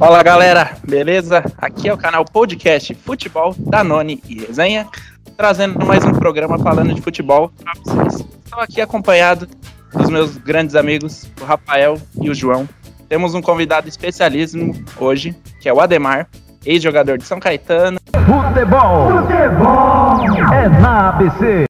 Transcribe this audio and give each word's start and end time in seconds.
Fala 0.00 0.22
galera, 0.22 0.70
beleza? 0.82 1.44
Aqui 1.58 1.86
é 1.86 1.92
o 1.92 1.98
canal 1.98 2.24
Podcast 2.24 2.94
Futebol 2.94 3.54
da 3.58 3.84
Noni 3.84 4.22
e 4.26 4.40
Resenha, 4.40 4.88
trazendo 5.36 5.84
mais 5.84 6.02
um 6.02 6.12
programa 6.12 6.58
falando 6.58 6.94
de 6.94 7.02
futebol 7.02 7.52
para 7.62 7.74
vocês. 7.84 8.26
Estou 8.42 8.60
aqui 8.60 8.80
acompanhado 8.80 9.46
dos 9.92 10.08
meus 10.08 10.38
grandes 10.38 10.74
amigos, 10.74 11.30
o 11.38 11.44
Rafael 11.44 12.00
e 12.18 12.30
o 12.30 12.34
João. 12.34 12.66
Temos 13.10 13.34
um 13.34 13.42
convidado 13.42 13.90
especialíssimo 13.90 14.72
hoje, 14.98 15.36
que 15.60 15.68
é 15.68 15.72
o 15.72 15.82
Ademar, 15.82 16.26
ex-jogador 16.64 17.18
de 17.18 17.24
São 17.24 17.38
Caetano. 17.38 18.00
Futebol, 18.06 19.20
futebol 19.20 20.54
é 20.54 20.68
na 20.80 21.10
ABC. 21.10 21.69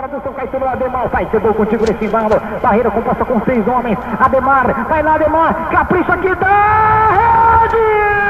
Fora 0.00 0.12
do 0.12 0.22
São 0.22 0.32
Caetano, 0.32 0.66
Ademar 0.66 1.08
vai, 1.08 1.28
chegou 1.30 1.52
contigo 1.52 1.84
nesse 1.86 2.06
embalo. 2.06 2.40
Barreira 2.62 2.90
composta 2.90 3.22
com 3.22 3.38
seis 3.42 3.68
homens. 3.68 3.98
Ademar, 4.18 4.86
vai 4.88 5.02
lá, 5.02 5.16
Ademar, 5.16 5.68
capricha 5.70 6.14
aqui, 6.14 6.34
da 6.36 7.68
rede! 7.68 8.29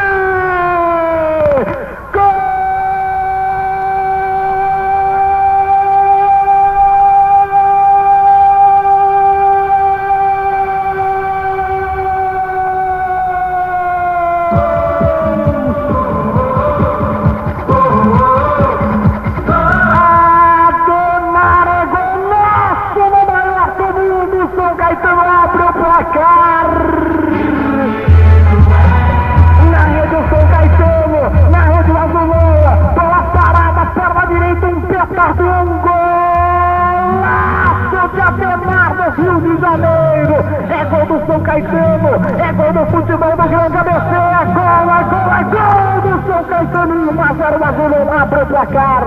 São 46.41 46.49
Caetano, 46.49 47.13
1 47.13 47.23
a 47.23 47.35
0 47.35 47.61
o 47.61 47.65
Azulão 47.65 48.13
abre 48.19 48.43
o 48.43 48.47
placar. 48.47 49.05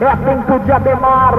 É 0.00 0.16
tempo 0.24 0.64
de 0.64 0.72
Ademar, 0.72 1.34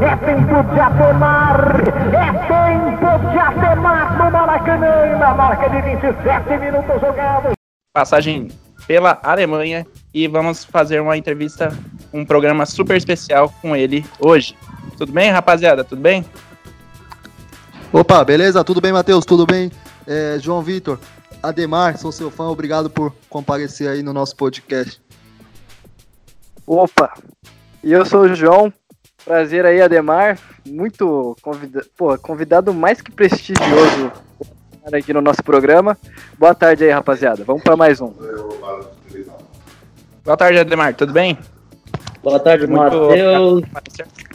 é 0.00 0.16
tempo 0.24 0.72
de 0.72 0.80
Ademar, 0.80 1.80
é 2.14 2.32
tempo 2.48 3.30
de 3.30 3.38
Ademar 3.38 4.16
no 4.16 4.30
Maracanã, 4.30 5.18
na 5.18 5.34
marca 5.34 5.68
de 5.68 5.82
27 5.82 6.58
minutos 6.58 6.98
jogados. 6.98 7.52
passagem 7.92 8.48
pela 8.86 9.18
Alemanha 9.22 9.86
e 10.14 10.26
vamos 10.26 10.64
fazer 10.64 11.00
uma 11.00 11.16
entrevista, 11.16 11.76
um 12.10 12.24
programa 12.24 12.64
super 12.64 12.96
especial 12.96 13.52
com 13.60 13.76
ele 13.76 14.06
hoje. 14.18 14.56
Tudo 14.96 15.12
bem, 15.12 15.30
rapaziada? 15.30 15.84
Tudo 15.84 16.00
bem? 16.00 16.24
Opa, 17.92 18.24
beleza? 18.24 18.64
Tudo 18.64 18.80
bem, 18.80 18.94
Matheus? 18.94 19.26
Tudo 19.26 19.44
bem? 19.44 19.70
É, 20.06 20.38
João 20.40 20.62
Vitor, 20.62 20.98
Ademar, 21.42 21.96
sou 21.96 22.10
seu 22.10 22.30
fã, 22.30 22.44
obrigado 22.44 22.90
por 22.90 23.12
comparecer 23.28 23.88
aí 23.88 24.02
no 24.02 24.12
nosso 24.12 24.36
podcast. 24.36 25.00
Opa, 26.66 27.14
e 27.82 27.92
eu 27.92 28.04
sou 28.04 28.22
o 28.22 28.34
João, 28.34 28.72
prazer 29.24 29.64
aí, 29.64 29.80
Ademar, 29.80 30.38
muito 30.66 31.36
convida 31.40 31.86
Pô, 31.96 32.18
convidado 32.18 32.74
mais 32.74 33.00
que 33.00 33.12
prestigioso 33.12 34.12
aqui 34.92 35.12
no 35.12 35.20
nosso 35.20 35.42
programa. 35.42 35.96
Boa 36.38 36.54
tarde 36.54 36.84
aí, 36.84 36.90
rapaziada, 36.90 37.44
vamos 37.44 37.62
para 37.62 37.76
mais 37.76 38.00
um. 38.00 38.12
Boa 40.24 40.36
tarde, 40.36 40.58
Ademar. 40.58 40.92
Tudo 40.94 41.12
bem? 41.12 41.38
Boa 42.20 42.40
tarde, 42.40 42.66
Matheus. 42.66 43.62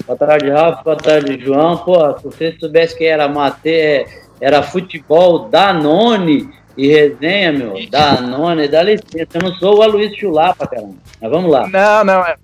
Boa 0.05 0.17
tarde, 0.17 0.49
Rafa. 0.49 0.83
Boa 0.83 0.95
tarde, 0.95 1.37
João. 1.43 1.77
Pô, 1.79 2.17
se 2.17 2.23
você 2.23 2.57
soubesse 2.57 2.97
que 2.97 3.03
era 3.03 3.27
Mate, 3.27 4.05
era 4.39 4.63
futebol 4.63 5.49
Danone 5.49 6.49
e 6.77 6.87
resenha, 6.87 7.51
meu. 7.51 7.75
Danone, 7.89 8.67
dá 8.67 8.83
licença. 8.83 9.27
Eu 9.33 9.41
não 9.41 9.55
sou 9.55 9.79
o 9.79 9.81
Aloysio 9.81 10.19
Chulapa, 10.19 10.67
caramba. 10.67 10.95
Mas 11.21 11.31
vamos 11.31 11.51
lá. 11.51 11.67
Não, 11.67 12.03
não. 12.03 12.25
É, 12.25 12.35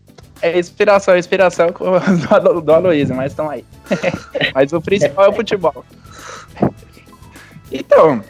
é 0.42 0.60
inspiração, 0.60 1.14
é 1.14 1.20
inspiração 1.20 1.68
do, 2.44 2.62
do 2.62 2.74
Aloysio, 2.74 3.16
mas 3.16 3.32
estão 3.32 3.50
aí. 3.50 3.64
mas 4.54 4.74
o 4.74 4.82
principal 4.82 5.26
é 5.26 5.30
o 5.30 5.34
futebol. 5.34 5.86
Então, 7.72 8.24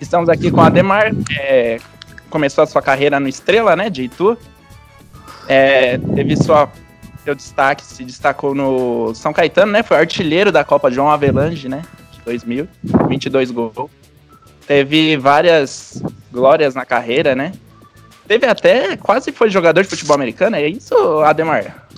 estamos 0.00 0.28
aqui 0.28 0.50
com 0.50 0.60
o 0.60 0.64
Ademar. 0.64 1.12
é, 1.38 1.78
começou 2.28 2.64
a 2.64 2.66
sua 2.66 2.82
carreira 2.82 3.18
no 3.18 3.28
Estrela, 3.28 3.76
né, 3.76 3.90
de 3.90 4.04
Itu. 4.04 4.36
É, 5.48 5.98
teve 5.98 6.36
sua, 6.36 6.70
seu 7.24 7.34
destaque, 7.34 7.84
se 7.84 8.04
destacou 8.04 8.54
no 8.54 9.14
São 9.14 9.32
Caetano, 9.32 9.72
né? 9.72 9.82
Foi 9.82 9.96
artilheiro 9.96 10.52
da 10.52 10.62
Copa 10.62 10.90
João 10.90 11.10
Avelange, 11.10 11.68
né? 11.68 11.82
De 12.12 12.20
2000, 12.24 12.68
22 13.08 13.50
gols. 13.50 13.90
Teve 14.70 15.16
várias 15.16 16.00
glórias 16.30 16.76
na 16.76 16.84
carreira, 16.84 17.34
né? 17.34 17.50
Teve 18.28 18.46
até, 18.46 18.96
quase 18.96 19.32
foi 19.32 19.50
jogador 19.50 19.82
de 19.82 19.88
futebol 19.88 20.14
americano, 20.14 20.54
é 20.54 20.68
isso, 20.68 20.94
Ademar? 21.24 21.88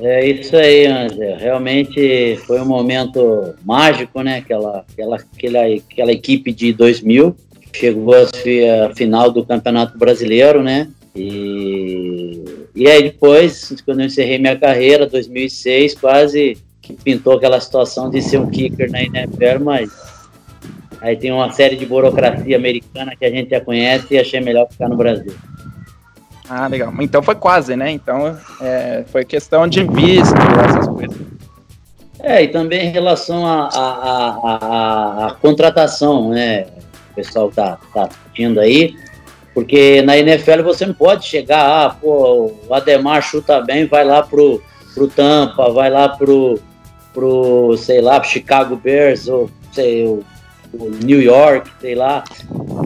É 0.00 0.24
isso 0.24 0.56
aí, 0.56 0.86
Angel. 0.86 1.36
Realmente 1.36 2.38
foi 2.46 2.60
um 2.60 2.64
momento 2.64 3.56
mágico, 3.64 4.22
né? 4.22 4.38
Aquela, 4.38 4.84
aquela, 4.88 5.16
aquela, 5.16 5.66
aquela 5.90 6.12
equipe 6.12 6.52
de 6.52 6.72
2000 6.72 7.34
chegou 7.74 8.14
à 8.14 8.94
final 8.94 9.32
do 9.32 9.44
Campeonato 9.44 9.98
Brasileiro, 9.98 10.62
né? 10.62 10.86
E, 11.16 12.40
e 12.72 12.86
aí 12.86 13.02
depois, 13.02 13.74
quando 13.84 13.98
eu 13.98 14.06
encerrei 14.06 14.38
minha 14.38 14.56
carreira, 14.56 15.08
2006, 15.08 15.96
quase 15.96 16.56
que 16.80 16.92
pintou 16.92 17.32
aquela 17.32 17.60
situação 17.60 18.08
de 18.08 18.22
ser 18.22 18.38
um 18.38 18.48
kicker 18.48 18.88
na 18.92 19.02
NFL, 19.02 19.58
mas 19.60 20.07
aí 21.00 21.16
tem 21.16 21.32
uma 21.32 21.50
série 21.52 21.76
de 21.76 21.86
burocracia 21.86 22.56
americana 22.56 23.14
que 23.16 23.24
a 23.24 23.30
gente 23.30 23.50
já 23.50 23.60
conhece 23.60 24.14
e 24.14 24.18
achei 24.18 24.40
melhor 24.40 24.68
ficar 24.70 24.88
no 24.88 24.96
Brasil. 24.96 25.34
Ah, 26.48 26.66
legal. 26.66 26.92
Então 27.00 27.22
foi 27.22 27.34
quase, 27.34 27.76
né? 27.76 27.90
Então 27.90 28.36
é, 28.60 29.04
foi 29.08 29.24
questão 29.24 29.68
de 29.68 29.84
visto, 29.84 30.34
essas 30.66 30.88
coisas. 30.88 31.18
É, 32.20 32.42
e 32.42 32.48
também 32.48 32.86
em 32.86 32.90
relação 32.90 33.46
à 33.46 35.36
contratação, 35.40 36.30
né? 36.30 36.66
O 37.12 37.14
pessoal 37.14 37.50
tá, 37.50 37.78
tá 37.92 38.06
discutindo 38.06 38.60
aí, 38.60 38.96
porque 39.54 40.02
na 40.02 40.16
NFL 40.16 40.62
você 40.62 40.86
não 40.86 40.94
pode 40.94 41.26
chegar, 41.26 41.86
ah, 41.86 41.90
pô, 41.90 42.52
o 42.68 42.74
Ademar 42.74 43.22
chuta 43.22 43.60
bem, 43.60 43.86
vai 43.86 44.04
lá 44.04 44.22
pro, 44.22 44.62
pro 44.94 45.08
Tampa, 45.08 45.70
vai 45.70 45.90
lá 45.90 46.08
pro, 46.08 46.60
pro, 47.12 47.76
sei 47.76 48.00
lá, 48.00 48.18
pro 48.18 48.28
Chicago 48.28 48.76
Bears, 48.76 49.28
ou 49.28 49.50
sei, 49.72 50.06
o 50.06 50.24
New 50.72 51.20
York, 51.20 51.70
sei 51.80 51.94
lá. 51.94 52.24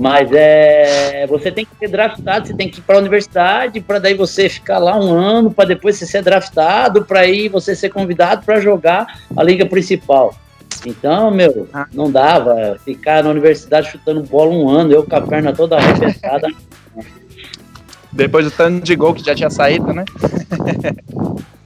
Mas 0.00 0.30
é, 0.32 1.26
você 1.26 1.50
tem 1.50 1.64
que 1.64 1.76
ser 1.78 1.88
draftado, 1.88 2.46
você 2.46 2.54
tem 2.54 2.68
que 2.68 2.78
ir 2.78 2.82
para 2.82 2.96
a 2.96 2.98
universidade, 2.98 3.80
para 3.80 3.98
daí 3.98 4.14
você 4.14 4.48
ficar 4.48 4.78
lá 4.78 4.96
um 4.96 5.12
ano, 5.12 5.52
para 5.52 5.68
depois 5.68 5.96
você 5.96 6.06
ser 6.06 6.22
draftado, 6.22 7.04
para 7.04 7.20
aí 7.20 7.48
você 7.48 7.74
ser 7.74 7.90
convidado 7.90 8.44
para 8.44 8.60
jogar 8.60 9.06
a 9.36 9.42
liga 9.42 9.66
principal. 9.66 10.34
Então, 10.86 11.30
meu, 11.30 11.68
Ah. 11.72 11.86
não 11.92 12.10
dava 12.10 12.76
ficar 12.84 13.22
na 13.22 13.30
universidade 13.30 13.90
chutando 13.90 14.22
bola 14.22 14.52
um 14.52 14.68
ano, 14.68 14.92
eu 14.92 15.04
com 15.04 15.14
a 15.14 15.20
perna 15.20 15.52
toda 15.52 15.76
arrebentada. 15.76 16.48
Depois 18.10 18.44
do 18.44 18.50
tanto 18.50 18.84
de 18.84 18.94
gol 18.94 19.14
que 19.14 19.24
já 19.24 19.34
tinha 19.34 19.48
saído, 19.48 19.92
né? 19.92 20.04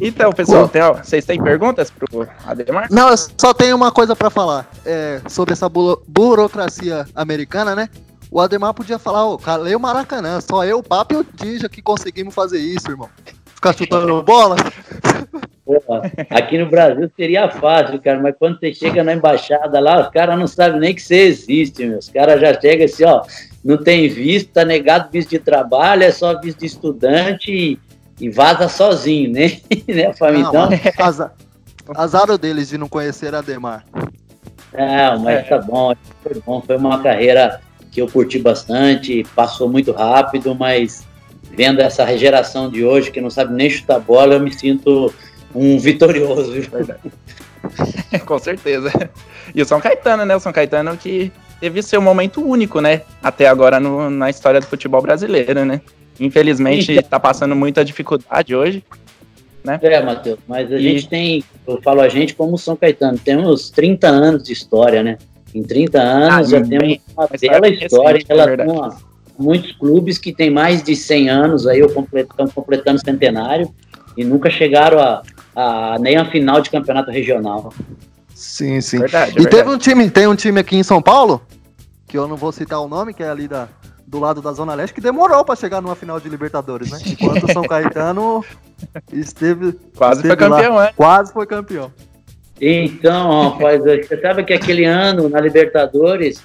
então, 0.00 0.32
pessoal, 0.32 0.68
tem, 0.68 0.82
ó, 0.82 0.94
vocês 0.94 1.24
têm 1.24 1.42
perguntas 1.42 1.90
pro 1.90 2.28
Ademar? 2.44 2.88
Não, 2.90 3.10
eu 3.10 3.16
só 3.16 3.52
tenho 3.54 3.76
uma 3.76 3.90
coisa 3.90 4.14
pra 4.14 4.30
falar 4.30 4.68
é, 4.84 5.20
sobre 5.28 5.52
essa 5.52 5.68
buro- 5.68 6.02
burocracia 6.06 7.06
americana, 7.14 7.74
né? 7.74 7.88
O 8.30 8.40
Ademar 8.40 8.74
podia 8.74 8.98
falar, 8.98 9.24
ô, 9.24 9.38
calei 9.38 9.74
o 9.74 9.80
Maracanã, 9.80 10.40
só 10.40 10.64
eu, 10.64 10.78
o 10.78 10.82
Papo 10.82 11.14
e 11.14 11.16
o 11.18 11.24
Tija 11.24 11.68
que 11.68 11.80
conseguimos 11.80 12.34
fazer 12.34 12.58
isso, 12.58 12.90
irmão. 12.90 13.08
Ficar 13.46 13.72
chutando 13.72 14.20
bola. 14.24 14.56
Porra, 15.64 16.12
aqui 16.30 16.58
no 16.58 16.68
Brasil 16.68 17.10
seria 17.16 17.50
fácil, 17.50 18.00
cara, 18.00 18.20
mas 18.20 18.34
quando 18.38 18.58
você 18.58 18.72
chega 18.72 19.02
na 19.02 19.14
embaixada 19.14 19.80
lá, 19.80 20.00
os 20.00 20.08
caras 20.10 20.38
não 20.38 20.46
sabem 20.46 20.78
nem 20.78 20.94
que 20.94 21.02
você 21.02 21.22
existe, 21.22 21.84
meu. 21.84 21.98
Os 21.98 22.08
caras 22.08 22.40
já 22.40 22.60
chegam 22.60 22.84
assim, 22.84 23.04
ó, 23.04 23.22
não 23.64 23.76
tem 23.76 24.08
visto, 24.08 24.52
tá 24.52 24.64
negado 24.64 25.08
visto 25.10 25.30
de 25.30 25.40
trabalho, 25.40 26.04
é 26.04 26.12
só 26.12 26.38
visto 26.40 26.60
de 26.60 26.66
estudante 26.66 27.50
e, 27.50 27.78
e 28.20 28.28
vaza 28.30 28.68
sozinho, 28.68 29.32
né? 29.32 29.58
né, 29.88 30.12
família? 30.14 30.50
Não, 30.52 30.72
Então, 30.72 31.06
azar, 31.06 31.32
azar 31.94 32.38
deles 32.38 32.68
de 32.68 32.78
não 32.78 32.88
conhecer 32.88 33.34
Ademar. 33.34 33.84
Não, 34.72 35.18
mas 35.20 35.38
É. 35.38 35.42
tá 35.42 35.58
bom, 35.58 35.94
foi 36.22 36.42
bom, 36.44 36.60
foi 36.62 36.76
uma 36.76 37.02
carreira 37.02 37.60
que 37.90 38.00
eu 38.00 38.08
curti 38.08 38.38
bastante, 38.38 39.24
passou 39.34 39.68
muito 39.68 39.90
rápido, 39.92 40.54
mas 40.54 41.04
vendo 41.50 41.80
essa 41.80 42.04
geração 42.18 42.68
de 42.70 42.84
hoje 42.84 43.10
que 43.10 43.20
não 43.20 43.30
sabe 43.30 43.54
nem 43.54 43.70
chutar 43.70 43.98
bola, 44.00 44.34
eu 44.34 44.40
me 44.40 44.52
sinto 44.52 45.12
um 45.54 45.78
vitorioso. 45.78 46.52
viu? 46.52 46.64
Com 48.26 48.38
certeza. 48.38 48.92
E 49.54 49.62
o 49.62 49.64
São 49.66 49.80
Caetano, 49.80 50.24
né? 50.24 50.36
O 50.36 50.40
São 50.40 50.52
Caetano 50.52 50.96
que 50.96 51.32
teve 51.60 51.82
seu 51.82 52.00
momento 52.02 52.44
único, 52.46 52.80
né? 52.80 53.02
Até 53.22 53.48
agora 53.48 53.80
no- 53.80 54.10
na 54.10 54.28
história 54.28 54.60
do 54.60 54.66
futebol 54.66 55.00
brasileiro, 55.00 55.64
né? 55.64 55.80
Infelizmente 56.18 56.92
Então. 56.92 57.02
tá 57.10 57.20
passando 57.20 57.54
muita 57.54 57.84
dificuldade 57.84 58.54
hoje. 58.54 58.82
É, 59.82 60.00
Matheus, 60.00 60.38
mas 60.46 60.70
a 60.72 60.76
E- 60.76 60.80
gente 60.80 61.08
tem, 61.08 61.42
eu 61.66 61.80
falo 61.82 62.00
a 62.00 62.08
gente 62.08 62.34
como 62.34 62.56
São 62.56 62.76
Caetano, 62.76 63.18
temos 63.18 63.68
30 63.68 64.06
anos 64.08 64.44
de 64.44 64.52
história, 64.52 65.02
né? 65.02 65.18
Em 65.52 65.62
30 65.62 66.00
anos 66.00 66.34
Ah, 66.34 66.42
já 66.44 66.60
bem, 66.60 66.78
temos 66.78 66.98
uma 67.16 67.28
mas 67.30 67.40
bela 67.40 67.66
é 67.66 67.70
história 67.70 68.18
em 68.18 68.22
recente, 68.22 68.32
é 68.32 68.34
relação 68.34 68.84
a 68.84 68.96
muitos 69.38 69.72
clubes 69.72 70.18
que 70.18 70.32
têm 70.32 70.50
mais 70.50 70.82
de 70.84 70.94
100 70.94 71.28
anos 71.28 71.66
aí, 71.66 71.80
estão 71.80 72.46
completando 72.48 73.00
centenário 73.04 73.68
e 74.16 74.24
nunca 74.24 74.48
chegaram 74.48 74.98
a, 75.00 75.22
a 75.54 75.98
nem 75.98 76.16
a 76.16 76.24
final 76.30 76.60
de 76.60 76.70
campeonato 76.70 77.10
regional. 77.10 77.72
Sim, 78.34 78.80
sim. 78.80 78.98
Verdade, 79.00 79.32
E 79.32 79.34
verdade. 79.42 79.56
teve 79.56 79.70
um 79.70 79.78
time, 79.78 80.10
tem 80.10 80.26
um 80.28 80.36
time 80.36 80.60
aqui 80.60 80.76
em 80.76 80.82
São 80.82 81.02
Paulo, 81.02 81.42
que 82.06 82.16
eu 82.16 82.28
não 82.28 82.36
vou 82.36 82.52
citar 82.52 82.80
o 82.80 82.88
nome, 82.88 83.12
que 83.12 83.22
é 83.22 83.28
ali 83.28 83.48
da, 83.48 83.68
do 84.06 84.18
lado 84.20 84.40
da 84.40 84.52
Zona 84.52 84.74
Leste, 84.74 84.94
que 84.94 85.00
demorou 85.00 85.44
pra 85.44 85.56
chegar 85.56 85.80
numa 85.82 85.96
final 85.96 86.20
de 86.20 86.28
Libertadores, 86.28 86.90
né? 86.90 86.98
Enquanto 87.06 87.44
o 87.44 87.52
São 87.52 87.62
Caetano 87.68 88.44
esteve. 89.12 89.72
Quase 89.96 90.22
foi 90.22 90.30
esteve 90.30 90.48
lá. 90.48 90.56
campeão, 90.58 90.78
né? 90.78 90.90
Quase 90.96 91.32
foi 91.32 91.46
campeão. 91.46 91.92
Então, 92.60 93.50
rapaz, 93.50 93.80
você 93.82 94.18
sabe 94.20 94.44
que 94.44 94.52
aquele 94.52 94.84
ano 94.84 95.28
na 95.28 95.40
Libertadores 95.40 96.42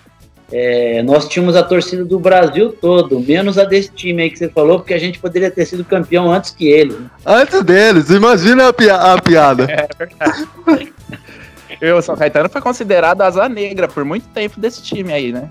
é, 0.51 1.01
nós 1.03 1.27
tínhamos 1.29 1.55
a 1.55 1.63
torcida 1.63 2.03
do 2.03 2.19
Brasil 2.19 2.73
todo, 2.73 3.17
menos 3.21 3.57
a 3.57 3.63
desse 3.63 3.89
time 3.91 4.23
aí 4.23 4.29
que 4.29 4.37
você 4.37 4.49
falou, 4.49 4.79
porque 4.79 4.93
a 4.93 4.99
gente 4.99 5.19
poderia 5.19 5.49
ter 5.49 5.65
sido 5.65 5.85
campeão 5.85 6.29
antes 6.29 6.51
que 6.51 6.67
ele. 6.67 6.97
Antes 7.25 7.63
deles, 7.63 8.09
imagina 8.09 8.67
a, 8.67 8.73
pia- 8.73 8.97
a 8.97 9.21
piada. 9.21 9.67
E 11.81 11.91
o 11.91 12.01
São 12.01 12.15
Caetano 12.17 12.49
foi 12.49 12.59
considerado 12.61 13.21
asa 13.21 13.47
negra 13.47 13.87
por 13.87 14.03
muito 14.03 14.27
tempo 14.29 14.59
desse 14.59 14.81
time 14.83 15.13
aí, 15.13 15.31
né? 15.31 15.49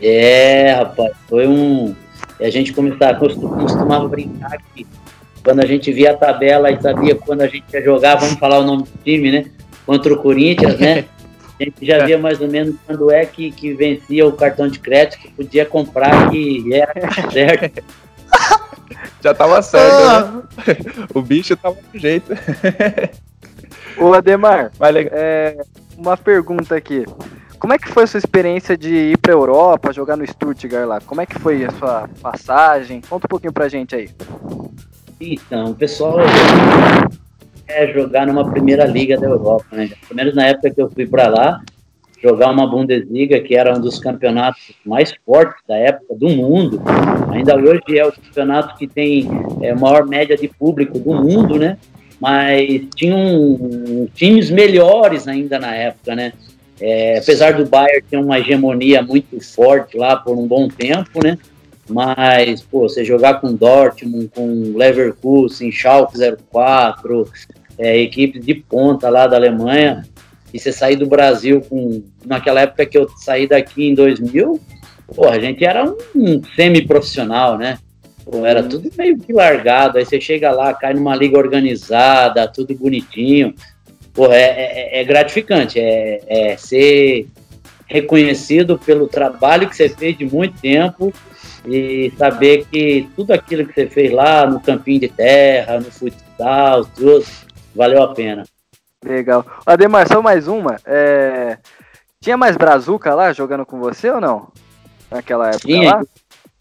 É, 0.00 0.72
rapaz, 0.72 1.12
foi 1.28 1.46
um. 1.46 1.94
A 2.40 2.50
gente 2.50 2.72
começava, 2.72 3.18
costumava 3.18 4.08
brincar 4.08 4.58
que 4.74 4.86
quando 5.44 5.60
a 5.60 5.66
gente 5.66 5.92
via 5.92 6.12
a 6.12 6.16
tabela 6.16 6.70
e 6.70 6.80
sabia 6.80 7.14
quando 7.14 7.42
a 7.42 7.46
gente 7.46 7.64
ia 7.72 7.82
jogar, 7.82 8.16
vamos 8.16 8.38
falar 8.38 8.58
o 8.58 8.64
nome 8.64 8.84
do 8.84 8.90
time, 9.04 9.30
né? 9.30 9.44
Contra 9.84 10.12
o 10.12 10.22
Corinthians, 10.22 10.78
né? 10.78 11.04
A 11.60 11.64
gente 11.64 11.86
já 11.86 12.04
via 12.04 12.18
mais 12.18 12.40
ou 12.40 12.48
menos 12.48 12.74
quando 12.84 13.08
é 13.12 13.24
que, 13.24 13.52
que 13.52 13.72
vencia 13.72 14.26
o 14.26 14.32
cartão 14.32 14.66
de 14.66 14.80
crédito, 14.80 15.20
que 15.20 15.30
podia 15.30 15.64
comprar, 15.64 16.28
que 16.28 16.64
era 16.74 16.92
certo. 17.30 17.84
Já 19.22 19.32
tava 19.32 19.62
certo, 19.62 19.94
Ah, 19.94 20.42
né? 20.66 20.76
O 21.14 21.22
bicho 21.22 21.56
tava 21.56 21.76
do 21.92 21.98
jeito. 21.98 22.32
Ô, 23.96 24.12
Ademar, 24.12 24.72
legal. 24.92 25.12
é, 25.14 25.56
uma 25.96 26.16
pergunta 26.16 26.74
aqui. 26.74 27.04
Como 27.62 27.72
é 27.72 27.78
que 27.78 27.86
foi 27.86 28.02
a 28.02 28.06
sua 28.08 28.18
experiência 28.18 28.76
de 28.76 28.92
ir 28.92 29.18
pra 29.18 29.32
Europa, 29.32 29.92
jogar 29.92 30.16
no 30.16 30.26
Stuttgart 30.26 30.84
lá? 30.84 31.00
Como 31.00 31.20
é 31.20 31.26
que 31.26 31.38
foi 31.38 31.64
a 31.64 31.70
sua 31.70 32.10
passagem? 32.20 33.00
Conta 33.08 33.28
um 33.28 33.30
pouquinho 33.30 33.52
pra 33.52 33.68
gente 33.68 33.94
aí. 33.94 34.10
Então, 35.20 35.70
o 35.70 35.74
pessoal 35.76 36.16
é 37.68 37.86
jogar 37.92 38.26
numa 38.26 38.50
primeira 38.50 38.84
liga 38.84 39.16
da 39.16 39.28
Europa, 39.28 39.66
né? 39.70 39.88
Pelo 40.08 40.16
menos 40.16 40.34
na 40.34 40.46
época 40.46 40.70
que 40.70 40.82
eu 40.82 40.90
fui 40.90 41.06
para 41.06 41.28
lá, 41.28 41.60
jogar 42.20 42.50
uma 42.50 42.66
Bundesliga, 42.66 43.38
que 43.38 43.54
era 43.54 43.72
um 43.72 43.80
dos 43.80 44.00
campeonatos 44.00 44.72
mais 44.84 45.14
fortes 45.24 45.62
da 45.68 45.76
época 45.76 46.16
do 46.16 46.30
mundo. 46.30 46.82
Ainda 47.30 47.54
hoje 47.54 47.96
é 47.96 48.04
o 48.04 48.10
campeonato 48.10 48.76
que 48.76 48.88
tem 48.88 49.30
é, 49.60 49.72
maior 49.72 50.04
média 50.04 50.36
de 50.36 50.48
público 50.48 50.98
do 50.98 51.14
mundo, 51.14 51.56
né? 51.60 51.78
Mas 52.18 52.88
tinham 52.96 54.08
times 54.16 54.50
melhores 54.50 55.28
ainda 55.28 55.60
na 55.60 55.72
época, 55.72 56.16
né? 56.16 56.32
É, 56.80 57.18
apesar 57.18 57.52
do 57.54 57.66
Bayern 57.66 58.02
ter 58.08 58.16
uma 58.16 58.38
hegemonia 58.38 59.02
muito 59.02 59.40
forte 59.40 59.96
lá 59.96 60.16
por 60.16 60.36
um 60.36 60.46
bom 60.46 60.68
tempo, 60.68 61.22
né? 61.22 61.38
Mas, 61.88 62.62
pô, 62.62 62.88
você 62.88 63.04
jogar 63.04 63.40
com 63.40 63.54
Dortmund, 63.54 64.30
com 64.34 64.72
Leverkusen, 64.76 65.70
Schalke 65.70 66.18
04, 66.50 67.30
é, 67.78 67.98
equipes 67.98 68.44
de 68.44 68.54
ponta 68.54 69.08
lá 69.08 69.26
da 69.26 69.36
Alemanha, 69.36 70.04
e 70.52 70.58
você 70.58 70.72
sair 70.72 70.96
do 70.96 71.06
Brasil 71.06 71.60
com. 71.62 72.02
Naquela 72.24 72.60
época 72.60 72.86
que 72.86 72.96
eu 72.96 73.08
saí 73.16 73.46
daqui 73.46 73.88
em 73.88 73.94
2000, 73.94 74.60
pô, 75.14 75.28
a 75.28 75.38
gente 75.38 75.64
era 75.64 75.84
um, 75.84 75.96
um 76.14 76.42
semi-profissional, 76.54 77.56
né? 77.56 77.78
Pô, 78.24 78.44
era 78.46 78.62
tudo 78.62 78.90
meio 78.96 79.18
que 79.18 79.32
largado. 79.32 79.98
Aí 79.98 80.04
você 80.04 80.20
chega 80.20 80.52
lá, 80.52 80.72
cai 80.74 80.94
numa 80.94 81.16
liga 81.16 81.38
organizada, 81.38 82.46
tudo 82.46 82.74
bonitinho. 82.74 83.54
Pô, 84.14 84.26
é, 84.26 84.40
é- 84.42 85.00
é 85.00 85.04
gratificante. 85.04 85.78
É, 85.80 86.20
é 86.28 86.56
ser 86.56 87.26
reconhecido 87.86 88.78
pelo 88.78 89.06
trabalho 89.06 89.68
que 89.68 89.76
você 89.76 89.88
fez 89.88 90.16
de 90.16 90.24
muito 90.24 90.58
tempo 90.60 91.12
e 91.66 92.12
saber 92.16 92.66
que 92.70 93.08
tudo 93.14 93.32
aquilo 93.32 93.66
que 93.66 93.74
você 93.74 93.86
fez 93.86 94.10
lá 94.12 94.46
no 94.46 94.60
campinho 94.60 95.00
de 95.00 95.08
terra, 95.08 95.78
no 95.78 95.90
futsal, 95.90 96.84
tudo, 96.86 97.24
valeu 97.74 98.02
a 98.02 98.14
pena. 98.14 98.44
Legal. 99.04 99.44
Ademar, 99.66 100.06
só 100.08 100.22
mais 100.22 100.46
uma. 100.48 100.76
É, 100.86 101.58
Tinha 102.20 102.36
mais 102.36 102.56
Brazuca 102.56 103.14
lá 103.14 103.32
jogando 103.32 103.66
com 103.66 103.78
você 103.80 104.08
ou 104.10 104.20
não? 104.20 104.48
Naquela 105.10 105.48
época 105.48 105.66
Tinha, 105.66 105.90
lá? 105.96 106.02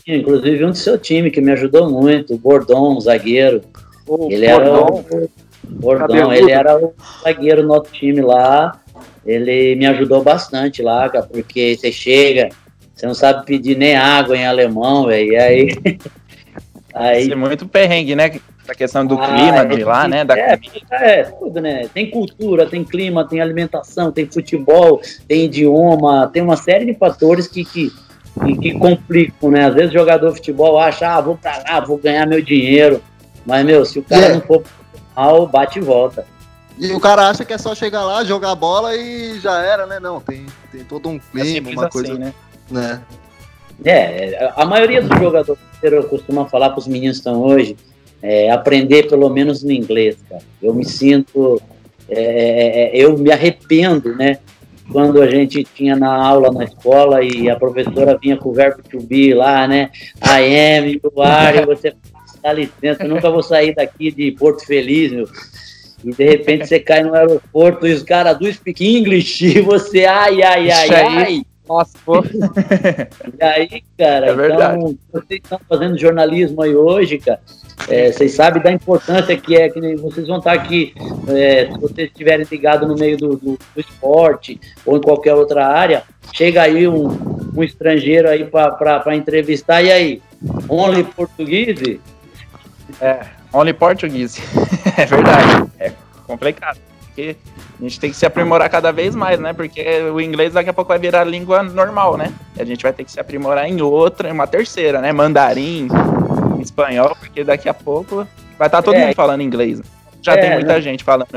tinha, 0.04 0.18
inclusive 0.18 0.66
um 0.66 0.72
do 0.72 0.78
seu 0.78 0.98
time 0.98 1.30
que 1.32 1.40
me 1.40 1.52
ajudou 1.52 1.90
muito, 1.90 2.34
o 2.34 2.38
Bordon, 2.38 2.98
um 2.98 3.00
zagueiro. 3.00 3.62
O 4.08 4.28
Ele 4.30 4.46
era 4.46 4.64
Bordon? 4.70 5.06
o 5.12 5.30
Bordão, 5.72 6.08
Cabeludo. 6.08 6.34
ele 6.34 6.52
era 6.52 6.78
o 6.78 6.94
zagueiro 7.24 7.62
do 7.62 7.68
nosso 7.68 7.92
time 7.92 8.22
lá. 8.22 8.80
Ele 9.26 9.76
me 9.76 9.86
ajudou 9.86 10.24
bastante 10.24 10.82
lá, 10.82 11.08
cara, 11.10 11.26
porque 11.26 11.76
você 11.76 11.92
chega, 11.92 12.50
você 12.94 13.06
não 13.06 13.14
sabe 13.14 13.46
pedir 13.46 13.78
nem 13.78 13.96
água 13.96 14.36
em 14.36 14.46
alemão, 14.46 15.06
velho. 15.08 15.34
E 15.34 15.38
aí. 15.38 15.78
aí 16.94 17.26
Ser 17.26 17.36
muito 17.36 17.68
perrengue, 17.68 18.16
né? 18.16 18.32
A 18.68 18.76
questão 18.76 19.06
do 19.06 19.16
Ah, 19.20 19.28
clima 19.28 19.58
é 19.58 19.66
de 19.66 19.84
lá, 19.84 20.08
né? 20.08 20.24
Da 20.24 20.38
é, 20.38 20.60
é, 20.92 21.24
tudo, 21.24 21.60
né? 21.60 21.90
Tem 21.94 22.10
cultura, 22.10 22.66
tem 22.68 22.84
clima, 22.84 23.28
tem 23.28 23.42
alimentação, 23.42 24.12
tem 24.12 24.26
futebol, 24.28 25.02
tem 25.28 25.46
idioma, 25.46 26.30
tem 26.32 26.42
uma 26.42 26.56
série 26.56 26.86
de 26.86 26.94
fatores 26.94 27.48
que, 27.48 27.66
que, 27.66 27.92
que, 28.46 28.58
que 28.58 28.72
complicam, 28.74 29.52
né? 29.52 29.66
Às 29.66 29.74
vezes 29.74 29.90
o 29.90 29.94
jogador 29.94 30.30
de 30.30 30.36
futebol 30.36 30.80
acha, 30.80 31.08
ah, 31.16 31.22
vou 31.22 31.38
pra 31.38 31.62
lá, 31.68 31.80
vou 31.80 31.98
ganhar 31.98 32.26
meu 32.28 32.42
dinheiro. 32.42 33.02
Mas, 33.46 33.66
meu, 33.66 33.84
se 33.84 34.00
o 34.00 34.04
cara 34.04 34.28
É. 34.28 34.34
não 34.34 34.42
for 34.42 34.64
mal, 35.16 35.48
bate 35.48 35.80
e 35.80 35.82
volta. 35.82 36.26
E 36.78 36.92
o 36.94 37.00
cara 37.00 37.30
acha 37.30 37.46
que 37.46 37.54
é 37.54 37.58
só 37.58 37.76
chegar 37.76 38.04
lá, 38.04 38.24
jogar 38.24 38.56
bola 38.56 38.96
e 38.96 39.40
já 39.40 39.62
era, 39.64 39.86
né? 39.86 40.00
Não, 40.00 40.20
tem, 40.20 40.46
tem 40.72 40.84
todo 40.84 41.10
um 41.10 41.16
É 41.16 41.20
clima, 41.32 41.46
simples 41.46 41.76
uma 41.76 41.88
assim, 41.88 41.92
coisa. 41.92 42.18
né? 42.18 42.34
né? 42.70 43.02
É, 43.84 44.52
a 44.56 44.66
maioria 44.66 45.02
dos 45.02 45.18
jogadores 45.20 45.62
eu 45.82 46.04
costumo 46.04 46.46
falar 46.46 46.70
para 46.70 46.80
os 46.80 46.88
meninos 46.88 47.18
que 47.18 47.22
estão 47.28 47.42
hoje, 47.42 47.76
é, 48.22 48.52
aprender 48.52 49.10
pelo 49.10 49.30
menos 49.30 49.64
no 49.64 49.72
inglês, 49.72 50.18
cara. 50.30 50.42
Eu 50.62 50.74
me 50.74 50.86
sinto, 50.86 51.62
é, 52.08 52.92
eu 52.94 53.18
me 53.18 53.32
arrependo, 53.32 54.16
né? 54.16 54.38
Quando 54.92 55.22
a 55.22 55.28
gente 55.28 55.64
tinha 55.64 55.96
na 55.96 56.14
aula 56.14 56.52
na 56.52 56.66
escola 56.66 57.24
e 57.24 57.50
a 57.50 57.56
professora 57.56 58.18
vinha 58.22 58.38
com 58.38 58.50
o 58.50 58.54
verbo 58.54 58.84
to 58.84 59.00
be 59.02 59.34
lá, 59.34 59.68
né? 59.68 59.90
I 60.24 60.80
am, 60.80 60.88
you 60.90 61.22
are, 61.22 61.60
e 61.60 61.66
você 61.66 61.94
dá 62.42 62.54
licença, 62.54 63.04
eu 63.04 63.10
nunca 63.10 63.30
vou 63.30 63.44
sair 63.44 63.74
daqui 63.76 64.12
de 64.12 64.32
Porto 64.32 64.66
Feliz, 64.66 65.12
meu. 65.12 65.28
E 66.04 66.12
de 66.12 66.24
repente 66.26 66.68
você 66.68 66.80
cai 66.80 67.04
no 67.04 67.14
aeroporto 67.14 67.86
e 67.88 67.94
os 67.94 68.02
caras 68.04 68.38
do 68.38 68.52
speak 68.52 68.84
English 68.98 69.46
e 69.46 69.62
você, 69.62 70.06
ai, 70.06 70.42
ai, 70.42 70.72
ai, 70.72 70.84
Isso 70.86 70.94
aí. 70.96 71.18
ai. 71.18 71.42
Nossa, 71.70 71.98
pô. 72.04 72.22
E 73.40 73.44
aí, 73.44 73.84
cara, 73.98 74.28
É 74.32 74.34
verdade. 74.34 74.78
então, 74.78 74.98
vocês 75.14 75.40
estão 75.44 75.60
fazendo 75.70 75.98
jornalismo 75.98 76.62
aí 76.62 76.76
hoje, 76.76 77.18
cara. 77.20 77.40
é, 77.88 78.12
vocês 78.12 78.34
sabem 78.34 78.62
da 78.62 78.72
importância 78.72 79.38
que 79.38 79.56
é, 79.56 79.70
que 79.70 79.80
vocês 79.98 80.28
vão 80.28 80.40
estar 80.40 80.52
aqui, 80.54 80.94
é, 81.30 81.68
se 81.72 81.80
vocês 81.80 82.10
estiverem 82.10 82.46
ligados 82.52 82.88
no 82.90 82.96
meio 82.96 83.16
do, 83.18 83.38
do- 83.38 83.58
do 83.74 83.80
esporte 83.80 84.60
ou 84.86 84.98
em 84.98 85.02
qualquer 85.02 85.34
outra 85.34 85.66
área, 85.68 86.04
chega 86.34 86.64
aí 86.64 86.88
um, 86.88 87.08
um 87.56 87.64
estrangeiro 87.64 88.28
aí 88.28 88.44
para 88.44 89.16
entrevistar, 89.16 89.82
e 89.82 89.92
aí? 89.92 90.22
Only 90.68 91.04
português? 91.04 91.80
Only 93.54 93.74
Portuguese. 93.74 94.42
é 94.98 95.06
verdade. 95.06 95.72
É 95.80 95.92
complicado. 96.26 96.80
Porque 97.08 97.36
a 97.80 97.84
gente 97.84 98.00
tem 98.00 98.10
que 98.10 98.16
se 98.16 98.26
aprimorar 98.26 98.70
cada 98.70 98.92
vez 98.92 99.14
mais, 99.14 99.40
né? 99.40 99.52
Porque 99.52 99.84
o 100.14 100.22
inglês 100.22 100.54
daqui 100.54 100.70
a 100.70 100.74
pouco 100.74 100.90
vai 100.90 101.00
virar 101.00 101.26
língua 101.26 101.62
normal, 101.62 102.16
né? 102.16 102.32
E 102.56 102.62
a 102.62 102.66
gente 102.66 102.82
vai 102.84 102.94
ter 102.94 103.04
que 103.04 103.12
se 103.12 103.20
aprimorar 103.20 103.68
em 103.68 103.82
outra, 103.82 104.30
em 104.30 104.32
uma 104.32 104.48
terceira, 104.48 105.02
né? 105.02 105.12
Mandarim, 105.12 105.90
espanhol, 106.62 107.16
porque 107.20 107.44
daqui 107.44 107.68
a 107.68 107.74
pouco 107.74 108.26
vai 108.58 108.68
estar 108.68 108.82
todo 108.82 108.96
É. 108.96 109.06
mundo 109.06 109.16
falando 109.16 109.42
inglês. 109.42 109.82
Já 110.22 110.34
É, 110.34 110.38
tem 110.38 110.52
muita 110.54 110.74
né? 110.74 110.82
gente 110.82 111.04
falando. 111.04 111.28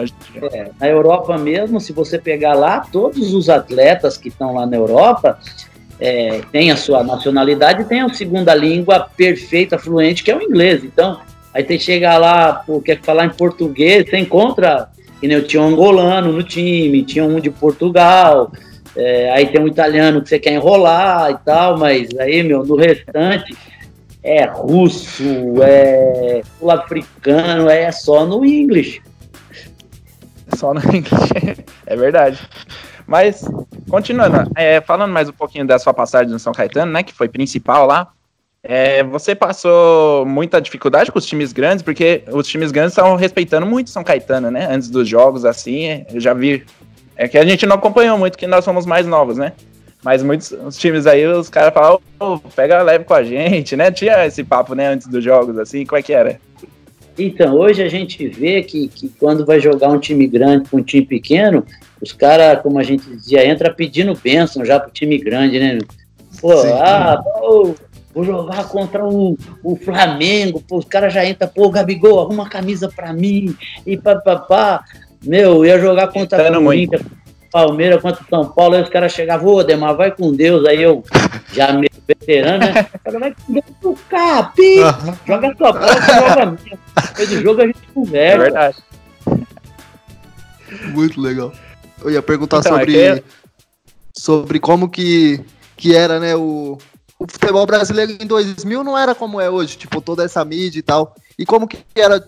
É, 0.52 0.70
na 0.78 0.86
Europa 0.88 1.36
mesmo, 1.38 1.80
se 1.80 1.92
você 1.92 2.18
pegar 2.18 2.54
lá, 2.54 2.80
todos 2.92 3.32
os 3.34 3.48
atletas 3.48 4.16
que 4.16 4.28
estão 4.28 4.54
lá 4.54 4.66
na 4.66 4.76
Europa 4.76 5.38
é, 5.98 6.42
têm 6.52 6.70
a 6.70 6.76
sua 6.76 7.02
nacionalidade 7.02 7.82
e 7.82 7.84
têm 7.84 8.02
a 8.02 8.12
segunda 8.12 8.54
língua 8.54 9.08
perfeita, 9.16 9.78
fluente, 9.78 10.22
que 10.22 10.30
é 10.30 10.36
o 10.36 10.42
inglês. 10.42 10.84
Então, 10.84 11.18
aí 11.54 11.64
você 11.64 11.78
chega 11.78 12.18
lá, 12.18 12.52
pô, 12.54 12.80
quer 12.80 13.00
falar 13.00 13.26
em 13.26 13.30
português, 13.30 14.10
você 14.10 14.18
encontra, 14.18 14.88
nem 15.22 15.32
eu 15.32 15.46
tinha 15.46 15.62
um 15.62 15.68
angolano 15.68 16.32
no 16.32 16.42
time, 16.42 17.04
tinha 17.04 17.24
um 17.24 17.40
de 17.40 17.50
Portugal, 17.50 18.52
É, 18.96 19.30
aí 19.32 19.46
tem 19.46 19.60
um 19.60 19.66
italiano 19.66 20.22
que 20.22 20.28
você 20.28 20.38
quer 20.38 20.52
enrolar 20.52 21.30
e 21.32 21.38
tal, 21.44 21.76
mas 21.76 22.08
aí, 22.18 22.44
meu, 22.44 22.64
no 22.64 22.76
restante 22.76 23.56
é 24.22 24.44
russo, 24.44 25.24
é 25.62 26.42
sul-africano, 26.58 27.68
é 27.68 27.90
só 27.90 28.24
no 28.24 28.44
inglês. 28.44 29.00
Só 30.56 30.72
no 30.72 30.80
inglês. 30.94 31.58
é 31.86 31.96
verdade. 31.96 32.38
Mas, 33.06 33.44
continuando, 33.90 34.50
é, 34.56 34.80
falando 34.80 35.12
mais 35.12 35.28
um 35.28 35.32
pouquinho 35.32 35.66
da 35.66 35.78
sua 35.78 35.92
passagem 35.92 36.32
no 36.32 36.38
São 36.38 36.52
Caetano, 36.52 36.92
né, 36.92 37.02
que 37.02 37.12
foi 37.12 37.28
principal 37.28 37.86
lá, 37.86 38.13
é, 38.66 39.02
você 39.02 39.34
passou 39.34 40.24
muita 40.24 40.58
dificuldade 40.58 41.12
com 41.12 41.18
os 41.18 41.26
times 41.26 41.52
grandes, 41.52 41.82
porque 41.82 42.22
os 42.32 42.48
times 42.48 42.72
grandes 42.72 42.92
estavam 42.92 43.14
respeitando 43.14 43.66
muito 43.66 43.90
São 43.90 44.02
Caetano, 44.02 44.50
né, 44.50 44.66
antes 44.70 44.88
dos 44.88 45.06
jogos, 45.06 45.44
assim, 45.44 46.04
eu 46.10 46.18
já 46.18 46.32
vi, 46.32 46.64
é 47.14 47.28
que 47.28 47.36
a 47.36 47.44
gente 47.44 47.66
não 47.66 47.76
acompanhou 47.76 48.16
muito, 48.16 48.38
que 48.38 48.46
nós 48.46 48.64
somos 48.64 48.86
mais 48.86 49.06
novos, 49.06 49.36
né, 49.36 49.52
mas 50.02 50.22
muitos 50.22 50.50
os 50.50 50.78
times 50.78 51.06
aí, 51.06 51.26
os 51.26 51.50
caras 51.50 51.74
falavam, 51.74 52.00
oh, 52.18 52.38
pega 52.56 52.80
leve 52.82 53.04
com 53.04 53.12
a 53.12 53.22
gente, 53.22 53.76
né, 53.76 53.90
tinha 53.90 54.24
esse 54.24 54.42
papo, 54.42 54.74
né, 54.74 54.88
antes 54.88 55.06
dos 55.08 55.22
jogos, 55.22 55.58
assim, 55.58 55.84
como 55.84 55.98
é 55.98 56.02
que 56.02 56.14
era? 56.14 56.40
Então, 57.18 57.54
hoje 57.54 57.82
a 57.82 57.88
gente 57.88 58.26
vê 58.26 58.62
que, 58.62 58.88
que 58.88 59.08
quando 59.20 59.46
vai 59.46 59.60
jogar 59.60 59.88
um 59.88 60.00
time 60.00 60.26
grande 60.26 60.68
com 60.68 60.78
um 60.78 60.82
time 60.82 61.04
pequeno, 61.06 61.64
os 62.00 62.12
caras, 62.12 62.60
como 62.60 62.78
a 62.78 62.82
gente 62.82 63.08
dizia, 63.08 63.46
entra 63.46 63.72
pedindo 63.72 64.18
bênção 64.20 64.64
já 64.64 64.80
pro 64.80 64.90
time 64.90 65.16
grande, 65.18 65.60
né? 65.60 65.78
Pô, 66.40 66.56
Sim. 66.56 66.72
ah, 66.72 67.22
pô, 67.22 67.74
vou 68.14 68.24
jogar 68.24 68.68
contra 68.68 69.04
o, 69.04 69.36
o 69.62 69.76
Flamengo, 69.76 70.62
pô, 70.66 70.78
os 70.78 70.84
caras 70.84 71.12
já 71.12 71.24
entram, 71.24 71.48
pô, 71.48 71.68
Gabigol, 71.68 72.20
arruma 72.20 72.44
uma 72.44 72.48
camisa 72.48 72.88
pra 72.88 73.12
mim, 73.12 73.56
e 73.84 73.96
papapá. 73.96 74.84
Meu, 75.22 75.64
ia 75.64 75.80
jogar 75.80 76.08
contra 76.08 76.58
o 76.58 76.64
Corinthians, 76.64 77.02
Palmeiras 77.50 78.00
contra 78.00 78.22
o 78.22 78.28
São 78.28 78.50
Paulo, 78.50 78.76
aí 78.76 78.82
os 78.82 78.88
caras 78.88 79.12
chegavam, 79.12 79.48
ô, 79.48 79.64
Demar, 79.64 79.94
vai 79.94 80.10
com 80.10 80.32
Deus, 80.32 80.64
aí 80.66 80.82
eu 80.82 81.02
já 81.52 81.72
meio 81.72 81.90
veterano, 82.06 82.58
né? 82.58 82.86
O 82.94 82.98
cara 83.04 83.18
vai 83.18 83.34
com 83.34 83.52
Deus 83.52 83.64
pro 83.80 83.94
capi, 84.08 84.76
joga 85.26 85.48
a 85.48 85.56
sua 85.56 85.72
bola, 85.72 86.00
joga 86.00 86.42
a 86.42 86.46
minha. 86.46 86.78
Depois 87.08 87.28
do 87.28 87.42
jogo 87.42 87.62
a 87.62 87.66
gente 87.66 87.78
conversa. 87.94 88.34
É 88.34 88.38
verdade. 88.38 88.76
Muito 90.92 91.20
legal. 91.20 91.52
Eu 92.02 92.10
ia 92.10 92.22
perguntar 92.22 92.58
então, 92.58 92.72
sobre, 92.72 93.00
é 93.00 93.16
que... 93.16 93.24
sobre 94.14 94.60
como 94.60 94.88
que, 94.88 95.40
que 95.76 95.94
era, 95.94 96.20
né, 96.20 96.36
o, 96.36 96.76
o 97.18 97.26
futebol 97.30 97.64
brasileiro 97.66 98.16
em 98.20 98.26
2000 98.26 98.82
não 98.82 98.98
era 98.98 99.14
como 99.14 99.40
é 99.40 99.48
hoje, 99.48 99.76
tipo, 99.76 100.00
toda 100.00 100.24
essa 100.24 100.44
mídia 100.44 100.78
e 100.78 100.82
tal. 100.82 101.14
E 101.38 101.46
como 101.46 101.66
que 101.66 101.78
era 101.94 102.22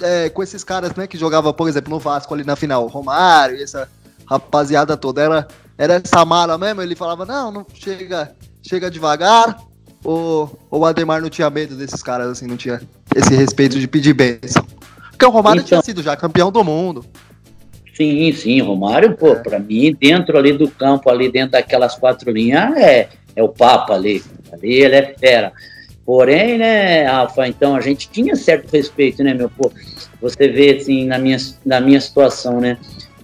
é, 0.00 0.28
com 0.28 0.42
esses 0.42 0.64
caras, 0.64 0.94
né, 0.94 1.06
que 1.06 1.18
jogavam, 1.18 1.52
por 1.52 1.68
exemplo, 1.68 1.90
no 1.90 1.98
Vasco 1.98 2.32
ali 2.34 2.44
na 2.44 2.56
final, 2.56 2.86
Romário 2.86 3.56
e 3.56 3.62
essa 3.62 3.88
rapaziada 4.26 4.96
toda, 4.96 5.22
era, 5.22 5.48
era 5.76 5.94
essa 5.94 6.24
mala 6.24 6.56
mesmo? 6.56 6.82
Ele 6.82 6.94
falava, 6.94 7.24
não, 7.24 7.50
não 7.50 7.66
chega, 7.74 8.34
chega 8.62 8.90
devagar, 8.90 9.58
ou, 10.04 10.58
ou 10.70 10.80
o 10.80 10.86
Ademar 10.86 11.20
não 11.20 11.28
tinha 11.28 11.50
medo 11.50 11.76
desses 11.76 12.02
caras, 12.02 12.28
assim, 12.28 12.46
não 12.46 12.56
tinha 12.56 12.80
esse 13.14 13.34
respeito 13.34 13.78
de 13.78 13.88
pedir 13.88 14.14
bênção? 14.14 14.64
Porque 15.10 15.26
o 15.26 15.30
Romário 15.30 15.60
então... 15.60 15.68
tinha 15.68 15.82
sido 15.82 16.02
já 16.02 16.16
campeão 16.16 16.50
do 16.50 16.64
mundo. 16.64 17.04
Sim, 17.94 18.32
sim, 18.32 18.62
Romário, 18.62 19.14
pô, 19.14 19.36
para 19.36 19.58
mim, 19.58 19.94
dentro 20.00 20.38
ali 20.38 20.54
do 20.54 20.70
campo, 20.70 21.10
ali 21.10 21.30
dentro 21.30 21.52
daquelas 21.52 21.94
quatro 21.94 22.30
linhas, 22.30 22.74
é, 22.76 23.10
é 23.34 23.42
o 23.42 23.48
Papa 23.48 23.94
ali. 23.94 24.22
Ali 24.52 24.74
ele 24.74 24.96
é 24.96 25.14
fera. 25.18 25.52
Porém, 26.04 26.58
né, 26.58 27.04
Rafa, 27.04 27.46
então 27.46 27.76
a 27.76 27.80
gente 27.80 28.08
tinha 28.10 28.34
certo 28.34 28.70
respeito, 28.72 29.22
né, 29.22 29.32
meu 29.32 29.48
pô? 29.48 29.70
Você 30.20 30.48
vê, 30.48 30.76
assim, 30.76 31.06
na 31.06 31.18
minha, 31.18 31.36
na 31.64 31.80
minha 31.80 32.00
situação, 32.00 32.60
né? 32.60 32.78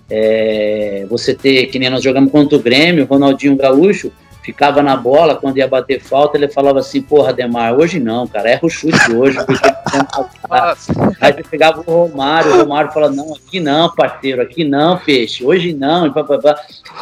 É, 0.09 1.05
você 1.11 1.35
ter, 1.35 1.67
que 1.67 1.79
nem 1.79 1.91
nós 1.91 2.03
jogamos 2.03 2.31
contra 2.31 2.57
o 2.57 2.63
Grêmio, 2.63 3.07
Ronaldinho 3.07 3.57
Gaúcho, 3.57 4.13
ficava 4.47 4.81
na 4.81 4.97
bola, 4.97 5.35
quando 5.35 5.59
ia 5.59 5.67
bater 5.67 6.01
falta, 6.01 6.37
ele 6.37 6.47
falava 6.47 6.79
assim, 6.79 7.03
porra, 7.03 7.33
Demar, 7.33 7.77
hoje 7.77 7.99
não, 7.99 8.29
cara, 8.29 8.49
erra 8.49 8.61
o 8.63 8.71
chute 8.71 9.13
hoje, 9.13 9.37
porque 9.45 9.67
Aí 11.21 11.33
você 11.33 11.43
pegava 11.43 11.81
o 11.81 11.83
Romário, 11.83 12.55
o 12.55 12.59
Romário 12.59 12.93
falava, 12.93 13.13
não, 13.13 13.35
aqui 13.35 13.59
não, 13.59 13.93
parceiro, 13.93 14.41
aqui 14.41 14.63
não, 14.63 14.99
peixe, 14.99 15.45
hoje 15.45 15.73
não, 15.73 16.07
e 16.07 16.13
papapá. 16.13 16.55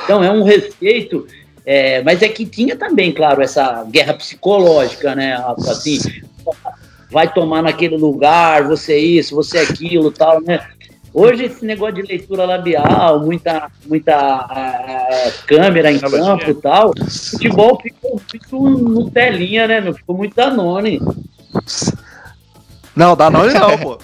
Então 0.05 0.25
é 0.25 0.31
um 0.31 0.43
respeito, 0.43 1.27
é, 1.65 2.03
mas 2.03 2.23
é 2.23 2.29
que 2.29 2.45
tinha 2.45 2.77
também, 2.77 3.13
claro, 3.13 3.43
essa 3.43 3.85
guerra 3.85 4.15
psicológica, 4.15 5.15
né, 5.15 5.35
assim, 5.69 5.99
vai 7.11 7.33
tomar 7.33 7.63
naquele 7.63 7.97
lugar, 7.97 8.65
você 8.65 8.99
isso, 8.99 9.35
você 9.35 9.59
aquilo, 9.59 10.11
tal, 10.11 10.41
né, 10.43 10.61
Hoje, 11.15 11.45
esse 11.45 11.65
negócio 11.65 11.95
de 11.95 12.03
leitura 12.03 12.45
labial, 12.45 13.21
muita, 13.21 13.71
muita 13.87 15.31
câmera 15.47 15.93
em 15.93 16.01
campo 16.01 16.51
e 16.51 16.55
tal, 16.55 16.93
futebol 17.31 17.81
ficou, 17.81 18.21
ficou 18.29 18.69
no 18.69 19.09
telinha, 19.09 19.69
né, 19.69 19.81
meu? 19.81 19.95
Ficou 19.95 20.17
muito 20.17 20.35
Danone. 20.35 21.01
Não, 22.97 23.15
Danone 23.15 23.55
não, 23.55 23.79
pô. 23.79 23.99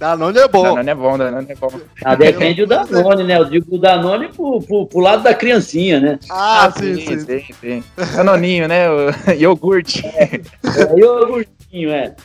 Danone 0.00 0.38
é 0.38 0.48
bom. 0.48 0.62
Danone 0.62 0.88
é 0.88 0.94
bom, 0.94 1.18
Danone 1.18 1.46
é 1.50 1.54
bom. 1.54 1.80
Ah, 2.02 2.14
depende 2.14 2.64
do 2.64 2.68
Danone, 2.68 3.22
né? 3.22 3.36
Eu 3.36 3.44
digo 3.44 3.76
o 3.76 3.78
Danone 3.78 4.28
pro, 4.28 4.58
pro, 4.62 4.86
pro 4.86 4.98
lado 4.98 5.22
da 5.22 5.34
criancinha, 5.34 6.00
né? 6.00 6.18
Ah, 6.30 6.64
ah 6.64 6.70
sim, 6.70 6.94
sim, 6.94 7.18
sim. 7.18 7.40
sim, 7.40 7.54
sim. 7.60 7.84
Danoninho, 8.16 8.66
né? 8.66 8.88
O 8.90 9.10
iogurte. 9.36 10.02
É, 10.06 10.36
é 10.36 10.98
iogurtinho, 10.98 11.90
é. 11.90 12.16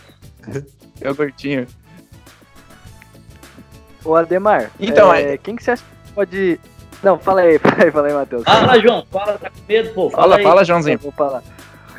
Iogurtinho. 1.04 1.68
Ô 4.06 4.16
Ademar, 4.16 4.72
então, 4.80 5.14
é, 5.14 5.34
é... 5.34 5.38
quem 5.38 5.58
que 5.58 5.64
você 5.64 5.72
acha 5.72 5.84
que 5.84 6.14
pode. 6.14 6.60
Não, 7.04 7.20
fala 7.20 7.42
aí, 7.42 7.60
fala 7.60 7.84
aí, 7.84 7.92
fala 7.92 8.08
aí, 8.08 8.14
Matheus. 8.14 8.44
Fala, 8.46 8.80
João, 8.80 9.06
fala, 9.12 9.38
tá 9.38 9.50
com 9.50 9.60
medo, 9.68 9.94
pô. 9.94 10.10
Fala, 10.12 10.38
fala, 10.38 10.44
fala 10.44 10.64
Joãozinho. 10.64 11.00
Vou 11.00 11.12
falar. 11.12 11.44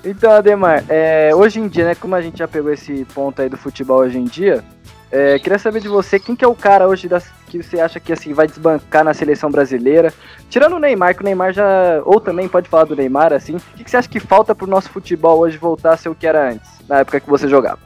Então, 0.02 0.30
Ademar, 0.30 0.84
é, 0.88 1.34
hoje 1.34 1.60
em 1.60 1.68
dia, 1.68 1.84
né, 1.84 1.94
como 1.94 2.14
a 2.14 2.22
gente 2.22 2.38
já 2.38 2.48
pegou 2.48 2.72
esse 2.72 3.04
ponto 3.12 3.42
aí 3.42 3.50
do 3.50 3.58
futebol 3.58 3.98
hoje 3.98 4.16
em 4.16 4.24
dia, 4.24 4.64
é, 5.10 5.38
queria 5.38 5.58
saber 5.58 5.80
de 5.80 5.88
você, 5.88 6.18
quem 6.18 6.34
que 6.34 6.44
é 6.44 6.48
o 6.48 6.54
cara 6.54 6.88
hoje 6.88 7.08
das, 7.08 7.26
que 7.46 7.62
você 7.62 7.80
acha 7.80 8.00
que 8.00 8.12
assim 8.12 8.32
vai 8.32 8.46
desbancar 8.46 9.04
na 9.04 9.14
seleção 9.14 9.50
brasileira? 9.50 10.12
Tirando 10.50 10.76
o 10.76 10.78
Neymar, 10.78 11.14
que 11.14 11.22
o 11.22 11.24
Neymar 11.24 11.52
já. 11.52 12.02
Ou 12.04 12.20
também 12.20 12.48
pode 12.48 12.68
falar 12.68 12.84
do 12.84 12.96
Neymar, 12.96 13.32
assim. 13.32 13.56
O 13.56 13.60
que, 13.76 13.84
que 13.84 13.90
você 13.90 13.96
acha 13.96 14.08
que 14.08 14.20
falta 14.20 14.54
pro 14.54 14.66
nosso 14.66 14.90
futebol 14.90 15.38
hoje 15.38 15.56
voltar 15.56 15.94
a 15.94 15.96
ser 15.96 16.08
o 16.08 16.14
que 16.14 16.26
era 16.26 16.50
antes, 16.50 16.68
na 16.88 17.00
época 17.00 17.20
que 17.20 17.30
você 17.30 17.48
jogava? 17.48 17.78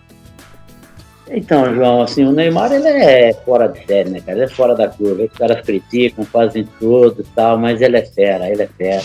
Então, 1.33 1.73
João, 1.75 2.03
assim, 2.03 2.25
o 2.25 2.33
Neymar 2.33 2.73
ele 2.73 2.89
é 2.89 3.33
fora 3.45 3.69
de 3.69 3.87
série, 3.87 4.11
né, 4.11 4.21
cara? 4.21 4.39
Ele 4.39 4.47
é 4.47 4.49
fora 4.49 4.75
da 4.75 4.89
curva. 4.89 5.23
Os 5.23 5.33
caras 5.33 5.61
criticam, 5.61 6.25
fazem 6.25 6.67
tudo 6.79 7.21
e 7.21 7.35
tal, 7.35 7.57
mas 7.57 7.81
ele 7.81 7.97
é 7.97 8.05
fera, 8.05 8.51
ele 8.51 8.63
é 8.63 8.67
fera. 8.67 9.03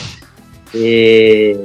E, 0.74 1.55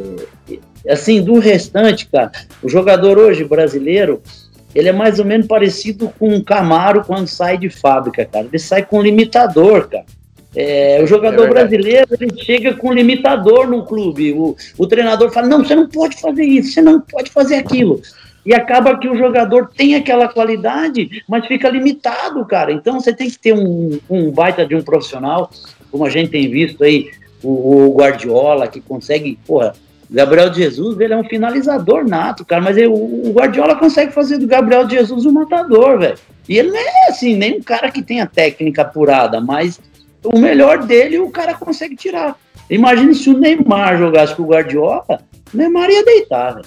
assim, 0.86 1.22
do 1.22 1.38
restante, 1.38 2.06
cara, 2.08 2.30
o 2.62 2.68
jogador 2.68 3.18
hoje 3.18 3.42
brasileiro, 3.42 4.20
ele 4.74 4.88
é 4.88 4.92
mais 4.92 5.18
ou 5.18 5.24
menos 5.24 5.46
parecido 5.46 6.12
com 6.18 6.28
um 6.28 6.42
Camaro 6.42 7.02
quando 7.04 7.26
sai 7.26 7.58
de 7.58 7.68
fábrica, 7.68 8.24
cara. 8.24 8.46
Ele 8.46 8.58
sai 8.58 8.84
com 8.84 9.02
limitador, 9.02 9.88
cara. 9.88 10.04
É, 10.54 11.00
o 11.02 11.06
jogador 11.06 11.46
é 11.46 11.50
brasileiro 11.50 12.08
ele 12.20 12.42
chega 12.42 12.74
com 12.74 12.92
limitador 12.92 13.68
no 13.68 13.84
clube. 13.84 14.32
O, 14.32 14.56
o 14.76 14.86
treinador 14.86 15.30
fala: 15.30 15.46
não, 15.46 15.64
você 15.64 15.74
não 15.74 15.88
pode 15.88 16.20
fazer 16.20 16.44
isso, 16.44 16.72
você 16.72 16.82
não 16.82 17.00
pode 17.00 17.30
fazer 17.30 17.56
aquilo. 17.56 18.00
E 18.44 18.54
acaba 18.54 18.98
que 18.98 19.08
o 19.08 19.16
jogador 19.16 19.70
tem 19.76 19.94
aquela 19.94 20.26
qualidade, 20.26 21.22
mas 21.28 21.46
fica 21.46 21.68
limitado, 21.68 22.44
cara. 22.46 22.72
Então 22.72 22.98
você 22.98 23.12
tem 23.12 23.28
que 23.28 23.38
ter 23.38 23.52
um, 23.52 23.98
um 24.08 24.30
baita 24.30 24.66
de 24.66 24.74
um 24.74 24.82
profissional, 24.82 25.50
como 25.90 26.04
a 26.04 26.10
gente 26.10 26.30
tem 26.30 26.50
visto 26.50 26.82
aí, 26.82 27.10
o, 27.42 27.86
o 27.86 27.94
Guardiola, 27.94 28.66
que 28.66 28.80
consegue, 28.80 29.38
porra, 29.46 29.74
Gabriel 30.10 30.52
Jesus, 30.52 30.98
ele 30.98 31.14
é 31.14 31.16
um 31.16 31.24
finalizador 31.24 32.04
nato, 32.04 32.44
cara, 32.44 32.60
mas 32.60 32.76
ele, 32.76 32.88
o 32.88 33.32
Guardiola 33.32 33.76
consegue 33.76 34.12
fazer 34.12 34.38
do 34.38 34.46
Gabriel 34.46 34.88
Jesus 34.88 35.24
um 35.24 35.30
matador, 35.30 36.00
velho. 36.00 36.18
E 36.48 36.58
ele 36.58 36.70
não 36.70 36.78
é 36.78 37.08
assim, 37.08 37.36
nem 37.36 37.58
um 37.58 37.62
cara 37.62 37.90
que 37.92 38.02
tenha 38.02 38.26
técnica 38.26 38.82
apurada, 38.82 39.40
mas 39.40 39.80
o 40.24 40.36
melhor 40.36 40.84
dele 40.84 41.20
o 41.20 41.30
cara 41.30 41.54
consegue 41.54 41.94
tirar. 41.94 42.36
Imagine 42.68 43.14
se 43.14 43.30
o 43.30 43.38
Neymar 43.38 43.98
jogasse 43.98 44.34
com 44.34 44.42
o 44.42 44.46
Guardiola, 44.46 45.22
o 45.54 45.56
Neymar 45.56 45.88
ia 45.90 46.04
deitar, 46.04 46.54
velho. 46.56 46.66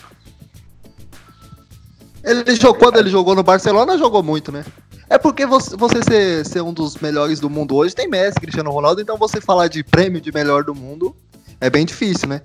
Ele 2.23 2.55
jogou, 2.55 2.75
quando 2.75 2.97
ele 2.99 3.09
jogou 3.09 3.35
no 3.35 3.43
Barcelona, 3.43 3.97
jogou 3.97 4.23
muito, 4.23 4.49
né? 4.49 4.63
É 5.09 5.17
porque 5.17 5.45
você, 5.45 5.75
você 5.75 6.01
ser, 6.01 6.45
ser, 6.45 6.61
um 6.61 6.73
dos 6.73 6.95
melhores 6.95 7.41
do 7.41 7.49
mundo 7.49 7.75
hoje 7.75 7.93
tem 7.93 8.07
Messi, 8.07 8.39
Cristiano 8.39 8.71
Ronaldo, 8.71 9.01
então 9.01 9.17
você 9.17 9.41
falar 9.41 9.67
de 9.67 9.83
prêmio 9.83 10.21
de 10.21 10.31
melhor 10.31 10.63
do 10.63 10.73
mundo 10.73 11.13
é 11.59 11.69
bem 11.69 11.85
difícil, 11.85 12.29
né? 12.29 12.41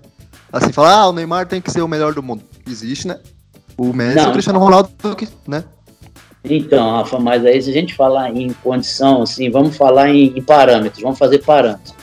Assim, 0.52 0.72
falar, 0.72 0.94
ah, 0.94 1.08
o 1.08 1.12
Neymar 1.12 1.46
tem 1.46 1.60
que 1.60 1.70
ser 1.70 1.82
o 1.82 1.88
melhor 1.88 2.14
do 2.14 2.22
mundo. 2.22 2.42
Existe, 2.66 3.06
né? 3.06 3.18
O 3.76 3.92
Messi 3.92 4.18
e 4.18 4.28
o 4.28 4.32
Cristiano 4.32 4.58
Ronaldo, 4.58 4.90
né? 5.46 5.64
Então, 6.44 6.90
Rafa, 6.90 7.18
mas 7.18 7.44
aí 7.44 7.60
se 7.60 7.70
a 7.70 7.72
gente 7.72 7.94
falar 7.94 8.34
em 8.34 8.52
condição, 8.62 9.22
assim, 9.22 9.50
vamos 9.50 9.76
falar 9.76 10.08
em, 10.10 10.38
em 10.38 10.42
parâmetros, 10.42 11.02
vamos 11.02 11.18
fazer 11.18 11.38
parâmetros 11.38 11.98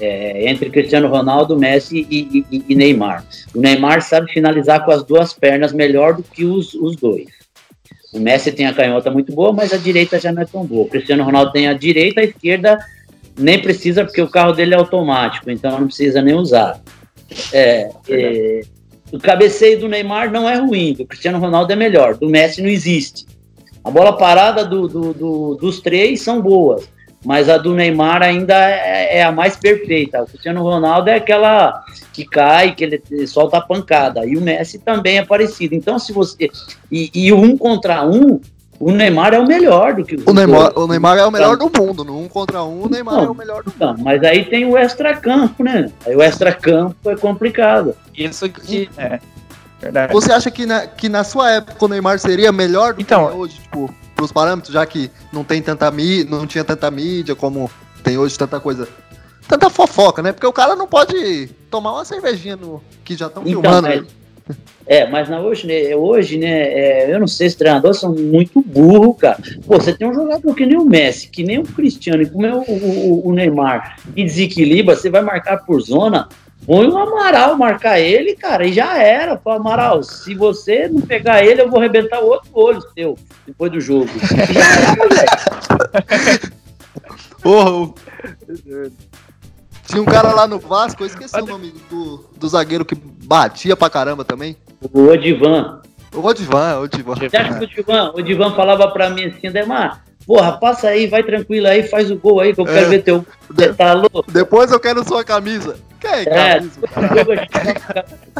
é, 0.00 0.48
entre 0.48 0.70
Cristiano 0.70 1.08
Ronaldo, 1.08 1.58
Messi 1.58 2.06
e, 2.08 2.44
e, 2.50 2.64
e, 2.68 2.74
Neymar. 2.74 3.24
O 3.54 3.60
Neymar 3.60 4.02
sabe 4.02 4.32
finalizar 4.32 4.84
com 4.84 4.90
as 4.90 5.02
duas 5.02 5.32
pernas 5.32 5.72
melhor 5.72 6.14
do 6.14 6.22
que 6.22 6.44
os, 6.44 6.74
os 6.74 6.96
dois. 6.96 7.26
O 8.12 8.18
Messi 8.18 8.52
tem 8.52 8.66
a 8.66 8.72
canhota 8.72 9.10
muito 9.10 9.34
boa, 9.34 9.52
mas 9.52 9.72
a 9.72 9.76
direita 9.76 10.18
já 10.18 10.32
não 10.32 10.42
é 10.42 10.46
tão 10.46 10.64
boa. 10.64 10.86
O 10.86 10.88
Cristiano 10.88 11.24
Ronaldo 11.24 11.52
tem 11.52 11.68
a 11.68 11.74
direita, 11.74 12.20
a 12.20 12.24
esquerda 12.24 12.78
nem 13.36 13.60
precisa 13.60 14.04
porque 14.04 14.22
o 14.22 14.30
carro 14.30 14.52
dele 14.52 14.74
é 14.74 14.78
automático, 14.78 15.50
então 15.50 15.78
não 15.78 15.86
precisa 15.86 16.22
nem 16.22 16.34
usar. 16.34 16.80
É, 17.52 17.90
é, 18.08 18.60
o 19.12 19.18
cabeceio 19.18 19.80
do 19.80 19.88
Neymar 19.88 20.30
não 20.30 20.48
é 20.48 20.56
ruim, 20.56 20.92
do 20.92 21.06
Cristiano 21.06 21.38
Ronaldo 21.38 21.72
é 21.72 21.76
melhor, 21.76 22.16
do 22.16 22.28
Messi 22.28 22.62
não 22.62 22.68
existe. 22.68 23.26
A 23.84 23.90
bola 23.90 24.16
parada 24.16 24.64
do, 24.64 24.86
do, 24.86 25.14
do, 25.14 25.54
dos 25.54 25.80
três 25.80 26.20
são 26.20 26.42
boas, 26.42 26.88
mas 27.24 27.48
a 27.48 27.56
do 27.56 27.74
Neymar 27.74 28.22
ainda 28.22 28.54
é, 28.54 29.18
é, 29.18 29.22
a 29.22 29.32
mais 29.32 29.56
perfeita. 29.56 30.22
O 30.22 30.26
Cristiano 30.26 30.62
Ronaldo 30.62 31.08
é 31.10 31.16
aquela 31.16 31.82
que 32.12 32.24
cai, 32.24 32.74
que 32.74 32.84
ele 32.84 33.26
solta 33.26 33.58
a 33.58 33.62
pancada, 33.62 34.26
e 34.26 34.36
o 34.36 34.40
Messi 34.40 34.78
também 34.78 35.18
é 35.18 35.24
parecido. 35.24 35.74
Então, 35.74 35.98
se 35.98 36.12
você. 36.12 36.50
E, 36.90 37.10
e 37.14 37.32
um 37.32 37.56
contra 37.56 38.06
um, 38.06 38.40
o 38.80 38.90
Neymar 38.92 39.34
é 39.34 39.38
o 39.38 39.46
melhor 39.46 39.94
do 39.94 40.04
que 40.04 40.16
o 40.24 40.32
Neymar. 40.32 40.72
O 40.78 40.86
Neymar 40.86 41.18
é 41.18 41.26
o 41.26 41.30
melhor 41.30 41.56
do 41.56 41.64
mundo. 41.64 42.04
No 42.04 42.18
um 42.20 42.28
contra 42.28 42.62
um, 42.62 42.82
o 42.84 42.88
Neymar 42.88 43.16
Não, 43.16 43.24
é 43.24 43.30
o 43.30 43.34
melhor 43.34 43.62
do 43.62 43.72
Então, 43.74 43.96
mas 43.98 44.22
aí 44.22 44.44
tem 44.44 44.64
o 44.66 44.76
extracampo, 44.78 45.62
né? 45.64 45.90
Aí 46.06 46.14
o 46.14 46.22
extracampo 46.22 47.10
é 47.10 47.16
complicado. 47.16 47.94
Isso 48.16 48.48
que. 48.48 48.88
É. 48.96 49.18
Verdade. 49.80 50.12
Você 50.12 50.32
acha 50.32 50.50
que 50.50 50.66
na, 50.66 50.86
que 50.86 51.08
na 51.08 51.22
sua 51.22 51.50
época 51.52 51.84
o 51.84 51.88
Neymar 51.88 52.18
seria 52.18 52.50
melhor 52.50 52.94
do 52.94 53.00
Então- 53.00 53.26
que 53.28 53.32
é 53.32 53.36
hoje, 53.36 53.54
tipo, 53.60 53.94
pros 54.16 54.32
parâmetros, 54.32 54.74
já 54.74 54.84
que 54.84 55.10
não 55.32 55.44
tem 55.44 55.62
tanta 55.62 55.88
mídia, 55.90 56.26
não 56.28 56.46
tinha 56.46 56.64
tanta 56.64 56.90
mídia 56.90 57.36
como 57.36 57.70
tem 58.02 58.18
hoje 58.18 58.36
tanta 58.36 58.58
coisa. 58.58 58.88
Tanta 59.46 59.70
fofoca, 59.70 60.20
né? 60.20 60.32
Porque 60.32 60.46
o 60.46 60.52
cara 60.52 60.74
não 60.76 60.86
pode 60.86 61.46
tomar 61.70 61.92
uma 61.92 62.04
cervejinha 62.04 62.56
no 62.56 62.82
que 63.04 63.16
já 63.16 63.26
estão 63.28 63.42
Então, 63.46 63.62
filmando. 63.62 63.88
mas- 63.88 64.00
né? 64.02 64.06
É, 64.86 65.06
mas 65.06 65.28
na 65.28 65.38
hoje, 65.40 65.66
né, 65.66 65.94
hoje, 65.94 66.38
né, 66.38 66.48
é, 66.72 67.14
eu 67.14 67.20
não 67.20 67.26
sei, 67.26 67.46
os 67.48 67.54
treinadores 67.54 67.98
são 68.00 68.14
muito 68.14 68.62
burros, 68.62 69.18
cara. 69.18 69.38
Pô, 69.66 69.78
você 69.78 69.92
tem 69.92 70.08
um 70.08 70.14
jogador 70.14 70.54
que 70.54 70.64
nem 70.64 70.78
o 70.78 70.84
Messi, 70.86 71.28
que 71.28 71.44
nem 71.44 71.58
o 71.58 71.62
Cristiano, 71.62 72.22
e 72.22 72.30
como 72.30 72.46
é 72.46 72.54
o, 72.54 72.62
o- 72.62 73.28
o 73.28 73.32
Neymar, 73.34 73.98
que 74.14 74.24
desequilibra, 74.24 74.96
você 74.96 75.10
vai 75.10 75.20
marcar 75.20 75.58
por 75.58 75.78
zona, 75.82 76.26
põe 76.64 76.86
o 76.88 76.96
Amaral 76.96 77.54
marcar 77.58 78.00
ele, 78.00 78.34
cara, 78.34 78.66
e 78.66 78.72
já 78.72 78.96
era. 79.02 79.36
Fala, 79.36 79.56
Amaral, 79.56 80.02
se 80.02 80.34
você 80.34 80.88
não 80.88 81.02
pegar 81.02 81.44
ele, 81.44 81.60
eu 81.60 81.68
vou 81.70 81.78
arrebentar 81.80 82.20
o 82.22 82.28
outro 82.28 82.48
olho 82.54 82.80
seu, 82.94 83.18
depois 83.46 83.70
do 83.70 83.80
jogo. 83.80 84.08
Já 84.52 84.92
era, 84.92 85.08
velho. 85.08 86.52
Porra, 87.42 87.92
Tinha 89.88 90.02
um 90.02 90.04
cara 90.04 90.32
lá 90.34 90.46
no 90.46 90.58
Vasco, 90.58 91.02
eu 91.02 91.06
esqueci 91.06 91.34
o 91.40 91.46
nome 91.46 91.72
do, 91.90 92.24
do 92.36 92.48
zagueiro 92.48 92.84
que 92.84 92.94
batia 92.94 93.74
pra 93.74 93.88
caramba 93.88 94.22
também. 94.24 94.54
O 94.92 95.08
Odivan. 95.08 95.80
O 96.14 96.24
Odivan, 96.26 96.78
o 96.78 96.82
Odivan. 96.82 97.14
Você 97.14 97.36
acha 97.36 97.58
que 97.58 97.64
o 97.64 97.66
Divan, 97.68 98.12
o 98.14 98.22
Divan 98.22 98.54
falava 98.54 98.88
pra 98.88 99.08
mim 99.08 99.24
assim, 99.24 99.50
Demar, 99.50 100.04
porra, 100.26 100.52
passa 100.58 100.88
aí, 100.88 101.06
vai 101.06 101.22
tranquilo 101.22 101.66
aí, 101.66 101.82
faz 101.84 102.10
o 102.10 102.16
gol 102.16 102.40
aí, 102.40 102.54
que 102.54 102.60
eu 102.60 102.66
quero 102.66 102.78
É. 102.78 102.84
ver 102.84 103.02
teu. 103.02 103.24
Você 103.48 103.72
tá 103.72 103.94
louco? 103.94 104.30
Depois 104.30 104.70
eu 104.70 104.78
quero 104.78 105.02
sua 105.08 105.24
camisa. 105.24 105.76
Quem 106.00 106.10
é 106.10 106.22
É, 106.22 106.54
camisa? 106.58 106.80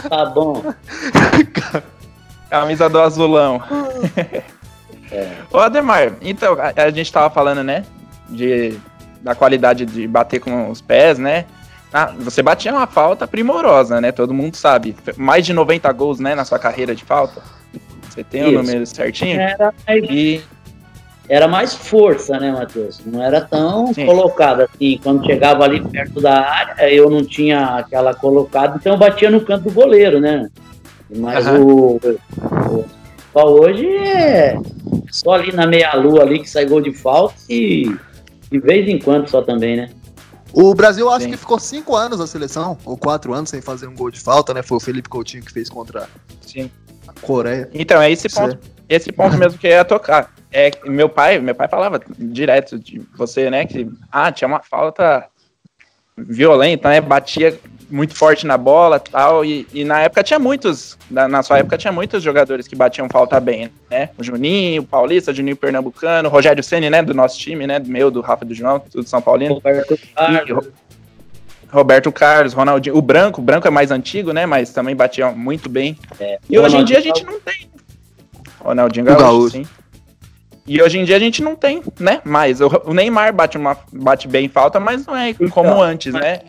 Tá 0.09 0.27
bom. 0.27 0.63
Camisa 2.51 2.89
do 2.89 2.99
azulão. 3.01 3.63
É. 5.11 5.33
Ô, 5.51 5.59
Ademar, 5.59 6.13
então, 6.23 6.57
a, 6.59 6.83
a 6.85 6.91
gente 6.91 7.13
tava 7.13 7.29
falando, 7.29 7.63
né? 7.63 7.85
De, 8.29 8.79
da 9.23 9.35
qualidade 9.35 9.85
de 9.85 10.07
bater 10.07 10.41
com 10.41 10.71
os 10.71 10.81
pés, 10.81 11.19
né? 11.19 11.45
Ah, 11.93 12.13
você 12.19 12.43
batia 12.43 12.73
uma 12.73 12.87
falta 12.87 13.27
primorosa, 13.27 14.01
né? 14.01 14.13
Todo 14.13 14.35
mundo 14.35 14.57
sabe. 14.57 14.95
Mais 15.17 15.47
de 15.47 15.53
90 15.53 15.91
gols, 15.93 16.21
né? 16.21 16.35
Na 16.35 16.45
sua 16.45 16.59
carreira 16.59 16.95
de 16.95 17.05
falta. 17.05 17.43
Você 18.09 18.23
tem 18.23 18.45
o 18.45 18.49
Isso. 18.49 18.59
número 18.59 18.87
certinho? 18.87 19.41
Era 19.41 19.73
mais, 19.87 20.05
E 20.11 20.43
era 21.29 21.47
mais 21.47 21.75
força, 21.75 22.39
né, 22.39 22.51
Matheus? 22.53 23.01
Não 23.05 23.23
era 23.23 23.41
tão 23.41 23.93
Sim. 23.93 24.07
colocado 24.07 24.63
assim. 24.63 24.99
Quando 25.03 25.25
chegava 25.27 25.65
ali 25.65 25.81
perto 25.81 26.21
da 26.21 26.41
área, 26.41 26.93
eu 26.93 27.11
não 27.11 27.25
tinha 27.25 27.77
aquela 27.77 28.15
colocada, 28.15 28.77
então 28.77 28.93
eu 28.95 28.99
batia 28.99 29.31
no 29.31 29.41
canto 29.43 29.65
do 29.65 29.71
goleiro, 29.71 30.21
né? 30.21 30.49
Mas 31.15 31.47
Aham. 31.47 31.61
o, 31.61 31.97
o 31.97 32.85
só 33.33 33.47
hoje 33.47 33.87
é 33.87 34.59
só 35.11 35.33
ali 35.33 35.53
na 35.53 35.67
meia-lua 35.67 36.23
ali 36.23 36.41
que 36.41 36.49
sai 36.49 36.65
gol 36.67 36.81
de 36.81 36.93
falta 36.93 37.35
e 37.49 37.95
de 38.51 38.59
vez 38.59 38.89
em 38.89 38.99
quando 38.99 39.29
só 39.29 39.43
também, 39.43 39.77
né? 39.77 39.91
O 40.53 40.75
Brasil 40.75 41.11
acho 41.11 41.27
Sim. 41.27 41.31
que 41.31 41.37
ficou 41.37 41.59
cinco 41.59 41.95
anos 41.95 42.19
na 42.19 42.27
seleção, 42.27 42.79
ou 42.85 42.97
quatro 42.97 43.35
anos 43.35 43.51
sem 43.51 43.61
fazer 43.61 43.87
um 43.87 43.95
gol 43.95 44.11
de 44.11 44.21
falta, 44.21 44.55
né? 44.55 44.63
Foi 44.63 44.79
o 44.79 44.81
Felipe 44.81 45.09
Coutinho 45.09 45.45
que 45.45 45.53
fez 45.53 45.69
contra 45.69 46.09
sim. 46.41 46.71
a 47.07 47.13
Coreia. 47.21 47.69
Então, 47.75 48.01
é 48.01 48.11
esse 48.11 48.29
ponto, 48.29 48.59
esse 48.89 49.13
ponto 49.13 49.37
mesmo 49.39 49.59
que 49.59 49.67
eu 49.67 49.73
ia 49.73 49.85
tocar. 49.85 50.33
É 50.51 50.71
meu 50.87 51.09
pai, 51.09 51.39
meu 51.39 51.55
pai 51.55 51.69
falava 51.69 52.01
direto 52.19 52.79
de 52.79 53.03
você, 53.17 53.51
né, 53.51 53.67
que 53.67 53.91
ah, 54.11 54.33
tinha 54.33 54.49
uma 54.49 54.63
falta 54.63 55.27
violenta, 56.17 56.89
né, 56.89 57.01
batia 57.01 57.59
muito 57.91 58.15
forte 58.15 58.47
na 58.47 58.59
bola, 58.59 58.99
tal, 59.01 59.45
e, 59.45 59.67
e 59.73 59.83
na 59.85 60.01
época 60.01 60.23
tinha 60.23 60.39
muitos, 60.39 60.99
na, 61.11 61.27
na 61.27 61.43
sua 61.43 61.59
época 61.59 61.79
tinha 61.79 61.93
muitos 61.93 62.23
jogadores 62.23 62.69
que 62.69 62.77
batiam 62.77 63.09
falta 63.09 63.41
bem, 63.41 63.71
né? 63.91 64.11
O 64.19 64.23
Juninho, 64.23 64.83
o 64.83 64.87
Paulista, 64.87 65.33
Juninho 65.33 65.57
Pernambucano, 65.57 66.29
o 66.29 66.33
Rogério 66.33 66.63
Ceni, 66.63 66.91
né, 66.91 67.03
do 67.03 67.15
nosso 67.15 67.39
time, 67.39 67.67
né, 67.67 67.79
do 67.79 67.89
meu, 67.91 68.11
do 68.11 68.21
Rafa 68.21 68.45
do 68.45 68.55
João, 68.55 68.79
tudo 68.81 69.09
São 69.09 69.23
Paulino. 69.23 69.55
Roberto 69.55 69.99
Carlos, 70.15 70.49
E 70.49 70.53
Ro- 70.53 70.67
Roberto 71.71 72.13
Carlos, 72.13 72.53
Ronaldinho, 72.53 72.97
o 72.97 73.03
Branco, 73.03 73.41
o 73.41 73.45
Branco 73.45 73.67
é 73.67 73.71
mais 73.71 73.91
antigo, 73.91 74.33
né, 74.33 74.47
mas 74.47 74.73
também 74.73 74.95
batia 74.97 75.31
muito 75.31 75.69
bem. 75.69 75.97
é, 76.21 76.39
E 76.49 76.59
hoje 76.59 76.77
em 76.77 76.85
dia 76.85 76.99
a 76.99 77.03
gente 77.03 77.25
não 77.25 77.41
tem. 77.41 77.69
Ronaldinho 78.61 79.05
O 79.05 79.09
Gaúcho, 79.09 79.23
Gaúcho. 79.25 79.51
sim. 79.51 79.67
E 80.67 80.83
hoje 80.83 80.99
em 80.99 81.05
dia 81.05 81.17
a 81.17 81.19
gente 81.19 81.43
não 81.43 81.57
tem, 81.57 81.83
né? 81.99 82.21
Mas 82.25 82.61
o, 82.61 82.69
o 82.85 82.93
Neymar 82.93 83.33
bate, 83.33 83.57
uma, 83.57 83.75
bate 83.91 84.29
bem 84.29 84.51
falta, 84.51 84.79
mas 84.79 85.07
não 85.07 85.17
é 85.17 85.33
como 85.33 85.47
Então, 85.71 85.81
antes, 85.83 86.13
né? 86.13 86.41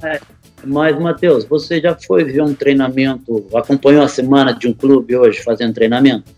Mas, 0.64 1.00
Matheus, 1.00 1.46
você 1.46 1.80
já 1.80 1.96
foi 1.96 2.24
ver 2.24 2.42
um 2.42 2.54
treinamento, 2.54 3.46
acompanhou 3.54 4.04
a 4.04 4.08
semana 4.08 4.54
de 4.54 4.68
um 4.68 4.74
clube 4.74 5.16
hoje 5.16 5.42
fazendo 5.42 5.74
treinamento? 5.74 6.32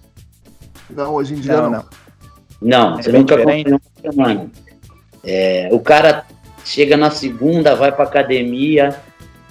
Não, 0.90 1.14
hoje 1.16 1.34
em 1.34 1.40
dia 1.40 1.58
Não, 1.58 1.70
não. 1.70 1.86
não. 2.62 3.00
É 3.00 3.04
você 3.04 3.12
nunca 3.12 3.38
diferente. 3.38 3.68
acompanhou 3.74 3.82
uma 4.04 4.12
semana. 4.12 4.52
É, 5.24 5.70
o 5.72 5.80
cara 5.80 6.26
chega 6.64 6.98
na 6.98 7.10
segunda, 7.10 7.76
vai 7.76 7.92
pra 7.92 8.06
academia, 8.06 8.96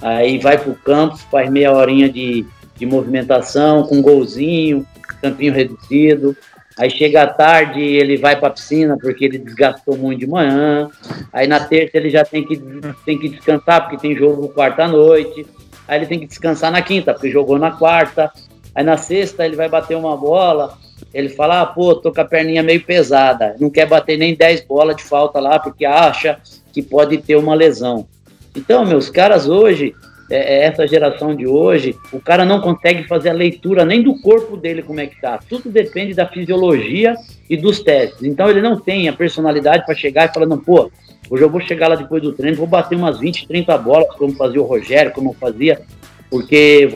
aí 0.01 0.37
vai 0.37 0.57
pro 0.57 0.75
campo, 0.75 1.17
faz 1.17 1.49
meia 1.49 1.71
horinha 1.71 2.09
de, 2.09 2.45
de 2.75 2.85
movimentação, 2.85 3.83
com 3.83 3.97
um 3.97 4.01
golzinho, 4.01 4.85
campinho 5.21 5.53
reduzido. 5.53 6.35
Aí 6.77 6.89
chega 6.89 7.23
à 7.23 7.27
tarde, 7.27 7.81
ele 7.81 8.17
vai 8.17 8.39
pra 8.39 8.49
piscina 8.49 8.97
porque 8.99 9.25
ele 9.25 9.37
desgastou 9.37 9.97
muito 9.97 10.19
de 10.19 10.27
manhã. 10.27 10.89
Aí 11.31 11.47
na 11.47 11.59
terça 11.59 11.97
ele 11.97 12.09
já 12.09 12.23
tem 12.23 12.45
que, 12.45 12.61
tem 13.05 13.17
que 13.17 13.29
descansar 13.29 13.81
porque 13.81 13.97
tem 13.97 14.15
jogo 14.15 14.49
quarta 14.49 14.87
noite. 14.87 15.45
Aí 15.87 15.99
ele 15.99 16.05
tem 16.05 16.19
que 16.19 16.27
descansar 16.27 16.71
na 16.71 16.81
quinta 16.81 17.13
porque 17.13 17.29
jogou 17.29 17.59
na 17.59 17.71
quarta. 17.71 18.31
Aí 18.73 18.83
na 18.83 18.97
sexta 18.97 19.45
ele 19.45 19.55
vai 19.55 19.67
bater 19.67 19.95
uma 19.95 20.15
bola. 20.15 20.77
Ele 21.13 21.29
fala, 21.29 21.61
ah, 21.61 21.65
pô, 21.65 21.95
tô 21.95 22.11
com 22.11 22.21
a 22.21 22.25
perninha 22.25 22.63
meio 22.63 22.81
pesada. 22.83 23.55
Não 23.59 23.69
quer 23.69 23.85
bater 23.85 24.17
nem 24.17 24.35
10 24.35 24.61
bolas 24.61 24.95
de 24.95 25.03
falta 25.03 25.39
lá 25.39 25.59
porque 25.59 25.83
acha 25.83 26.39
que 26.71 26.81
pode 26.81 27.17
ter 27.17 27.35
uma 27.35 27.53
lesão. 27.53 28.07
Então, 28.55 28.85
meus 28.85 29.09
caras 29.09 29.47
hoje, 29.47 29.93
é, 30.31 30.37
é, 30.37 30.63
essa 30.63 30.87
geração 30.87 31.35
de 31.35 31.45
hoje, 31.45 31.93
o 32.11 32.19
cara 32.21 32.45
não 32.45 32.61
consegue 32.61 33.03
fazer 33.03 33.29
a 33.29 33.33
leitura 33.33 33.83
nem 33.83 34.01
do 34.01 34.19
corpo 34.21 34.55
dele 34.55 34.81
como 34.81 35.01
é 35.01 35.05
que 35.05 35.19
tá. 35.19 35.37
Tudo 35.49 35.69
depende 35.69 36.13
da 36.13 36.25
fisiologia 36.25 37.15
e 37.49 37.57
dos 37.57 37.81
testes. 37.81 38.23
Então 38.23 38.49
ele 38.49 38.61
não 38.61 38.79
tem 38.79 39.09
a 39.09 39.13
personalidade 39.13 39.85
para 39.85 39.93
chegar 39.93 40.29
e 40.29 40.33
falar, 40.33 40.45
não, 40.45 40.57
pô, 40.57 40.89
hoje 41.29 41.43
eu 41.43 41.49
vou 41.49 41.59
chegar 41.59 41.89
lá 41.89 41.95
depois 41.95 42.23
do 42.23 42.31
treino, 42.31 42.55
vou 42.55 42.65
bater 42.65 42.95
umas 42.95 43.19
20, 43.19 43.45
30 43.45 43.77
bolas, 43.77 44.07
como 44.15 44.33
fazia 44.33 44.61
o 44.61 44.65
Rogério, 44.65 45.11
como 45.11 45.33
fazia, 45.33 45.81
porque 46.29 46.89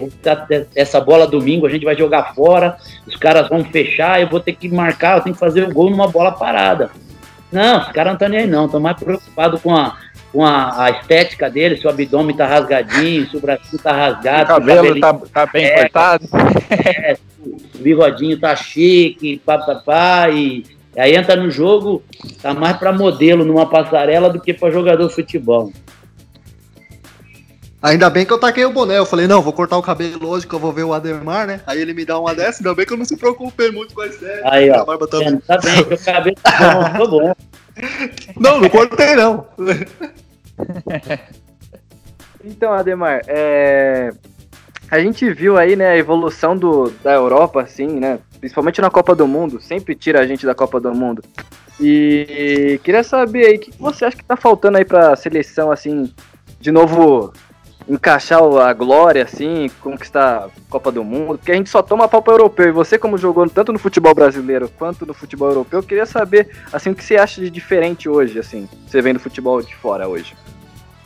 essa 0.74 1.02
bola 1.02 1.28
domingo, 1.28 1.66
a 1.66 1.70
gente 1.70 1.84
vai 1.84 1.98
jogar 1.98 2.34
fora, 2.34 2.78
os 3.06 3.18
caras 3.18 3.50
vão 3.50 3.66
fechar, 3.66 4.22
eu 4.22 4.30
vou 4.30 4.40
ter 4.40 4.54
que 4.54 4.70
marcar, 4.70 5.18
eu 5.18 5.24
tenho 5.24 5.34
que 5.36 5.40
fazer 5.40 5.64
o 5.64 5.74
gol 5.74 5.90
numa 5.90 6.08
bola 6.08 6.32
parada. 6.32 6.90
Não, 7.52 7.80
os 7.80 7.92
caras 7.92 8.12
não 8.12 8.14
estão 8.14 8.30
nem 8.30 8.40
aí 8.40 8.48
não, 8.48 8.66
estão 8.66 8.80
mais 8.80 8.98
preocupados 8.98 9.62
com 9.62 9.76
a, 9.76 9.98
com 10.36 10.44
a, 10.46 10.84
a 10.84 10.90
estética 10.92 11.50
dele, 11.50 11.78
se 11.78 11.88
o 11.88 11.90
abdômen 11.90 12.36
tá 12.36 12.46
rasgadinho, 12.46 13.26
se 13.30 13.38
o 13.38 13.40
bracinho 13.40 13.82
tá 13.82 13.94
rasgado, 13.94 14.52
o 14.52 14.56
cabelo 14.58 15.00
tá, 15.00 15.14
tá 15.34 15.46
bem 15.46 15.64
É. 15.64 15.80
cortado. 15.84 16.26
o 17.74 17.78
bigodinho 17.78 18.38
tá 18.38 18.54
chique, 18.54 19.42
papapá, 19.46 20.28
e 20.30 20.66
aí 20.98 21.16
entra 21.16 21.38
no 21.38 21.50
jogo, 21.50 22.04
tá 22.42 22.54
mais 22.54 22.76
pra 22.76 22.92
modelo 22.92 23.46
numa 23.46 23.66
passarela 23.70 24.30
do 24.30 24.42
que 24.42 24.54
pra 24.54 24.70
jogador 24.70 25.08
de 25.08 25.16
futebol. 25.16 25.72
Ainda 27.82 28.10
bem 28.10 28.26
que 28.26 28.34
eu 28.34 28.40
taquei 28.40 28.66
o 28.66 28.74
boné. 28.74 28.98
Eu 28.98 29.06
falei, 29.06 29.28
não, 29.28 29.42
vou 29.44 29.54
cortar 29.54 29.78
o 29.78 29.82
cabelo 29.82 30.28
hoje 30.28 30.48
que 30.48 30.54
eu 30.56 30.60
vou 30.60 30.74
ver 30.74 30.84
o 30.84 30.92
Ademar, 30.94 31.46
né? 31.46 31.62
Aí 31.68 31.80
ele 31.80 31.94
me 31.94 32.04
dá 32.04 32.20
uma 32.20 32.34
dessa, 32.36 32.60
ainda 32.60 32.74
bem 32.74 32.84
que 32.86 32.92
eu 32.92 32.98
não 32.98 33.06
se 33.06 33.16
preocupei 33.16 33.70
muito 33.72 33.94
com 33.94 34.02
a 34.02 34.08
estética. 34.08 34.42
Aí, 34.52 34.70
ó. 34.72 34.82
A 34.82 34.86
barba 34.86 35.08
tá- 35.08 35.24
É, 35.24 35.32
tá 35.38 35.58
bem, 35.60 35.80
o 35.94 36.04
cabelo 36.04 36.36
tá 36.42 36.74
bom, 36.74 36.84
tá 36.84 37.06
bom. 37.08 37.34
Não, 38.38 38.60
não 38.60 38.70
cortei 38.70 39.16
não. 39.16 39.46
Então, 42.48 42.72
Ademar, 42.72 43.22
é, 43.28 44.14
a 44.90 45.00
gente 45.00 45.34
viu 45.34 45.58
aí, 45.58 45.76
né, 45.76 45.90
a 45.90 45.98
evolução 45.98 46.56
do, 46.56 46.92
da 47.04 47.12
Europa, 47.12 47.62
assim, 47.62 48.00
né, 48.00 48.20
principalmente 48.40 48.80
na 48.80 48.90
Copa 48.92 49.16
do 49.16 49.28
Mundo, 49.28 49.60
sempre 49.60 49.96
tira 49.96 50.20
a 50.20 50.28
gente 50.28 50.46
da 50.46 50.54
Copa 50.54 50.80
do 50.80 50.94
Mundo. 50.94 51.24
E 51.82 52.80
queria 52.84 53.04
saber 53.04 53.48
aí, 53.48 53.56
o 53.56 53.60
que 53.60 53.72
você 53.80 54.06
acha 54.06 54.16
que 54.16 54.24
tá 54.24 54.38
faltando 54.38 54.78
aí 54.78 54.86
pra 54.86 55.16
seleção, 55.16 55.72
assim, 55.72 56.14
de 56.60 56.72
novo 56.72 57.34
encaixar 57.88 58.42
a 58.42 58.74
glória, 58.74 59.24
assim, 59.24 59.70
conquistar 59.82 60.46
a 60.46 60.50
Copa 60.70 60.92
do 60.92 61.04
Mundo, 61.04 61.38
porque 61.38 61.52
a 61.52 61.56
gente 61.56 61.70
só 61.70 61.82
toma 61.82 62.08
pau 62.08 62.24
europeu, 62.28 62.68
e 62.68 62.72
você 62.72 62.98
como 62.98 63.18
jogou 63.18 63.48
tanto 63.50 63.72
no 63.72 63.80
futebol 63.80 64.14
brasileiro 64.14 64.70
quanto 64.78 65.06
no 65.06 65.14
futebol 65.14 65.50
europeu, 65.50 65.80
eu 65.80 65.84
queria 65.84 66.06
saber, 66.06 66.50
assim, 66.74 66.90
o 66.90 66.96
que 66.96 67.04
você 67.04 67.16
acha 67.16 67.40
de 67.40 67.50
diferente 67.50 68.10
hoje, 68.10 68.40
assim, 68.40 68.68
você 68.88 69.02
vem 69.02 69.14
do 69.14 69.20
futebol 69.20 69.62
de 69.62 69.76
fora 69.76 70.08
hoje. 70.08 70.36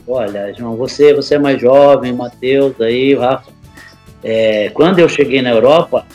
Olha, 0.07 0.53
João, 0.53 0.75
você, 0.75 1.13
você 1.13 1.35
é 1.35 1.39
mais 1.39 1.61
jovem, 1.61 2.13
Matheus, 2.13 2.79
aí, 2.81 3.13
Rafa. 3.13 3.51
É, 4.23 4.69
quando 4.73 4.99
eu 4.99 5.07
cheguei 5.07 5.41
na 5.41 5.51
Europa, 5.51 6.05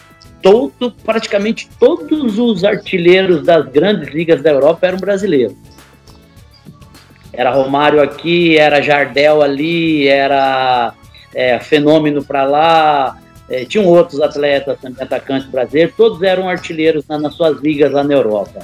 todo, 0.43 0.91
praticamente 0.91 1.71
todos 1.79 2.39
os 2.39 2.65
artilheiros 2.65 3.43
das 3.45 3.67
grandes 3.69 4.09
ligas 4.13 4.43
da 4.43 4.51
Europa 4.51 4.87
eram 4.87 4.99
brasileiros. 4.99 5.55
Era 7.37 7.51
Romário 7.51 8.01
aqui, 8.01 8.57
era 8.57 8.81
Jardel 8.81 9.43
ali, 9.43 10.07
era 10.09 10.95
é, 11.35 11.59
Fenômeno 11.59 12.25
para 12.25 12.45
lá, 12.45 13.19
é, 13.49 13.65
tinham 13.65 13.87
outros 13.87 14.21
atletas, 14.21 14.79
atacantes 15.01 15.49
brasileiros, 15.49 15.95
todos 15.97 16.23
eram 16.23 16.49
artilheiros 16.49 17.07
na, 17.09 17.19
nas 17.19 17.35
suas 17.35 17.61
ligas 17.61 17.93
lá 17.93 18.03
na 18.03 18.15
Europa. 18.15 18.61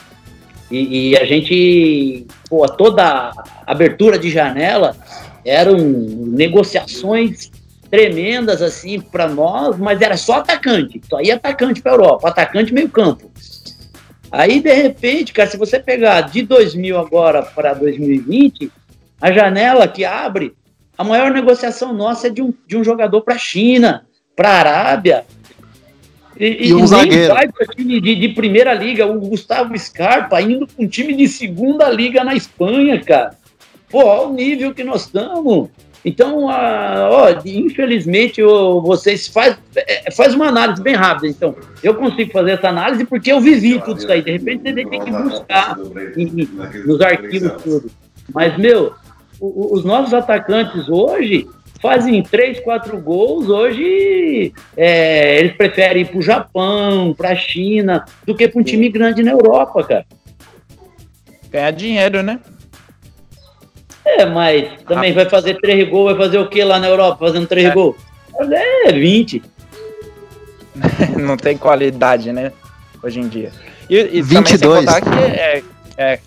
E, 0.70 1.11
e, 1.11 1.18
a 1.18 1.24
gente, 1.24 2.26
pô, 2.48 2.66
toda 2.68 3.33
abertura 3.66 4.18
de 4.18 4.30
janela 4.30 4.96
eram 5.44 5.76
negociações 5.76 7.50
tremendas 7.90 8.62
assim 8.62 9.00
para 9.00 9.28
nós, 9.28 9.76
mas 9.76 10.00
era 10.00 10.16
só 10.16 10.35
atacante, 10.35 11.00
só 11.11 11.20
ia 11.20 11.35
atacante 11.35 11.83
para 11.83 11.92
Europa, 11.92 12.28
atacante 12.28 12.72
meio 12.72 12.88
campo. 12.88 13.28
Aí 14.31 14.61
de 14.61 14.73
repente, 14.73 15.33
cara, 15.33 15.51
se 15.51 15.57
você 15.57 15.81
pegar 15.81 16.21
de 16.23 16.43
2000 16.43 16.99
agora 16.99 17.43
para 17.43 17.75
2020, 17.75 18.71
a 19.21 19.33
janela 19.33 19.88
que 19.88 20.05
abre, 20.05 20.55
a 20.97 21.03
maior 21.03 21.31
negociação 21.31 21.93
nossa 21.93 22.29
é 22.29 22.31
de 22.31 22.43
um, 22.43 22.53
de 22.66 22.77
um 22.77 22.85
jogador 22.85 23.23
para 23.23 23.35
a 23.35 23.38
China, 23.38 24.07
para 24.37 24.51
a 24.51 24.59
Arábia. 24.59 25.25
E, 26.38 26.69
e 26.69 26.75
um 26.75 26.87
zagueiro. 26.87 27.35
vai 27.35 27.49
para 27.49 27.66
time 27.66 28.01
de, 28.01 28.16
de, 28.16 28.29
primeira 28.31 28.73
liga, 28.73 29.07
o 29.07 29.21
Gustavo 29.21 29.77
Scarpa 29.79 30.40
indo 30.40 30.66
para 30.66 30.85
um 30.85 30.88
time 30.88 31.14
de 31.14 31.29
segunda 31.29 31.90
liga 31.90 32.25
na 32.25 32.35
Espanha, 32.35 32.99
cara. 33.03 33.37
Pô, 33.90 34.05
olha 34.05 34.29
o 34.29 34.33
nível 34.33 34.73
que 34.73 34.85
nós 34.85 35.07
estamos. 35.07 35.69
Então, 36.04 36.48
infelizmente, 37.44 38.42
vocês 38.42 39.28
faz, 39.28 39.58
é, 39.76 40.10
faz 40.10 40.34
uma 40.34 40.48
análise 40.48 40.82
bem 40.82 40.94
rápida. 40.94 41.28
Então, 41.28 41.54
eu 41.82 41.94
consigo 41.94 42.32
fazer 42.32 42.52
essa 42.52 42.68
análise 42.68 43.04
porque 43.04 43.30
eu 43.30 43.40
vivi 43.40 43.78
tudo 43.80 43.98
isso 43.98 44.10
aí. 44.10 44.22
De 44.22 44.32
repente, 44.32 44.62
você 44.62 44.72
tem 44.72 45.04
que 45.04 45.10
buscar 45.10 45.76
em, 46.16 46.48
nos 46.86 47.00
arquivos 47.00 47.62
tudo. 47.62 47.90
Mas, 48.32 48.56
meu, 48.56 48.94
os 49.40 49.84
nossos 49.84 50.14
atacantes 50.14 50.88
hoje 50.88 51.46
fazem 51.82 52.22
três, 52.22 52.60
quatro 52.60 52.98
gols. 52.98 53.48
Hoje, 53.48 54.54
é, 54.76 55.38
eles 55.38 55.52
preferem 55.52 56.02
ir 56.02 56.06
para 56.06 56.18
o 56.18 56.22
Japão, 56.22 57.14
para 57.14 57.30
a 57.30 57.36
China, 57.36 58.04
do 58.26 58.34
que 58.34 58.48
para 58.48 58.60
um 58.60 58.64
time 58.64 58.88
grande 58.88 59.22
na 59.22 59.32
Europa, 59.32 59.84
cara. 59.84 60.06
Ganhar 61.50 61.70
dinheiro, 61.72 62.22
né? 62.22 62.40
É, 64.04 64.24
mas 64.24 64.82
também 64.82 65.12
vai 65.12 65.28
fazer 65.28 65.58
três 65.60 65.88
gols, 65.88 66.16
vai 66.16 66.26
fazer 66.26 66.38
o 66.38 66.48
que 66.48 66.62
lá 66.64 66.78
na 66.78 66.88
Europa 66.88 67.26
fazendo 67.26 67.46
três 67.46 67.68
é. 67.68 67.72
gols? 67.72 67.96
É 68.86 68.92
20. 68.92 69.42
Não 71.18 71.36
tem 71.36 71.56
qualidade, 71.56 72.32
né? 72.32 72.52
Hoje 73.02 73.20
em 73.20 73.28
dia. 73.28 73.52
E, 73.88 73.96
e 73.96 74.22
22. 74.22 74.84
também 74.84 75.02
que 75.02 75.40
é, 75.40 75.62
é 75.96 76.18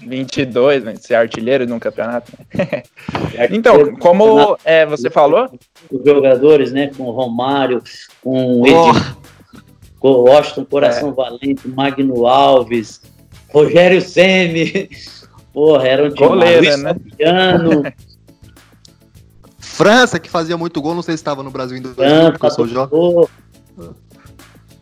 22, 0.00 0.84
né? 0.84 0.94
Ser 0.96 1.14
artilheiro 1.14 1.66
no 1.66 1.78
campeonato. 1.78 2.32
Né? 2.54 2.82
então, 3.50 3.94
como 3.96 4.56
é, 4.64 4.86
você 4.86 5.10
falou. 5.10 5.50
Os 5.90 6.04
jogadores, 6.04 6.72
né? 6.72 6.90
Com 6.96 7.04
o 7.04 7.10
Romário, 7.10 7.82
com 8.22 8.60
o 8.60 8.62
oh. 8.62 9.60
com 9.98 10.08
o 10.08 10.24
Washington 10.24 10.64
Coração 10.64 11.10
é. 11.10 11.12
Valente, 11.12 11.68
Magno 11.68 12.26
Alves, 12.26 13.02
Rogério 13.52 14.00
Ceni 14.00 14.88
Porra, 15.60 15.88
era 15.88 16.04
um 16.08 16.14
Goleira, 16.14 16.74
né? 16.78 16.94
França, 19.60 20.18
que 20.18 20.30
fazia 20.30 20.56
muito 20.56 20.80
gol, 20.80 20.94
não 20.94 21.02
sei 21.02 21.14
se 21.18 21.20
estava 21.20 21.42
no 21.42 21.50
Brasil 21.50 21.76
em 21.76 21.82
2000, 21.82 22.32
porque 22.32 22.46
eu 22.46 22.50
sou 22.50 22.66
jovem. 22.66 23.28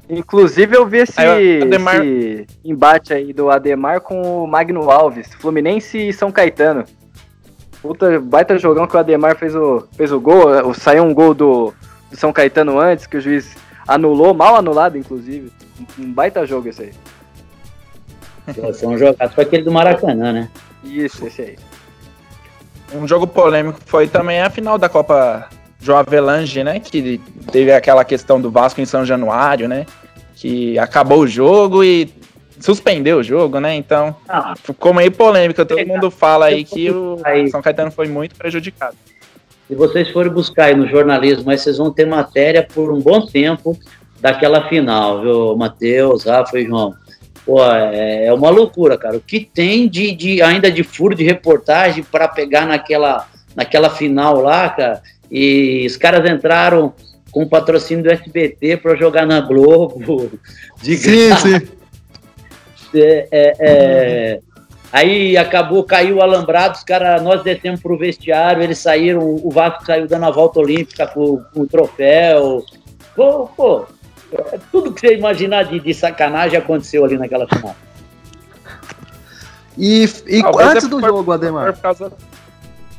Inclusive 0.09 0.77
eu 0.77 0.87
vi 0.87 0.99
esse, 0.99 1.21
aí, 1.21 1.63
Ademar... 1.63 1.97
esse, 1.97 2.47
embate 2.65 3.13
aí 3.13 3.33
do 3.33 3.51
Ademar 3.51 4.01
com 4.03 4.45
o 4.45 4.47
Magno 4.47 4.89
Alves, 4.89 5.29
Fluminense 5.41 5.99
e 5.99 6.13
São 6.13 6.31
Caetano. 6.31 6.85
Puta, 7.83 8.21
baita 8.21 8.57
jogão 8.57 8.87
que 8.87 8.95
o 8.95 9.01
Ademar 9.01 9.37
fez 9.37 9.57
o, 9.57 9.85
fez 9.97 10.13
o 10.13 10.21
gol, 10.21 10.73
saiu 10.75 11.03
um 11.03 11.13
gol 11.13 11.35
do, 11.35 11.75
do 12.09 12.17
São 12.17 12.33
Caetano 12.33 12.79
antes, 12.79 13.05
que 13.05 13.17
o 13.17 13.21
juiz 13.21 13.57
anulou, 13.85 14.33
mal 14.33 14.55
anulado 14.55 14.97
inclusive. 14.97 15.51
Um 15.99 16.13
baita 16.13 16.47
jogo 16.47 16.69
esse 16.69 16.83
aí. 16.83 16.93
Foi 18.55 18.89
um 18.89 18.97
jogado, 18.97 19.35
foi 19.35 19.43
aquele 19.43 19.65
do 19.65 19.73
Maracanã, 19.73 20.33
né? 20.33 20.49
Isso, 20.85 21.27
esse 21.27 21.43
aí. 21.43 21.59
Um 22.93 23.07
jogo 23.07 23.27
polêmico 23.27 23.79
foi 23.85 24.07
também 24.07 24.41
a 24.41 24.49
final 24.49 24.79
da 24.79 24.89
Copa 24.89 25.49
João 25.81 25.99
Avelange, 25.99 26.65
né? 26.65 26.81
Que 26.81 27.21
teve 27.53 27.73
aquela 27.73 28.05
questão 28.05 28.41
do 28.41 28.51
Vasco 28.51 28.81
em 28.81 28.87
São 28.87 29.05
Januário, 29.05 29.69
né? 29.69 29.87
Que 30.35 30.79
acabou 30.79 31.21
o 31.21 31.27
jogo 31.27 31.85
e 31.85 32.13
suspendeu 32.61 33.19
o 33.19 33.23
jogo, 33.23 33.61
né? 33.61 33.75
Então, 33.75 34.17
ah, 34.29 34.55
ficou 34.57 34.95
meio 34.95 35.13
polêmico. 35.13 35.65
Todo 35.65 35.87
mundo 35.87 36.11
fala 36.11 36.47
aí 36.47 36.65
que 36.65 36.91
o 36.91 37.19
São 37.51 37.63
Caetano 37.63 37.91
foi 37.91 38.09
muito 38.09 38.35
prejudicado. 38.37 38.97
Se 39.67 39.75
vocês 39.75 40.11
forem 40.11 40.33
buscar 40.33 40.65
aí 40.67 40.75
no 40.75 40.89
jornalismo, 40.89 41.51
aí 41.51 41.59
vocês 41.59 41.77
vão 41.77 41.93
ter 41.93 42.07
matéria 42.07 42.67
por 42.75 42.91
um 42.91 43.01
bom 43.01 43.27
tempo 43.27 43.79
daquela 44.19 44.67
final, 44.69 45.21
viu, 45.21 45.57
Matheus, 45.57 46.25
Rafa 46.25 46.59
e 46.59 46.67
João. 46.67 46.95
Pô, 47.49 47.65
é, 47.65 48.27
é 48.27 48.33
uma 48.35 48.51
loucura, 48.51 48.99
cara. 48.99 49.17
O 49.17 49.23
que 49.23 49.41
tem 49.41 49.89
de, 49.89 50.13
de 50.13 50.43
ainda 50.43 50.71
de 50.71 50.83
furo 50.83 51.15
de 51.15 51.25
reportagem 51.25 52.05
para 52.05 52.29
pegar 52.29 52.67
naquela, 52.67 53.27
naquela 53.57 53.89
final 53.89 54.43
lá, 54.43 54.69
cara? 54.69 55.03
E 55.31 55.87
os 55.87 55.97
caras 55.97 56.31
entraram 56.31 56.93
com 57.31 57.45
o 57.45 57.49
patrocínio 57.49 58.05
do 58.05 58.11
SBT 58.11 58.77
para 58.77 58.97
jogar 58.97 59.25
na 59.25 59.41
Globo. 59.41 60.31
De 60.83 60.95
sim, 60.99 61.35
sim. 61.37 61.69
É, 62.95 63.29
é, 63.33 63.55
é, 63.61 64.41
aí 64.93 65.35
acabou, 65.39 65.83
caiu 65.85 66.17
o 66.17 66.23
alambrado, 66.23 66.77
os 66.77 66.85
caras, 66.85 67.23
nós 67.23 67.43
descemos 67.43 67.81
pro 67.81 67.97
vestiário, 67.97 68.63
eles 68.63 68.79
saíram, 68.79 69.23
o 69.23 69.51
Vasco 69.51 69.87
saiu 69.87 70.07
dando 70.07 70.27
a 70.27 70.31
volta 70.31 70.61
olímpica 70.61 71.07
com, 71.07 71.43
com 71.55 71.61
o 71.63 71.67
troféu. 71.67 72.63
Pô, 73.17 73.49
pô, 73.57 73.87
tudo 74.71 74.93
que 74.93 75.01
você 75.01 75.17
imaginar 75.17 75.65
de, 75.65 75.81
de 75.81 75.95
sacanagem 75.95 76.59
aconteceu 76.59 77.05
ali 77.05 77.17
naquela 77.17 77.47
final. 77.47 77.75
E, 79.77 80.05
e 80.27 80.43
antes 80.61 80.85
é 80.85 80.89
do 80.89 81.01
jogo, 81.01 81.31
Ademar. 81.31 81.77
Causa... 81.79 82.13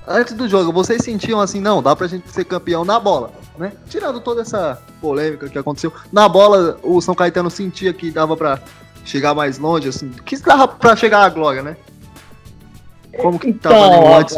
Antes 0.07 0.33
do 0.33 0.47
jogo, 0.47 0.71
vocês 0.71 1.03
sentiam 1.03 1.39
assim, 1.39 1.59
não, 1.59 1.83
dá 1.83 1.95
pra 1.95 2.07
gente 2.07 2.31
ser 2.31 2.45
campeão 2.45 2.83
na 2.83 2.99
bola, 2.99 3.31
né? 3.57 3.73
Tirando 3.89 4.19
toda 4.19 4.41
essa 4.41 4.81
polêmica 4.99 5.49
que 5.49 5.57
aconteceu. 5.57 5.93
Na 6.11 6.27
bola, 6.27 6.79
o 6.81 6.99
São 7.01 7.13
Caetano 7.13 7.51
sentia 7.51 7.93
que 7.93 8.09
dava 8.09 8.35
pra 8.35 8.59
chegar 9.05 9.35
mais 9.35 9.59
longe, 9.59 9.89
assim, 9.89 10.09
que 10.25 10.37
dava 10.37 10.67
pra 10.67 10.95
chegar 10.95 11.23
à 11.25 11.29
glória, 11.29 11.61
né? 11.61 11.77
Como 13.17 13.37
que 13.37 13.49
então, 13.49 13.71
tava 13.71 14.17
antes? 14.17 14.35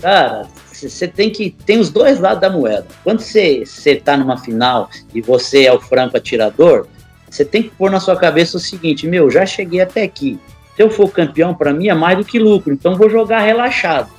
Cara, 0.00 0.48
você 0.88 1.08
tem 1.08 1.30
que. 1.30 1.50
Tem 1.50 1.78
os 1.78 1.90
dois 1.90 2.20
lados 2.20 2.40
da 2.40 2.48
moeda. 2.50 2.86
Quando 3.02 3.20
você 3.20 3.64
está 3.84 4.16
numa 4.16 4.38
final 4.38 4.88
e 5.14 5.20
você 5.20 5.64
é 5.64 5.72
o 5.72 5.80
franco 5.80 6.16
atirador, 6.16 6.86
você 7.28 7.44
tem 7.44 7.62
que 7.62 7.70
pôr 7.70 7.90
na 7.90 8.00
sua 8.00 8.16
cabeça 8.16 8.56
o 8.56 8.60
seguinte: 8.60 9.06
meu, 9.06 9.30
já 9.30 9.44
cheguei 9.44 9.80
até 9.80 10.02
aqui. 10.02 10.38
Se 10.76 10.82
eu 10.82 10.90
for 10.90 11.10
campeão, 11.10 11.54
para 11.54 11.72
mim 11.72 11.88
é 11.88 11.94
mais 11.94 12.16
do 12.16 12.24
que 12.24 12.38
lucro, 12.38 12.72
então 12.72 12.96
vou 12.96 13.10
jogar 13.10 13.40
relaxado. 13.40 14.10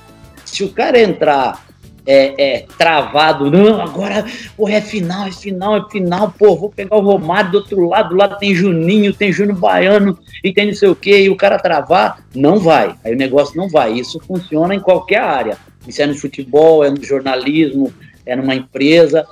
Se 0.44 0.62
o 0.62 0.70
cara 0.70 1.00
entrar 1.00 1.64
é, 2.06 2.34
é, 2.56 2.66
travado, 2.76 3.50
não, 3.50 3.80
agora, 3.80 4.24
porra, 4.56 4.74
é 4.74 4.80
final, 4.80 5.26
é 5.26 5.32
final, 5.32 5.76
é 5.76 5.90
final, 5.90 6.34
pô, 6.36 6.56
vou 6.56 6.70
pegar 6.70 6.96
o 6.96 7.00
Romário 7.00 7.52
do 7.52 7.58
outro 7.58 7.88
lado, 7.88 8.14
lá 8.14 8.28
tem 8.28 8.54
Juninho, 8.54 9.12
tem 9.12 9.32
Júnior 9.32 9.58
Baiano 9.58 10.18
e 10.42 10.52
tem 10.52 10.66
não 10.66 10.74
sei 10.74 10.88
o 10.88 10.96
que, 10.96 11.16
e 11.16 11.30
o 11.30 11.36
cara 11.36 11.58
travar, 11.58 12.24
não 12.34 12.58
vai, 12.58 12.94
aí 13.04 13.14
o 13.14 13.18
negócio 13.18 13.56
não 13.56 13.68
vai. 13.68 13.92
Isso 13.92 14.20
funciona 14.20 14.74
em 14.74 14.80
qualquer 14.80 15.20
área. 15.20 15.58
Isso 15.86 16.02
é 16.02 16.06
no 16.06 16.14
futebol, 16.14 16.84
é 16.84 16.90
no 16.90 17.02
jornalismo, 17.02 17.92
é 18.24 18.36
numa 18.36 18.54
empresa. 18.54 19.26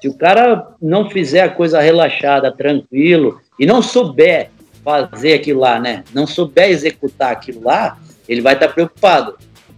Se 0.00 0.08
o 0.08 0.14
cara 0.14 0.68
não 0.80 1.08
fizer 1.08 1.42
a 1.42 1.48
coisa 1.48 1.80
relaxada, 1.80 2.50
tranquilo, 2.50 3.40
e 3.58 3.66
não 3.66 3.80
souber 3.80 4.50
fazer 4.84 5.34
aquilo 5.34 5.60
lá, 5.60 5.78
né? 5.78 6.02
Não 6.12 6.26
souber 6.26 6.70
executar 6.70 7.32
aquilo 7.32 7.62
lá, 7.62 7.98
ele 8.28 8.40
vai 8.40 8.54
estar 8.54 8.68
preocupado. 8.68 9.36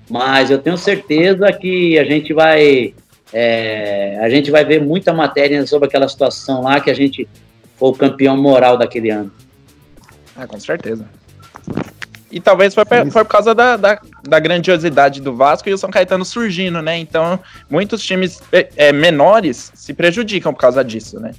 Mas 0.09 0.51
eu 0.51 0.59
tenho 0.59 0.77
certeza 0.79 1.53
que 1.53 1.99
a 1.99 2.05
gente 2.05 2.33
vai 2.33 2.95
é, 3.33 4.19
a 4.21 4.29
gente 4.29 4.51
vai 4.51 4.65
ver 4.65 4.81
muita 4.81 5.13
matéria 5.13 5.67
sobre 5.67 5.89
aquela 5.89 6.09
situação 6.09 6.63
lá 6.63 6.81
que 6.81 6.91
a 6.91 6.95
gente 6.95 7.29
foi 7.77 7.89
o 7.89 7.93
campeão 7.93 8.37
moral 8.37 8.79
daquele 8.79 9.11
ano. 9.11 9.33
Ah, 10.37 10.47
com 10.47 10.59
certeza. 10.61 11.05
E 12.35 12.41
talvez 12.41 12.75
foi, 12.75 12.85
foi 12.85 13.23
por 13.23 13.31
causa 13.31 13.55
da, 13.55 13.77
da, 13.77 14.01
da, 14.25 14.41
grandiosidade 14.41 15.21
do 15.21 15.37
Vasco 15.37 15.69
e 15.69 15.73
o 15.73 15.79
São 15.79 15.89
Caetano 15.89 16.25
surgindo, 16.25 16.83
né? 16.83 16.99
Então, 16.99 17.39
muitos 17.71 18.03
times 18.05 18.43
é, 18.53 18.69
é 18.75 18.93
menores 18.93 19.71
se 19.73 19.95
prejudicam 19.95 20.53
por 20.53 20.59
causa 20.59 20.83
disso, 20.83 21.21
né? 21.21 21.31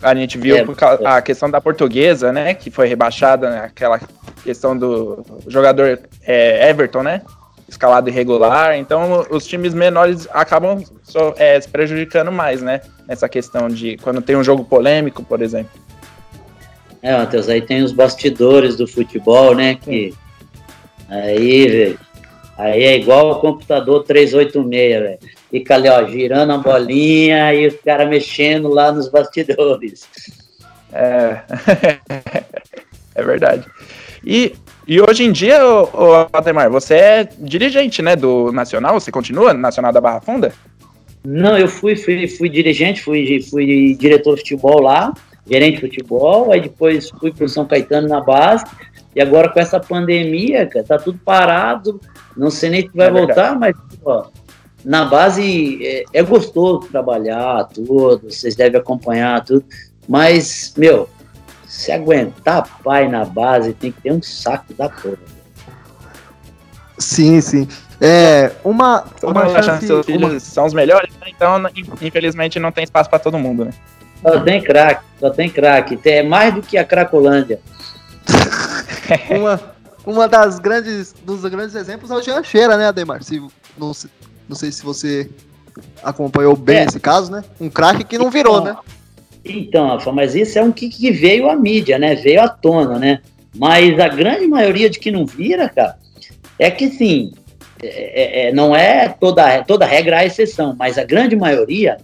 A 0.00 0.14
gente 0.14 0.38
viu 0.38 0.56
é, 0.56 0.64
causa, 0.76 1.08
a 1.08 1.20
questão 1.20 1.50
da 1.50 1.60
portuguesa, 1.60 2.30
né? 2.32 2.54
Que 2.54 2.70
foi 2.70 2.86
rebaixada, 2.86 3.50
né, 3.50 3.58
aquela 3.64 4.00
questão 4.44 4.78
do 4.78 5.24
jogador 5.48 5.98
é, 6.22 6.70
Everton, 6.70 7.02
né? 7.02 7.22
Escalado 7.68 8.08
irregular. 8.08 8.76
Então, 8.76 9.26
os 9.30 9.44
times 9.44 9.74
menores 9.74 10.28
acabam 10.32 10.80
so, 11.02 11.34
é, 11.36 11.60
se 11.60 11.68
prejudicando 11.68 12.30
mais, 12.30 12.62
né? 12.62 12.82
Nessa 13.08 13.28
questão 13.28 13.66
de 13.66 13.96
quando 13.96 14.22
tem 14.22 14.36
um 14.36 14.44
jogo 14.44 14.64
polêmico, 14.64 15.24
por 15.24 15.42
exemplo. 15.42 15.72
É, 17.04 17.14
Matheus, 17.18 17.50
aí 17.50 17.60
tem 17.60 17.82
os 17.82 17.92
bastidores 17.92 18.78
do 18.78 18.86
futebol, 18.88 19.54
né? 19.54 19.74
Que 19.74 20.14
aí, 21.06 21.68
velho. 21.68 22.00
Aí 22.56 22.82
é 22.82 22.96
igual 22.96 23.32
o 23.32 23.40
computador 23.40 24.04
386, 24.04 25.02
velho. 25.02 25.18
Fica 25.50 25.74
ali, 25.74 25.86
ó, 25.90 26.02
girando 26.08 26.54
a 26.54 26.56
bolinha 26.56 27.52
e 27.52 27.66
os 27.66 27.74
caras 27.84 28.08
mexendo 28.08 28.68
lá 28.68 28.90
nos 28.90 29.10
bastidores. 29.10 30.08
É. 30.94 31.40
é 33.14 33.22
verdade. 33.22 33.66
E, 34.24 34.54
e 34.88 34.98
hoje 34.98 35.24
em 35.24 35.32
dia, 35.32 35.62
ô, 35.62 35.82
ô, 35.92 36.26
Ademar, 36.32 36.70
você 36.70 36.94
é 36.94 37.28
dirigente, 37.38 38.00
né, 38.00 38.16
do 38.16 38.50
Nacional? 38.50 38.98
Você 38.98 39.12
continua 39.12 39.52
no 39.52 39.60
Nacional 39.60 39.92
da 39.92 40.00
Barra 40.00 40.22
Funda? 40.22 40.54
Não, 41.22 41.58
eu 41.58 41.68
fui, 41.68 41.96
fui, 41.96 42.26
fui 42.28 42.48
dirigente, 42.48 43.02
fui, 43.02 43.42
fui 43.42 43.94
diretor 43.94 44.36
de 44.36 44.40
futebol 44.40 44.80
lá 44.80 45.12
gerente 45.46 45.76
de 45.76 45.80
futebol, 45.80 46.52
aí 46.52 46.60
depois 46.60 47.10
fui 47.10 47.32
para 47.32 47.44
o 47.44 47.48
São 47.48 47.66
Caetano 47.66 48.08
na 48.08 48.20
base, 48.20 48.64
e 49.14 49.20
agora 49.20 49.48
com 49.48 49.60
essa 49.60 49.78
pandemia, 49.78 50.66
cara, 50.66 50.84
tá 50.84 50.98
tudo 50.98 51.18
parado, 51.24 52.00
não 52.36 52.50
sei 52.50 52.70
nem 52.70 52.82
se 52.82 52.96
vai 52.96 53.08
é 53.08 53.10
voltar, 53.10 53.58
mas 53.58 53.76
ó, 54.04 54.26
na 54.84 55.04
base 55.04 55.84
é, 55.84 56.04
é, 56.12 56.22
gostoso 56.22 56.88
trabalhar 56.88 57.64
tudo, 57.72 58.30
vocês 58.30 58.54
devem 58.54 58.80
acompanhar 58.80 59.44
tudo, 59.44 59.64
mas, 60.08 60.74
meu, 60.76 61.08
se 61.66 61.90
aguentar 61.92 62.80
pai 62.82 63.08
na 63.08 63.24
base, 63.24 63.72
tem 63.72 63.92
que 63.92 64.02
ter 64.02 64.12
um 64.12 64.22
saco 64.22 64.74
da 64.74 64.88
porra. 64.88 65.18
Sim, 66.98 67.40
sim. 67.40 67.66
É, 68.00 68.52
uma, 68.64 69.04
uma 69.22 69.62
chance, 69.62 69.86
seus 69.86 70.04
filhos 70.04 70.30
uma... 70.32 70.40
são 70.40 70.66
os 70.66 70.74
melhores, 70.74 71.10
né? 71.20 71.28
então 71.28 71.62
infelizmente 72.02 72.58
não 72.58 72.70
tem 72.70 72.84
espaço 72.84 73.08
para 73.08 73.18
todo 73.18 73.38
mundo, 73.38 73.64
né? 73.64 73.70
Só 74.24 74.40
tem 74.40 74.62
craque, 74.62 75.04
só 75.20 75.28
tem 75.28 75.50
craque. 75.50 75.98
É 76.06 76.22
mais 76.22 76.54
do 76.54 76.62
que 76.62 76.78
a 76.78 76.84
Cracolândia. 76.84 77.60
uma, 79.28 79.60
uma 80.06 80.26
das 80.26 80.58
grandes, 80.58 81.12
dos 81.12 81.42
grandes 81.42 81.74
exemplos 81.74 82.10
é 82.10 82.14
o 82.14 82.22
Jean 82.22 82.42
Cheira, 82.42 82.78
né, 82.78 82.86
Ademar? 82.86 83.22
Se, 83.22 83.38
não, 83.76 83.92
não 84.48 84.56
sei 84.56 84.72
se 84.72 84.82
você 84.82 85.28
acompanhou 86.02 86.56
bem 86.56 86.78
é. 86.78 86.84
esse 86.84 86.98
caso, 86.98 87.30
né? 87.30 87.44
Um 87.60 87.68
craque 87.68 88.02
que 88.02 88.16
não 88.16 88.30
virou, 88.30 88.60
então, 88.60 88.72
né? 88.72 88.80
Então, 89.44 89.88
Rafa, 89.88 90.10
mas 90.10 90.34
isso 90.34 90.58
é 90.58 90.62
um 90.62 90.72
que, 90.72 90.88
que 90.88 91.10
veio 91.10 91.50
à 91.50 91.54
mídia, 91.54 91.98
né? 91.98 92.14
Veio 92.14 92.40
à 92.40 92.48
tona, 92.48 92.98
né? 92.98 93.20
Mas 93.54 94.00
a 94.00 94.08
grande 94.08 94.46
maioria 94.46 94.88
de 94.88 94.98
que 94.98 95.10
não 95.10 95.26
vira, 95.26 95.68
cara, 95.68 95.98
é 96.58 96.70
que 96.70 96.88
sim, 96.88 97.30
é, 97.82 98.46
é, 98.46 98.48
é 98.48 98.52
não 98.52 98.74
é 98.74 99.08
toda, 99.08 99.62
toda 99.64 99.84
regra 99.84 100.20
a 100.20 100.24
exceção, 100.24 100.74
mas 100.78 100.96
a 100.96 101.04
grande 101.04 101.36
maioria 101.36 101.98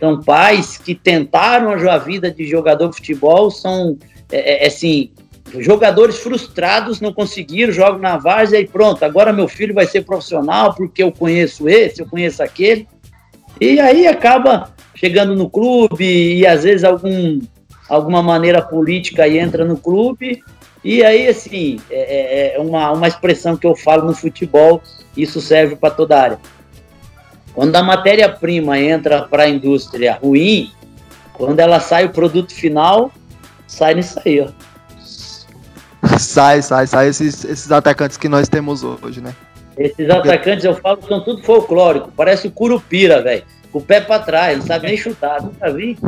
são 0.00 0.20
pais 0.20 0.78
que 0.78 0.94
tentaram 0.94 1.70
a 1.70 1.98
vida 1.98 2.30
de 2.30 2.46
jogador 2.46 2.88
de 2.88 2.96
futebol, 2.96 3.50
são, 3.50 3.98
é, 4.32 4.64
é, 4.64 4.66
assim, 4.66 5.10
jogadores 5.58 6.18
frustrados, 6.18 7.00
não 7.00 7.12
conseguiram, 7.12 7.72
jogam 7.72 7.98
na 7.98 8.16
várzea 8.16 8.58
e 8.58 8.66
pronto, 8.66 9.04
agora 9.04 9.32
meu 9.32 9.46
filho 9.46 9.74
vai 9.74 9.86
ser 9.86 10.04
profissional 10.04 10.74
porque 10.74 11.02
eu 11.02 11.12
conheço 11.12 11.68
esse, 11.68 12.00
eu 12.00 12.06
conheço 12.06 12.42
aquele. 12.42 12.88
E 13.60 13.78
aí 13.78 14.06
acaba 14.06 14.72
chegando 14.94 15.36
no 15.36 15.50
clube 15.50 16.04
e 16.04 16.46
às 16.46 16.64
vezes 16.64 16.82
algum, 16.82 17.40
alguma 17.88 18.22
maneira 18.22 18.62
política 18.62 19.24
aí 19.24 19.38
entra 19.38 19.64
no 19.64 19.76
clube. 19.76 20.42
E 20.82 21.04
aí, 21.04 21.28
assim, 21.28 21.78
é, 21.90 22.54
é, 22.54 22.56
é 22.56 22.58
uma, 22.58 22.90
uma 22.92 23.06
expressão 23.06 23.54
que 23.54 23.66
eu 23.66 23.76
falo 23.76 24.06
no 24.06 24.14
futebol, 24.14 24.80
isso 25.14 25.38
serve 25.38 25.76
para 25.76 25.90
toda 25.90 26.18
área. 26.18 26.38
Quando 27.54 27.74
a 27.76 27.82
matéria-prima 27.82 28.78
entra 28.78 29.22
para 29.22 29.44
a 29.44 29.48
indústria 29.48 30.18
ruim, 30.22 30.72
quando 31.32 31.58
ela 31.60 31.80
sai 31.80 32.04
o 32.06 32.10
produto 32.10 32.54
final, 32.54 33.10
sai 33.66 33.94
nisso 33.94 34.20
aí, 34.24 34.40
ó. 34.40 34.48
Sai, 36.18 36.62
sai, 36.62 36.86
sai 36.86 37.08
esses, 37.08 37.44
esses 37.44 37.70
atacantes 37.70 38.16
que 38.16 38.28
nós 38.28 38.48
temos 38.48 38.82
hoje, 38.82 39.20
né? 39.20 39.34
Esses 39.76 40.08
atacantes, 40.10 40.64
eu 40.64 40.74
falo, 40.74 41.00
são 41.06 41.22
tudo 41.22 41.42
folclórico. 41.42 42.12
Parece 42.16 42.46
o 42.48 42.50
Curupira, 42.50 43.22
velho. 43.22 43.44
Com 43.72 43.78
o 43.78 43.82
pé 43.82 44.00
pra 44.00 44.18
trás, 44.18 44.58
não 44.58 44.66
sabe 44.66 44.88
nem 44.88 44.96
chutar. 44.96 45.42
Nunca 45.42 45.72
vi. 45.72 45.98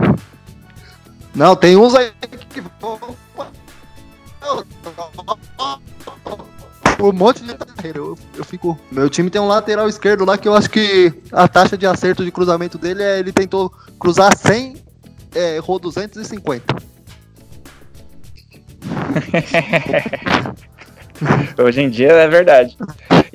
Não, 1.35 1.57
tem 1.57 1.77
uns 1.77 1.95
aí 1.95 2.13
que 2.51 2.63
um 7.09 7.13
monte 7.13 7.43
de 7.43 7.53
eu, 7.95 8.17
eu 8.37 8.45
fico. 8.45 8.79
Meu 8.91 9.11
time 9.11 9.29
tem 9.29 9.41
um 9.41 9.49
lateral 9.49 9.89
esquerdo 9.89 10.25
lá 10.25 10.39
que 10.39 10.47
eu 10.47 10.55
acho 10.55 10.71
que 10.71 11.13
a 11.33 11.49
taxa 11.49 11.77
de 11.77 11.87
acerto 11.87 12.25
de 12.25 12.31
cruzamento 12.31 12.79
dele 12.79 13.03
é. 13.03 13.19
Ele 13.19 13.33
tentou 13.33 13.73
cruzar 13.99 14.37
100, 14.37 14.77
é, 15.35 15.57
errou 15.57 15.79
250. 15.79 16.77
Hoje 21.59 21.83
em 21.83 21.91
dia 21.91 22.13
é 22.13 22.29
verdade. 22.29 22.77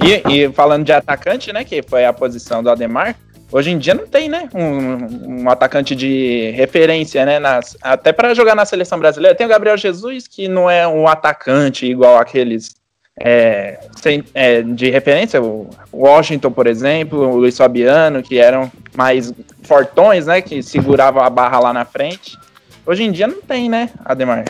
E, 0.03 0.21
e, 0.31 0.51
falando 0.51 0.85
de 0.85 0.91
atacante, 0.91 1.51
né? 1.51 1.63
Que 1.63 1.81
foi 1.81 2.05
a 2.05 2.13
posição 2.13 2.63
do 2.63 2.69
Ademar. 2.69 3.15
Hoje 3.49 3.71
em 3.71 3.77
dia 3.77 3.93
não 3.93 4.05
tem, 4.05 4.27
né? 4.27 4.49
Um, 4.53 5.43
um 5.43 5.49
atacante 5.49 5.95
de 5.95 6.51
referência, 6.51 7.25
né? 7.25 7.39
Nas, 7.39 7.77
até 7.81 8.11
para 8.11 8.33
jogar 8.33 8.55
na 8.55 8.65
seleção 8.65 8.99
brasileira. 8.99 9.35
Tem 9.35 9.45
o 9.45 9.49
Gabriel 9.49 9.77
Jesus, 9.77 10.27
que 10.27 10.47
não 10.47 10.69
é 10.69 10.87
um 10.87 11.07
atacante 11.07 11.85
igual 11.85 12.17
aqueles 12.17 12.75
é, 13.19 13.79
sem, 13.99 14.23
é, 14.33 14.61
de 14.61 14.89
referência, 14.89 15.41
o 15.41 15.67
Washington, 15.91 16.51
por 16.51 16.67
exemplo, 16.67 17.19
o 17.19 17.37
Luiz 17.37 17.57
Fabiano, 17.57 18.21
que 18.21 18.37
eram 18.37 18.71
mais 18.95 19.33
fortões, 19.63 20.27
né? 20.27 20.41
Que 20.41 20.61
seguravam 20.61 21.23
a 21.23 21.29
barra 21.29 21.59
lá 21.59 21.73
na 21.73 21.83
frente. 21.83 22.37
Hoje 22.85 23.03
em 23.03 23.11
dia 23.11 23.27
não 23.27 23.41
tem, 23.41 23.67
né, 23.67 23.89
Ademar? 24.05 24.45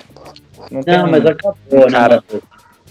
Não, 0.70 0.84
tem 0.84 0.98
não 0.98 1.10
mas 1.10 1.26
acabou, 1.26 1.86
né, 1.86 1.92
cara. 1.92 2.24
Né, 2.32 2.40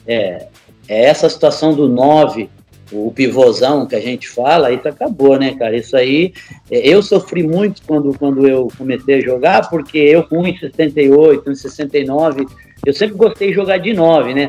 é, 0.07 0.47
é 0.89 1.05
essa 1.05 1.29
situação 1.29 1.75
do 1.75 1.89
9, 1.89 2.49
o 2.91 3.12
pivôzão 3.12 3.87
que 3.87 3.95
a 3.95 4.01
gente 4.01 4.29
fala, 4.29 4.73
isso 4.73 4.89
acabou, 4.89 5.39
né, 5.39 5.55
cara? 5.55 5.77
Isso 5.77 5.97
aí, 5.97 6.33
é, 6.71 6.89
eu 6.89 7.03
sofri 7.03 7.43
muito 7.43 7.83
quando, 7.87 8.17
quando 8.19 8.49
eu 8.49 8.69
comecei 8.79 9.17
a 9.17 9.21
jogar, 9.21 9.69
porque 9.69 9.99
eu 9.99 10.25
com 10.25 10.43
1,68, 10.43 11.45
1,69 11.45 12.47
eu 12.87 12.92
sempre 12.92 13.16
gostei 13.16 13.49
de 13.49 13.55
jogar 13.55 13.79
de 13.79 13.92
nove, 13.92 14.33
né? 14.33 14.49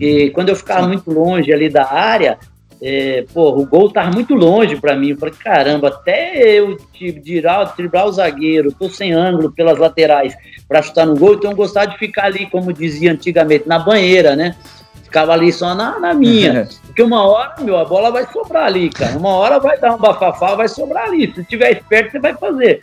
E 0.00 0.30
quando 0.30 0.48
eu 0.48 0.56
ficava 0.56 0.84
Sim. 0.84 0.88
muito 0.88 1.10
longe 1.10 1.52
ali 1.52 1.68
da 1.68 1.92
área, 1.92 2.38
é, 2.80 3.26
pô, 3.32 3.50
o 3.50 3.66
gol 3.66 3.92
tava 3.92 4.10
muito 4.10 4.34
longe 4.34 4.76
para 4.76 4.96
mim. 4.96 5.10
Eu 5.10 5.18
falei, 5.18 5.34
caramba, 5.34 5.88
até 5.88 6.58
eu 6.58 6.78
tirar, 7.22 7.74
driblar 7.76 8.06
o 8.06 8.12
zagueiro, 8.12 8.72
tô 8.72 8.88
sem 8.88 9.12
ângulo 9.12 9.52
pelas 9.52 9.78
laterais 9.78 10.34
para 10.66 10.80
chutar 10.80 11.04
no 11.04 11.14
gol, 11.14 11.34
então 11.34 11.50
eu 11.50 11.56
gostava 11.56 11.88
de 11.88 11.98
ficar 11.98 12.24
ali, 12.24 12.46
como 12.46 12.72
dizia 12.72 13.12
antigamente, 13.12 13.68
na 13.68 13.78
banheira, 13.78 14.34
né? 14.34 14.56
Ficava 15.02 15.34
ali 15.34 15.52
só 15.52 15.74
na, 15.74 16.00
na 16.00 16.14
minha. 16.14 16.66
Porque 16.86 17.02
uma 17.02 17.22
hora, 17.26 17.54
meu, 17.60 17.76
a 17.76 17.84
bola 17.84 18.10
vai 18.10 18.26
sobrar 18.32 18.64
ali, 18.64 18.88
cara. 18.88 19.18
Uma 19.18 19.30
hora 19.30 19.60
vai 19.60 19.78
dar 19.78 19.94
um 19.94 19.98
bafafá, 19.98 20.54
vai 20.54 20.68
sobrar 20.68 21.04
ali. 21.04 21.30
Se 21.34 21.44
tiver 21.44 21.72
esperto, 21.72 22.12
você 22.12 22.18
vai 22.18 22.34
fazer. 22.34 22.80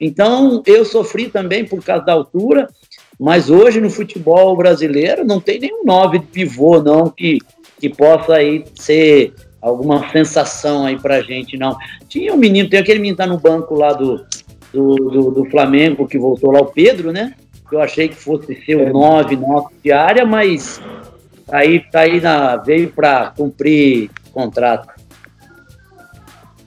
Então, 0.00 0.62
eu 0.66 0.84
sofri 0.84 1.28
também 1.28 1.64
por 1.64 1.84
causa 1.84 2.04
da 2.04 2.14
altura. 2.14 2.68
Mas 3.20 3.50
hoje 3.50 3.82
no 3.82 3.90
futebol 3.90 4.56
brasileiro 4.56 5.26
não 5.26 5.38
tem 5.38 5.60
nenhum 5.60 5.84
nove 5.84 6.20
de 6.20 6.26
pivô, 6.26 6.82
não, 6.82 7.10
que, 7.10 7.36
que 7.78 7.90
possa 7.90 8.36
aí 8.36 8.64
ser 8.74 9.34
alguma 9.60 10.10
sensação 10.10 10.86
aí 10.86 10.98
pra 10.98 11.20
gente, 11.20 11.58
não. 11.58 11.76
Tinha 12.08 12.32
um 12.32 12.38
menino, 12.38 12.70
tem 12.70 12.80
aquele 12.80 12.98
menino 12.98 13.18
que 13.18 13.22
tá 13.22 13.28
no 13.28 13.36
banco 13.36 13.74
lá 13.74 13.92
do, 13.92 14.24
do, 14.72 14.94
do, 14.94 15.30
do 15.32 15.44
Flamengo, 15.50 16.08
que 16.08 16.18
voltou 16.18 16.50
lá, 16.50 16.60
o 16.60 16.72
Pedro, 16.72 17.12
né? 17.12 17.34
Eu 17.70 17.82
achei 17.82 18.08
que 18.08 18.16
fosse 18.16 18.54
ser 18.64 18.76
o 18.76 18.90
9, 18.90 19.36
9 19.36 19.66
de 19.84 19.92
área, 19.92 20.24
mas 20.24 20.80
aí 21.46 21.78
tá 21.78 22.00
aí 22.00 22.22
na, 22.22 22.56
veio 22.56 22.90
para 22.90 23.34
cumprir 23.36 24.10
contrato. 24.32 24.88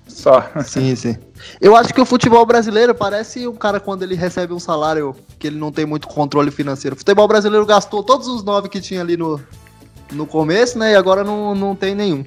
Só. 0.08 0.52
Sim, 0.64 0.96
sim. 0.96 1.18
Eu 1.60 1.76
acho 1.76 1.94
que 1.94 2.02
o 2.02 2.06
futebol 2.06 2.46
brasileiro 2.46 2.94
parece 2.94 3.48
o 3.48 3.54
cara 3.54 3.80
quando 3.80 4.04
ele 4.04 4.16
recebe 4.16 4.54
um 4.54 4.60
salário 4.60 5.16
que 5.40 5.48
ele 5.48 5.58
não 5.58 5.72
tem 5.72 5.86
muito 5.86 6.08
controle 6.08 6.52
financeiro. 6.52 6.96
O 6.96 7.00
futebol 7.00 7.28
brasileiro 7.28 7.66
gastou 7.66 8.04
todos 8.04 8.28
os 8.28 8.44
nove 8.44 8.70
que 8.70 8.82
tinha 8.82 9.02
ali 9.02 9.18
no, 9.18 9.40
no 10.12 10.26
começo, 10.26 10.78
né? 10.78 10.94
E 10.94 10.96
agora 10.96 11.24
não, 11.24 11.54
não 11.56 11.76
tem 11.76 11.96
nenhum. 11.96 12.26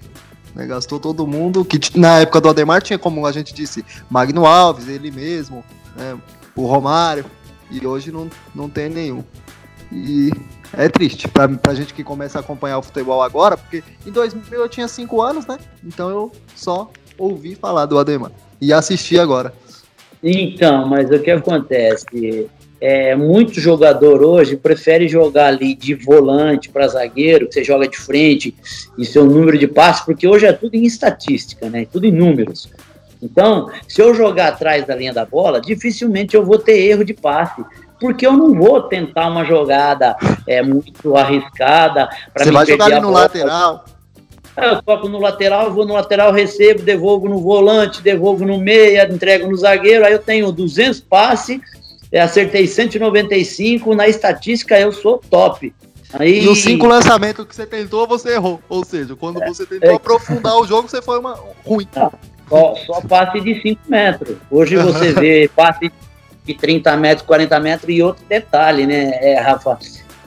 Né, 0.55 0.67
gastou 0.67 0.99
todo 0.99 1.27
mundo. 1.27 1.65
Que 1.65 1.79
na 1.99 2.21
época 2.21 2.41
do 2.41 2.49
Ademar 2.49 2.83
tinha, 2.83 2.99
como 2.99 3.27
a 3.27 3.33
gente 3.33 3.55
disse, 3.55 3.85
Magno 4.09 4.47
Alves, 4.47 4.89
ele 4.89 5.11
mesmo, 5.11 5.65
né, 5.97 6.17
o 6.55 6.67
Romário. 6.67 7.25
E 7.71 7.85
hoje 7.87 8.13
não, 8.13 8.31
não 8.55 8.69
tem 8.69 8.89
nenhum. 8.89 9.25
E 9.93 10.31
É 10.73 10.89
triste 10.89 11.29
pra, 11.29 11.49
pra 11.49 11.75
gente 11.75 11.95
que 11.95 12.03
começa 12.03 12.39
a 12.39 12.41
acompanhar 12.41 12.79
o 12.79 12.83
futebol 12.83 13.23
agora, 13.23 13.57
porque 13.57 13.83
em 14.05 14.11
2000 14.11 14.61
eu 14.61 14.69
tinha 14.69 14.89
5 14.89 15.23
anos, 15.23 15.47
né? 15.47 15.59
Então 15.83 16.11
eu 16.11 16.33
só 16.55 16.91
ouvi 17.17 17.55
falar 17.55 17.87
do 17.87 17.99
Ademar. 17.99 18.33
E 18.61 18.73
assisti 18.73 19.19
agora. 19.19 19.53
Então, 20.23 20.87
mas 20.87 21.11
o 21.11 21.19
que 21.19 21.31
acontece? 21.31 22.49
É, 22.81 23.15
muito 23.17 23.59
jogador 23.61 24.23
hoje 24.23 24.57
prefere 24.57 25.09
jogar 25.09 25.47
ali 25.47 25.75
de 25.75 25.95
volante 25.95 26.69
para 26.69 26.89
zagueiro, 26.89 27.47
que 27.47 27.55
você 27.55 27.65
joga 27.65 27.89
de 27.89 27.97
frente 27.97 28.55
e 28.99 29.05
seu 29.05 29.25
número 29.25 29.59
de 29.59 29.67
passes, 29.67 30.05
porque 30.05 30.27
hoje 30.27 30.47
é 30.47 30.53
tudo 30.53 30.75
em 30.75 30.85
estatística, 30.85 31.71
né? 31.71 31.87
Tudo 31.91 32.07
em 32.07 32.13
números. 32.13 32.69
Então, 33.23 33.71
se 33.89 34.03
eu 34.03 34.15
jogar 34.15 34.49
atrás 34.49 34.87
da 34.87 34.95
linha 34.95 35.13
da 35.13 35.25
bola, 35.25 35.61
dificilmente 35.61 36.37
eu 36.37 36.45
vou 36.45 36.59
ter 36.59 36.79
erro 36.79 37.05
de 37.05 37.15
passe, 37.15 37.65
porque 37.99 38.27
eu 38.27 38.33
não 38.33 38.55
vou 38.55 38.83
tentar 38.83 39.29
uma 39.29 39.45
jogada 39.45 40.15
é, 40.47 40.63
muito 40.63 41.17
arriscada 41.17 42.09
para 42.33 42.45
me 42.45 42.53
vai 42.53 42.67
jogar 42.67 42.85
ali 42.87 42.95
no 42.97 43.09
bola. 43.09 43.21
lateral. 43.21 43.85
Eu 44.57 44.83
toco 44.83 45.09
no 45.09 45.19
lateral, 45.19 45.73
vou 45.73 45.85
no 45.85 45.95
lateral, 45.95 46.33
recebo, 46.33 46.83
devolvo 46.83 47.29
no 47.29 47.41
volante, 47.41 48.03
devolvo 48.03 48.45
no 48.45 48.59
meia, 48.59 49.07
entrego 49.07 49.51
no 49.51 49.57
zagueiro. 49.57 50.05
Aí 50.05 50.13
eu 50.13 50.19
tenho 50.19 50.51
200 50.51 51.01
passes, 51.01 51.61
eh, 52.11 52.21
acertei 52.21 52.67
195. 52.67 53.95
Na 53.95 54.09
estatística 54.09 54.79
eu 54.79 54.93
sou 54.93 55.21
top. 55.31 55.75
Aí, 56.15 56.45
E 56.45 56.49
os 56.49 56.63
cinco 56.63 56.87
lançamentos 56.87 57.45
que 57.47 57.55
você 57.55 57.67
tentou, 57.67 58.07
você 58.07 58.35
errou. 58.35 58.61
Ou 58.69 58.85
seja, 58.85 59.15
quando 59.15 59.41
você 59.41 59.67
tentou 59.67 59.91
é. 59.91 59.95
aprofundar 59.95 60.57
o 60.57 60.67
jogo, 60.67 60.89
você 60.89 61.03
foi 61.03 61.19
uma 61.19 61.39
ruim. 61.65 61.87
só, 62.49 62.75
só 62.87 63.01
passe 63.03 63.41
de 63.41 63.61
5 63.61 63.81
metros. 63.89 64.37
Hoje 64.51 64.77
você 64.77 65.13
vê 65.21 65.51
passe 65.55 65.93
de 66.45 66.55
30 66.55 66.97
metros, 66.97 67.27
40 67.27 67.61
metros. 67.61 67.95
E 67.95 68.03
outro 68.03 68.25
detalhe, 68.27 68.87
né, 68.87 69.11
é, 69.21 69.39
Rafa? 69.39 69.79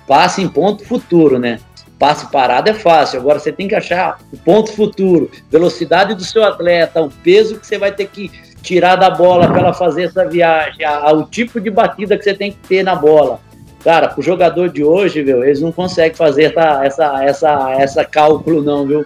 Passe 0.05 0.41
em 0.41 0.49
ponto 0.49 0.83
futuro, 0.85 1.39
né? 1.39 1.59
Passe 1.99 2.25
parado 2.31 2.69
é 2.69 2.73
fácil. 2.73 3.19
Agora 3.19 3.37
você 3.39 3.51
tem 3.51 3.67
que 3.67 3.75
achar 3.75 4.19
o 4.31 4.37
ponto 4.37 4.71
futuro, 4.71 5.29
velocidade 5.51 6.15
do 6.15 6.23
seu 6.23 6.43
atleta, 6.45 7.01
o 7.01 7.09
peso 7.11 7.59
que 7.59 7.67
você 7.67 7.77
vai 7.77 7.91
ter 7.91 8.07
que 8.07 8.31
tirar 8.61 8.95
da 8.95 9.09
bola 9.09 9.47
para 9.47 9.59
ela 9.59 9.73
fazer 9.73 10.03
essa 10.03 10.25
viagem, 10.27 10.85
a- 10.85 11.11
o 11.11 11.23
tipo 11.25 11.59
de 11.59 11.69
batida 11.69 12.17
que 12.17 12.23
você 12.23 12.33
tem 12.33 12.51
que 12.53 12.57
ter 12.67 12.83
na 12.83 12.95
bola. 12.95 13.39
Cara, 13.83 14.13
o 14.17 14.21
jogador 14.21 14.69
de 14.69 14.83
hoje, 14.83 15.21
viu, 15.23 15.43
eles 15.43 15.61
não 15.61 15.71
conseguem 15.71 16.15
fazer 16.15 16.43
essa, 16.45 16.85
essa, 16.85 17.23
essa, 17.23 17.71
essa 17.73 18.05
cálculo, 18.05 18.61
não, 18.61 18.85
viu? 18.85 19.05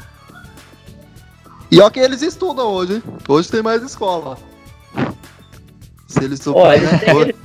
E 1.72 1.80
ó 1.82 1.90
que 1.90 2.00
eles 2.00 2.22
estudam 2.22 2.68
hoje, 2.68 2.96
hein? 2.96 3.04
Hoje 3.28 3.50
tem 3.50 3.62
mais 3.64 3.82
escola. 3.84 4.38
Se 6.08 6.24
eles 6.24 6.46
Ó, 6.48 6.72
eles 6.72 6.90
souberem. 6.90 7.00
têm, 7.00 7.20
eles 7.22 7.36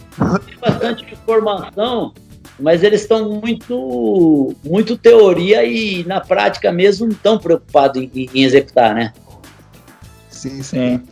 têm 0.46 0.58
bastante 0.60 1.04
informação, 1.12 2.12
mas 2.58 2.82
eles 2.82 3.02
estão 3.02 3.28
muito, 3.40 4.54
muito 4.64 4.96
teoria 4.96 5.64
e 5.64 6.04
na 6.04 6.20
prática 6.20 6.72
mesmo 6.72 7.06
não 7.06 7.12
estão 7.12 7.38
preocupados 7.38 8.02
em, 8.02 8.10
em 8.34 8.42
executar, 8.44 8.94
né? 8.94 9.12
Sim, 10.30 10.62
sim. 10.62 10.62
Sim. 10.62 11.02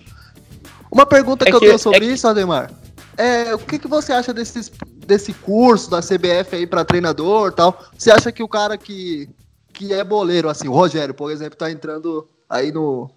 Uma 0.91 1.05
pergunta 1.07 1.45
É 1.45 1.51
que, 1.51 1.57
eu 1.57 1.61
que- 1.61 1.67
tenho 1.67 1.79
sobre 1.79 1.99
é 1.99 2.09
que- 2.09 2.15
isso, 2.15 2.27
Ademar. 2.29 2.71
É, 3.19 3.55
o 3.55 3.59
que, 3.59 3.79
que 3.79 3.89
você 3.89 4.13
acha 4.13 4.33
desses, 4.33 4.71
desse 5.07 5.33
curso 5.33 5.91
da 5.91 6.01
CBF 6.03 6.55
aí 6.57 6.67
para 6.67 6.85
treinador 6.85 7.49
e 7.49 7.53
tal? 7.55 7.83
Você 7.97 8.11
acha 8.11 8.31
que 8.31 8.43
o 8.43 8.49
cara 8.49 8.77
que, 8.77 9.29
que 9.73 9.93
é 9.93 10.05
boleiro, 10.05 10.49
assim, 10.51 10.69
o 10.69 10.73
Rogério, 10.73 11.15
por 11.15 11.31
exemplo, 11.31 11.57
tá 11.57 11.71
entrando 11.71 12.29
aí 12.49 12.71
no. 12.71 13.11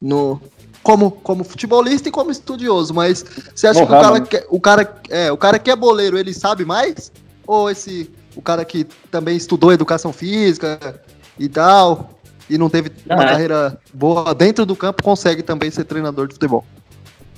no 0.00 0.40
como, 0.82 1.10
como 1.12 1.44
futebolista 1.44 2.08
e 2.08 2.12
como 2.12 2.30
estudioso, 2.32 2.92
mas 2.94 3.24
você 3.54 3.68
acha 3.68 3.80
No 3.80 3.86
que 3.86 3.92
o 3.92 4.00
cara, 4.00 4.20
que, 4.20 4.46
o, 4.48 4.60
cara, 4.60 4.96
é, 5.10 5.30
o 5.32 5.36
cara 5.36 5.58
que 5.58 5.70
é 5.70 5.76
boleiro, 5.76 6.18
ele 6.18 6.32
sabe 6.34 6.64
mais? 6.64 7.12
Ou 7.52 7.70
esse 7.70 8.10
o 8.34 8.40
cara 8.40 8.64
que 8.64 8.84
também 9.10 9.36
estudou 9.36 9.72
educação 9.72 10.12
física 10.12 11.02
e 11.38 11.48
tal, 11.48 12.18
e 12.48 12.56
não 12.56 12.70
teve 12.70 12.90
Não, 13.06 13.16
uma 13.16 13.24
é. 13.24 13.28
carreira 13.28 13.78
boa 13.92 14.34
dentro 14.34 14.64
do 14.64 14.74
campo, 14.74 15.02
consegue 15.02 15.42
também 15.42 15.70
ser 15.70 15.84
treinador 15.84 16.26
de 16.26 16.34
futebol? 16.34 16.64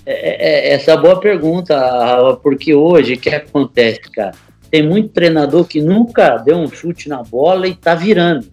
É, 0.07 0.71
é- 0.71 0.75
essa 0.75 0.93
é 0.93 0.95
uma 0.95 1.03
boa 1.03 1.21
pergunta, 1.21 1.77
porque 2.43 2.75
hoje 2.75 3.15
o 3.15 3.19
que 3.19 3.31
acontece, 3.31 4.01
cara? 4.03 4.33
Tem 4.71 4.87
muito 4.87 5.09
treinador 5.09 5.65
que 5.65 5.81
nunca 5.81 6.37
deu 6.37 6.59
um 6.59 6.71
chute 6.71 7.09
na 7.09 7.23
bola 7.23 7.67
e 7.67 7.75
tá 7.75 7.95
virando. 7.95 8.47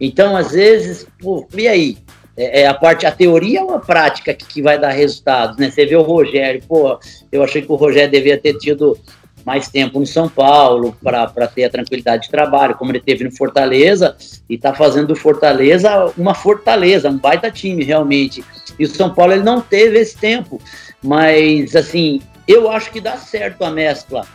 Então, 0.00 0.36
às 0.36 0.52
vezes, 0.52 1.06
pô, 1.20 1.46
e 1.54 1.68
aí? 1.68 1.98
É, 2.36 2.62
é 2.62 2.66
a 2.66 2.74
parte, 2.74 3.04
a 3.04 3.12
teoria 3.12 3.62
ou 3.62 3.74
a 3.74 3.80
prática 3.80 4.32
que, 4.32 4.46
que 4.46 4.62
vai 4.62 4.78
dar 4.78 4.90
resultados, 4.90 5.56
né? 5.56 5.70
Você 5.70 5.84
vê 5.84 5.94
o 5.94 6.02
Rogério, 6.02 6.62
pô, 6.66 6.98
eu 7.30 7.42
achei 7.42 7.60
que 7.60 7.70
o 7.70 7.76
Rogério 7.76 8.10
devia 8.10 8.38
ter 8.38 8.54
tido 8.54 8.96
mais 9.44 9.68
tempo 9.68 9.98
no 9.98 10.06
São 10.06 10.28
Paulo 10.28 10.96
para 11.02 11.46
ter 11.46 11.64
a 11.64 11.70
tranquilidade 11.70 12.24
de 12.24 12.30
trabalho, 12.30 12.74
como 12.74 12.92
ele 12.92 13.00
teve 13.00 13.24
no 13.24 13.32
Fortaleza, 13.32 14.16
e 14.48 14.58
tá 14.58 14.74
fazendo 14.74 15.08
do 15.08 15.16
Fortaleza 15.16 16.12
uma 16.16 16.34
fortaleza, 16.34 17.08
um 17.08 17.18
baita 17.18 17.50
time, 17.50 17.84
realmente. 17.84 18.44
E 18.78 18.84
o 18.84 18.88
São 18.88 19.14
Paulo 19.14 19.32
ele 19.32 19.42
não 19.42 19.60
teve 19.60 19.98
esse 19.98 20.16
tempo. 20.16 20.60
Mas, 21.02 21.74
assim, 21.74 22.20
eu 22.46 22.70
acho 22.70 22.90
que 22.90 23.00
dá 23.00 23.16
certo 23.16 23.64
a 23.64 23.70
mescla 23.70 24.26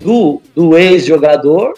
do, 0.00 0.40
do 0.54 0.76
ex-jogador 0.76 1.74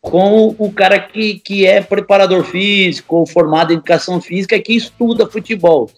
com 0.00 0.54
o 0.58 0.72
cara 0.72 0.98
que, 0.98 1.38
que 1.40 1.66
é 1.66 1.80
preparador 1.80 2.44
físico, 2.44 3.26
formado 3.26 3.72
em 3.72 3.76
educação 3.76 4.20
física, 4.20 4.58
que 4.58 4.74
estuda 4.74 5.26
futebol. 5.26 5.90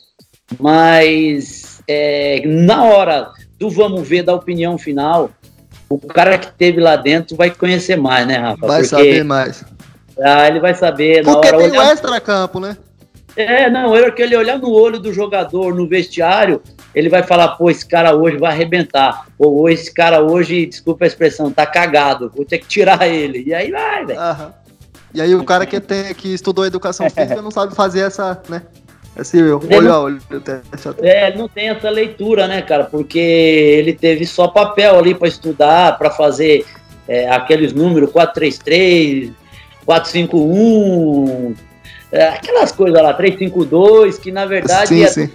Mas 0.59 1.81
é, 1.87 2.43
na 2.45 2.85
hora 2.85 3.31
do 3.59 3.71
vamos 3.71 4.07
ver 4.07 4.23
da 4.23 4.35
opinião 4.35 4.77
final, 4.77 5.31
o 5.95 6.07
cara 6.09 6.39
que 6.39 6.51
teve 6.53 6.81
lá 6.81 6.97
dentro 6.97 7.37
vai 7.37 7.51
conhecer 7.51 7.97
mais, 7.97 8.27
né, 8.27 8.37
Rafa? 8.37 8.67
Vai 8.67 8.77
Porque 8.83 8.89
saber 8.89 9.25
mais. 9.25 9.65
ah, 10.21 10.47
ele 10.49 10.61
vai 10.61 10.75
saber 10.75 11.25
na 11.25 11.33
Porque 11.33 11.49
hora 11.49 11.59
tem 11.59 11.67
o 11.69 11.71
olhar- 11.73 11.93
extra-campo, 11.93 12.61
né? 12.61 12.77
é, 13.35 13.71
não, 13.71 13.97
eu 13.97 14.13
que 14.13 14.21
ele 14.21 14.37
olhar 14.37 14.59
no 14.59 14.71
olho 14.71 14.99
do 14.99 15.13
jogador 15.13 15.75
no 15.75 15.89
vestiário, 15.89 16.61
ele 16.95 17.09
vai 17.09 17.23
falar, 17.23 17.49
pô, 17.57 17.71
esse 17.71 17.87
cara 17.87 18.15
hoje 18.15 18.37
vai 18.37 18.53
arrebentar. 18.53 19.27
Ou, 19.39 19.71
esse 19.71 19.93
cara 19.93 20.21
hoje, 20.23 20.67
desculpa 20.67 21.05
a 21.05 21.09
expressão, 21.09 21.51
tá 21.51 21.65
cagado, 21.65 22.31
vou 22.37 22.45
ter 22.45 22.59
que 22.59 22.67
tirar 22.67 23.07
ele. 23.09 23.43
E 23.47 23.55
aí 23.55 23.71
vai, 23.71 24.05
velho. 24.05 24.21
E 25.15 25.21
aí 25.21 25.35
o 25.35 25.45
cara 25.45 25.65
que, 25.65 25.81
tem, 25.81 26.13
que 26.15 26.29
estudou 26.35 26.67
educação 26.67 27.09
física 27.11 27.41
não 27.41 27.51
sabe 27.51 27.75
fazer 27.75 28.01
essa, 28.01 28.41
né? 28.49 28.63
Esse 29.17 29.43
olho 29.43 29.93
a 29.93 30.01
olho. 30.01 30.23
É, 31.03 31.29
ele 31.29 31.37
não 31.37 31.49
tem 31.49 31.69
essa 31.69 31.91
leitura, 31.91 32.49
né, 32.49 32.63
cara? 32.63 32.85
Porque 32.85 33.19
ele 33.19 33.93
teve 33.93 34.25
só 34.25 34.49
papel 34.49 34.99
ali 34.99 35.15
para 35.15 35.29
estudar, 35.29 35.99
para 35.99 36.11
fazer 36.11 36.65
é, 37.07 37.29
aqueles 37.31 37.75
números 37.75 38.11
433, 38.11 39.33
451, 39.85 41.55
é, 42.11 42.29
aquelas 42.29 42.73
coisas 42.73 43.03
lá, 43.03 43.13
352, 43.13 44.19
que 44.19 44.33
na 44.33 44.47
verdade 44.47 44.89
Sim, 44.89 45.05
é 45.05 45.09
sim. 45.09 45.31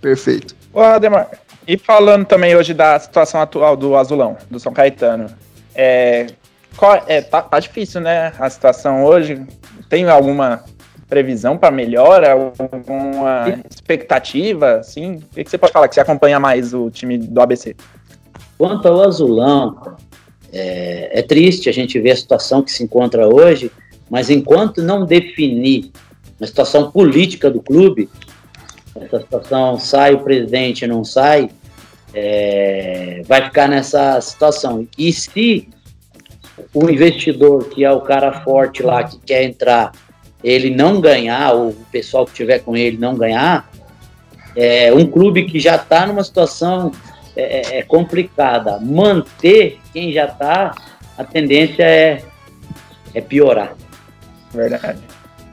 Perfeito. 0.00 0.54
Ô, 0.72 0.80
Ademar, 0.80 1.30
e 1.66 1.78
falando 1.78 2.26
também 2.26 2.54
hoje 2.54 2.74
da 2.74 2.98
situação 2.98 3.40
atual 3.40 3.74
do 3.76 3.96
Azulão, 3.96 4.36
do 4.50 4.60
São 4.60 4.74
Caetano, 4.74 5.30
é, 5.74 6.26
é, 7.06 7.20
tá, 7.20 7.42
tá 7.42 7.58
difícil, 7.58 8.00
né, 8.00 8.32
a 8.38 8.48
situação 8.50 9.04
hoje? 9.04 9.46
Tem 9.88 10.08
alguma 10.08 10.64
previsão 11.08 11.56
para 11.56 11.70
melhora, 11.70 12.32
alguma 12.32 13.60
expectativa, 13.70 14.76
assim? 14.76 15.16
O 15.16 15.34
que 15.34 15.44
que 15.44 15.50
você 15.50 15.58
pode 15.58 15.72
falar, 15.72 15.88
que 15.88 15.94
você 15.94 16.00
acompanha 16.00 16.40
mais 16.40 16.74
o 16.74 16.90
time 16.90 17.18
do 17.18 17.40
ABC? 17.40 17.76
Quanto 18.58 18.88
ao 18.88 19.02
Azulão, 19.02 19.96
é, 20.52 21.20
é 21.20 21.22
triste 21.22 21.68
a 21.68 21.72
gente 21.72 21.98
ver 22.00 22.12
a 22.12 22.16
situação 22.16 22.62
que 22.62 22.72
se 22.72 22.82
encontra 22.82 23.28
hoje, 23.28 23.70
mas 24.08 24.30
enquanto 24.30 24.82
não 24.82 25.04
definir 25.04 25.90
a 26.40 26.46
situação 26.46 26.90
política 26.90 27.50
do 27.50 27.60
clube, 27.60 28.08
essa 28.94 29.20
situação 29.20 29.78
sai 29.78 30.14
o 30.14 30.20
presidente 30.20 30.86
não 30.86 31.04
sai, 31.04 31.50
é, 32.12 33.22
vai 33.26 33.44
ficar 33.44 33.68
nessa 33.68 34.20
situação. 34.20 34.86
E 34.96 35.12
se 35.12 35.68
o 36.74 36.90
investidor, 36.90 37.68
que 37.68 37.84
é 37.84 37.90
o 37.90 38.00
cara 38.00 38.40
forte 38.40 38.82
lá, 38.82 39.04
que 39.04 39.16
quer 39.18 39.44
entrar, 39.44 39.92
ele 40.42 40.70
não 40.70 41.00
ganhar, 41.00 41.52
ou 41.52 41.68
o 41.68 41.86
pessoal 41.90 42.24
que 42.24 42.32
estiver 42.32 42.58
com 42.58 42.76
ele 42.76 42.98
não 42.98 43.14
ganhar, 43.14 43.70
é 44.56 44.92
um 44.92 45.06
clube 45.06 45.44
que 45.44 45.58
já 45.58 45.76
está 45.76 46.06
numa 46.06 46.22
situação 46.22 46.92
é, 47.36 47.78
é 47.78 47.82
complicada. 47.82 48.78
Manter 48.80 49.80
quem 49.92 50.12
já 50.12 50.26
está, 50.26 50.74
a 51.16 51.24
tendência 51.24 51.84
é, 51.84 52.22
é 53.14 53.20
piorar. 53.20 53.74
Verdade. 54.52 55.00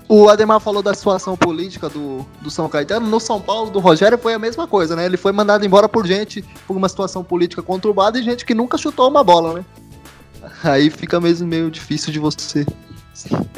O 0.07 0.28
Ademar 0.28 0.59
falou 0.59 0.84
da 0.84 0.93
situação 0.93 1.38
política 1.38 1.88
do, 1.88 2.26
do 2.41 2.51
São 2.51 2.67
Caetano. 2.67 3.07
No 3.07 3.19
São 3.19 3.39
Paulo, 3.39 3.72
do 3.72 3.80
Rogério, 3.80 4.17
foi 4.17 4.34
a 4.34 4.39
mesma 4.39 4.67
coisa, 4.67 4.93
né? 4.93 5.05
Ele 5.05 5.15
foi 5.15 5.32
mandado 5.32 5.65
embora 5.65 5.88
por 5.88 6.05
gente, 6.05 6.43
por 6.67 6.76
uma 6.76 6.89
situação 6.89 7.24
política 7.24 7.61
conturbada 7.61 8.19
e 8.19 8.24
gente 8.24 8.45
que 8.45 8.53
nunca 8.53 8.78
chutou 8.78 9.07
uma 9.07 9.24
bola, 9.24 9.53
né? 9.53 9.65
Aí 10.63 10.89
fica 10.89 11.19
mesmo 11.19 11.47
meio 11.47 11.69
difícil 11.69 12.11
de 12.11 12.19
você 12.19 12.65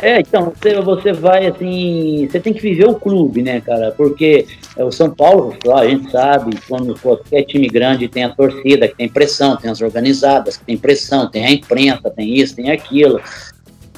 É, 0.01 0.19
então, 0.19 0.51
você, 0.55 0.81
você 0.81 1.13
vai 1.13 1.47
assim, 1.47 2.27
você 2.29 2.39
tem 2.39 2.53
que 2.53 2.61
viver 2.61 2.87
o 2.87 2.95
clube, 2.95 3.41
né, 3.41 3.61
cara? 3.61 3.91
Porque 3.91 4.47
é, 4.75 4.83
o 4.83 4.91
São 4.91 5.09
Paulo, 5.09 5.55
a 5.75 5.87
gente 5.87 6.11
sabe, 6.11 6.57
quando 6.67 6.99
qualquer 6.99 7.43
time 7.43 7.67
grande 7.67 8.07
tem 8.07 8.23
a 8.23 8.29
torcida, 8.29 8.87
que 8.87 8.95
tem 8.95 9.07
pressão, 9.07 9.55
tem 9.55 9.69
as 9.71 9.81
organizadas, 9.81 10.57
que 10.57 10.65
tem 10.65 10.77
pressão, 10.77 11.29
tem 11.29 11.45
a 11.45 11.51
imprensa, 11.51 12.09
tem 12.09 12.35
isso, 12.35 12.55
tem 12.55 12.71
aquilo. 12.71 13.21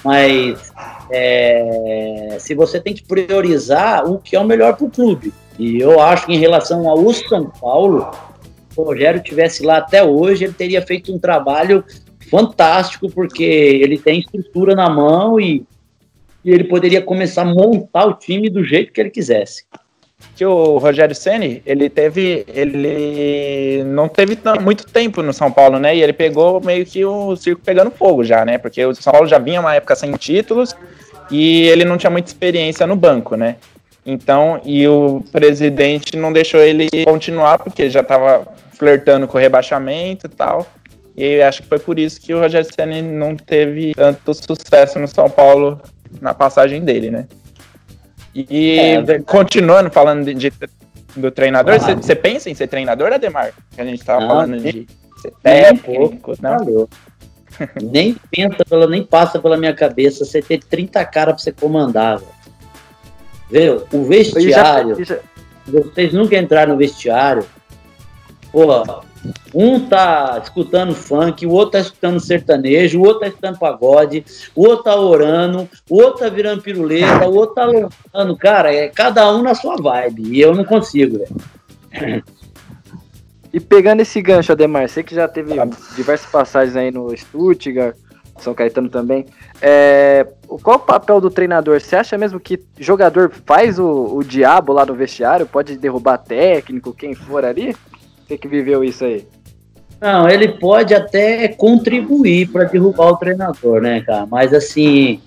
Mas 0.04 0.72
é, 1.10 2.38
se 2.40 2.54
você 2.54 2.80
tem 2.80 2.94
que 2.94 3.04
priorizar 3.04 4.06
o 4.06 4.20
que 4.20 4.36
é 4.36 4.40
o 4.40 4.46
melhor 4.46 4.76
para 4.76 4.86
o 4.86 4.90
clube. 4.90 5.34
E 5.58 5.80
eu 5.80 6.00
acho 6.00 6.26
que 6.26 6.34
em 6.34 6.40
relação 6.40 6.88
ao 6.88 7.14
São 7.14 7.50
Paulo, 7.50 8.12
se 8.70 8.80
o 8.80 8.84
Rogério 8.84 9.24
tivesse 9.24 9.64
lá 9.64 9.78
até 9.78 10.04
hoje, 10.04 10.44
ele 10.44 10.54
teria 10.54 10.82
feito 10.82 11.14
um 11.14 11.18
trabalho 11.18 11.84
fantástico, 12.30 13.10
porque 13.10 13.44
ele 13.44 13.98
tem 13.98 14.20
estrutura 14.20 14.76
na 14.76 14.90
mão 14.90 15.40
e, 15.40 15.66
e 16.44 16.52
ele 16.52 16.64
poderia 16.64 17.02
começar 17.02 17.44
a 17.44 17.46
montar 17.46 18.06
o 18.06 18.14
time 18.14 18.50
do 18.50 18.64
jeito 18.64 18.92
que 18.92 19.02
ele 19.02 19.10
quisesse. 19.10 19.64
Que 20.36 20.46
o 20.46 20.78
Rogério 20.78 21.16
Ceni, 21.16 21.62
ele 21.66 21.90
teve, 21.90 22.46
ele 22.48 23.84
não 23.86 24.08
teve 24.08 24.38
muito 24.62 24.86
tempo 24.86 25.22
no 25.22 25.34
São 25.34 25.52
Paulo, 25.52 25.80
né? 25.80 25.96
E 25.96 26.02
ele 26.02 26.14
pegou 26.14 26.62
meio 26.62 26.86
que 26.86 27.06
o 27.06 27.36
circo 27.36 27.62
pegando 27.64 27.92
fogo 27.92 28.24
já, 28.24 28.44
né? 28.46 28.58
Porque 28.58 28.84
o 28.86 28.96
São 28.96 29.14
Paulo 29.14 29.28
já 29.28 29.38
vinha 29.38 29.60
uma 29.60 29.76
época 29.76 29.96
sem 29.96 30.12
títulos 30.14 30.76
e 31.30 31.68
ele 31.68 31.86
não 31.86 31.98
tinha 31.98 32.10
muita 32.10 32.30
experiência 32.30 32.88
no 32.88 32.96
banco, 32.96 33.36
né? 33.36 33.58
Então, 34.06 34.62
e 34.64 34.88
o 34.88 35.24
presidente 35.32 36.16
não 36.16 36.32
deixou 36.32 36.60
ele 36.60 36.88
continuar 37.04 37.58
porque 37.58 37.90
já 37.90 38.02
estava 38.02 38.48
flertando 38.74 39.28
com 39.28 39.38
o 39.38 39.42
rebaixamento 39.42 40.28
e 40.28 40.30
tal. 40.30 40.68
E 41.18 41.42
acho 41.42 41.62
que 41.64 41.70
foi 41.70 41.80
por 41.80 41.98
isso 41.98 42.20
que 42.20 42.34
o 42.34 42.40
Rogério 42.40 42.68
Ceni 42.74 43.02
não 43.02 43.36
teve 43.36 43.94
tanto 43.96 44.34
sucesso 44.34 45.00
no 45.00 45.08
São 45.08 45.30
Paulo 45.30 45.82
na 46.22 46.34
passagem 46.34 46.84
dele, 46.84 47.10
né? 47.10 47.28
E 48.34 48.78
é, 48.78 49.20
continuando 49.20 49.90
falando 49.90 50.26
de, 50.26 50.34
de 50.34 50.52
do 51.16 51.32
treinador, 51.32 51.80
você 51.80 52.12
ah, 52.12 52.16
pensa 52.16 52.50
em 52.50 52.54
ser 52.54 52.68
treinador, 52.68 53.14
Ademar? 53.14 53.54
Que 53.74 53.82
a 53.82 53.86
gente 53.86 54.00
estava 54.00 54.28
falando 54.28 54.60
de 54.60 54.86
ser 55.22 55.34
técnico, 55.42 56.34
não? 56.42 56.90
nem 57.82 58.18
pensa, 58.30 58.66
pela, 58.66 58.88
nem 58.88 59.02
passa 59.02 59.40
pela 59.40 59.56
minha 59.56 59.74
cabeça 59.74 60.26
você 60.26 60.42
ter 60.42 60.60
30 60.60 61.06
caras 61.06 61.36
para 61.36 61.44
você 61.44 61.52
comandar, 61.54 62.22
velho. 63.50 63.86
o 63.94 64.04
vestiário. 64.04 64.98
Já, 65.06 65.16
já... 65.16 65.20
Vocês 65.66 66.14
nunca 66.14 66.38
entraram 66.38 66.74
no 66.74 66.78
vestiário. 66.78 67.46
Pô, 68.52 68.84
um 69.54 69.80
tá 69.80 70.40
escutando 70.44 70.94
funk, 70.94 71.46
o 71.46 71.52
outro 71.52 71.72
tá 71.72 71.80
escutando 71.80 72.20
sertanejo, 72.20 73.00
o 73.00 73.04
outro 73.04 73.22
tá 73.22 73.28
escutando 73.28 73.60
pagode, 73.60 74.26
o 74.56 74.68
outro 74.68 74.84
tá 74.84 74.96
orando, 74.96 75.70
o 75.90 76.02
outro 76.02 76.20
tá 76.20 76.30
virando 76.30 76.62
piruleta, 76.62 77.28
o 77.28 77.36
outro 77.36 77.56
tá 77.56 77.66
lançando. 77.66 78.38
Cara, 78.38 78.74
é 78.74 78.90
cada 78.90 79.34
um 79.34 79.42
na 79.42 79.56
sua 79.56 79.76
vibe. 79.78 80.24
E 80.30 80.42
eu 80.42 80.54
não 80.54 80.66
consigo, 80.66 81.20
velho. 81.20 82.24
E 83.54 83.60
pegando 83.62 84.02
esse 84.02 84.22
gancho, 84.22 84.52
Ademar, 84.52 84.90
sei 84.90 85.02
que 85.02 85.16
já 85.16 85.30
teve 85.30 85.54
diversas 85.96 86.30
passagens 86.30 86.76
aí 86.76 86.92
no 86.92 87.16
Stuttgart, 87.16 87.96
São 88.38 88.54
Caetano 88.54 88.90
também. 88.90 89.26
É, 89.62 90.28
qual 90.62 90.76
o 90.76 90.80
papel 90.80 91.22
do 91.22 91.30
treinador? 91.30 91.80
Você 91.80 91.96
acha 91.96 92.18
mesmo 92.18 92.38
que 92.38 92.60
jogador 92.78 93.32
faz 93.46 93.80
o, 93.80 94.18
o 94.18 94.24
diabo 94.26 94.74
lá 94.74 94.86
no 94.86 94.94
vestiário? 94.94 95.48
Pode 95.48 95.78
derrubar 95.78 96.18
técnico, 96.18 96.94
quem 96.94 97.16
for 97.16 97.46
ali? 97.46 97.74
Você 98.26 98.38
que 98.38 98.48
viveu 98.48 98.84
isso 98.84 99.06
aí. 99.06 99.26
Não, 100.02 100.28
ele 100.28 100.50
pode 100.50 100.94
até 100.94 101.48
contribuir 101.48 102.50
para 102.50 102.66
derrubar 102.66 103.12
o 103.12 103.18
treinador, 103.18 103.82
né, 103.82 104.02
cara? 104.02 104.26
Mas 104.26 104.54
assim, 104.54 105.22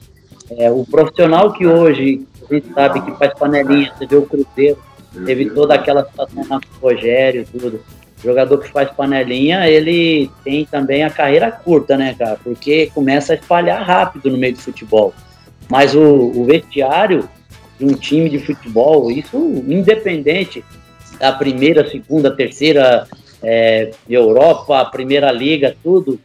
é, 0.56 0.70
o 0.70 0.84
profissional 0.84 1.52
que 1.52 1.66
hoje 1.66 2.26
a 2.48 2.54
gente 2.54 2.72
sabe 2.72 3.00
que 3.02 3.18
faz 3.18 3.32
panelinha, 3.34 3.92
você 3.96 4.06
vê 4.06 4.16
o 4.16 4.26
Cruzeiro, 4.26 4.78
teve 5.24 5.50
toda 5.50 5.74
aquela 5.74 6.04
situação 6.04 6.44
na 6.44 6.60
Rogério, 6.80 7.46
tudo. 7.50 7.80
O 8.18 8.22
jogador 8.22 8.58
que 8.58 8.68
faz 8.70 8.90
panelinha, 8.90 9.68
ele 9.68 10.28
tem 10.42 10.64
também 10.64 11.04
a 11.04 11.10
carreira 11.10 11.52
curta, 11.52 11.96
né, 11.96 12.16
cara? 12.18 12.36
Porque 12.42 12.90
começa 12.92 13.32
a 13.32 13.36
espalhar 13.36 13.80
rápido 13.82 14.28
no 14.30 14.36
meio 14.36 14.54
do 14.54 14.60
futebol. 14.60 15.14
Mas 15.68 15.94
o, 15.94 16.02
o 16.02 16.44
vestiário 16.44 17.28
de 17.78 17.84
um 17.84 17.94
time 17.94 18.28
de 18.28 18.40
futebol, 18.40 19.08
isso 19.10 19.36
independente 19.68 20.64
a 21.20 21.32
primeira, 21.32 21.88
segunda, 21.88 22.34
terceira 22.34 23.06
é, 23.42 23.90
Europa, 24.08 24.80
a 24.80 24.84
primeira 24.84 25.30
liga, 25.32 25.76
tudo. 25.82 26.20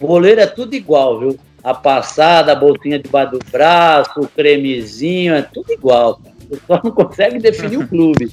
O 0.00 0.06
goleiro 0.06 0.40
é 0.40 0.46
tudo 0.46 0.74
igual, 0.74 1.18
viu? 1.18 1.38
A 1.62 1.74
passada, 1.74 2.52
a 2.52 2.56
bolsinha 2.56 2.98
debaixo 2.98 3.32
do 3.32 3.40
braço, 3.50 4.20
o 4.20 4.28
cremezinho, 4.28 5.34
é 5.34 5.42
tudo 5.42 5.72
igual. 5.72 6.20
Você 6.48 6.60
só 6.66 6.80
não 6.82 6.90
consegue 6.90 7.38
definir 7.38 7.78
o 7.78 7.86
clube. 7.88 8.32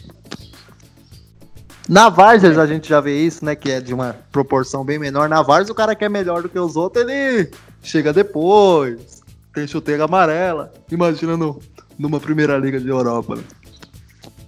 Na 1.87 2.09
Vargas 2.09 2.57
a 2.57 2.65
gente 2.65 2.89
já 2.89 2.99
vê 2.99 3.19
isso, 3.19 3.45
né? 3.45 3.55
Que 3.55 3.71
é 3.71 3.81
de 3.81 3.93
uma 3.93 4.15
proporção 4.31 4.83
bem 4.83 4.97
menor. 4.97 5.29
Na 5.29 5.41
Vargas 5.41 5.69
o 5.69 5.75
cara 5.75 5.95
que 5.95 6.05
é 6.05 6.09
melhor 6.09 6.41
do 6.41 6.49
que 6.49 6.57
os 6.57 6.75
outros, 6.75 7.03
ele 7.07 7.49
chega 7.81 8.11
depois. 8.11 9.23
Tem 9.53 9.67
chuteira 9.67 10.05
amarela. 10.05 10.73
Imagina 10.91 11.37
no, 11.37 11.59
numa 11.97 12.19
primeira 12.19 12.57
liga 12.57 12.79
de 12.79 12.89
Europa. 12.89 13.35
Né? 13.35 13.43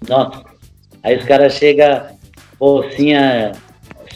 Nossa. 0.07 0.56
Aí 1.07 1.15
os 1.15 1.23
caras 1.23 1.53
chegam, 1.53 2.05
bolsinha 2.59 3.53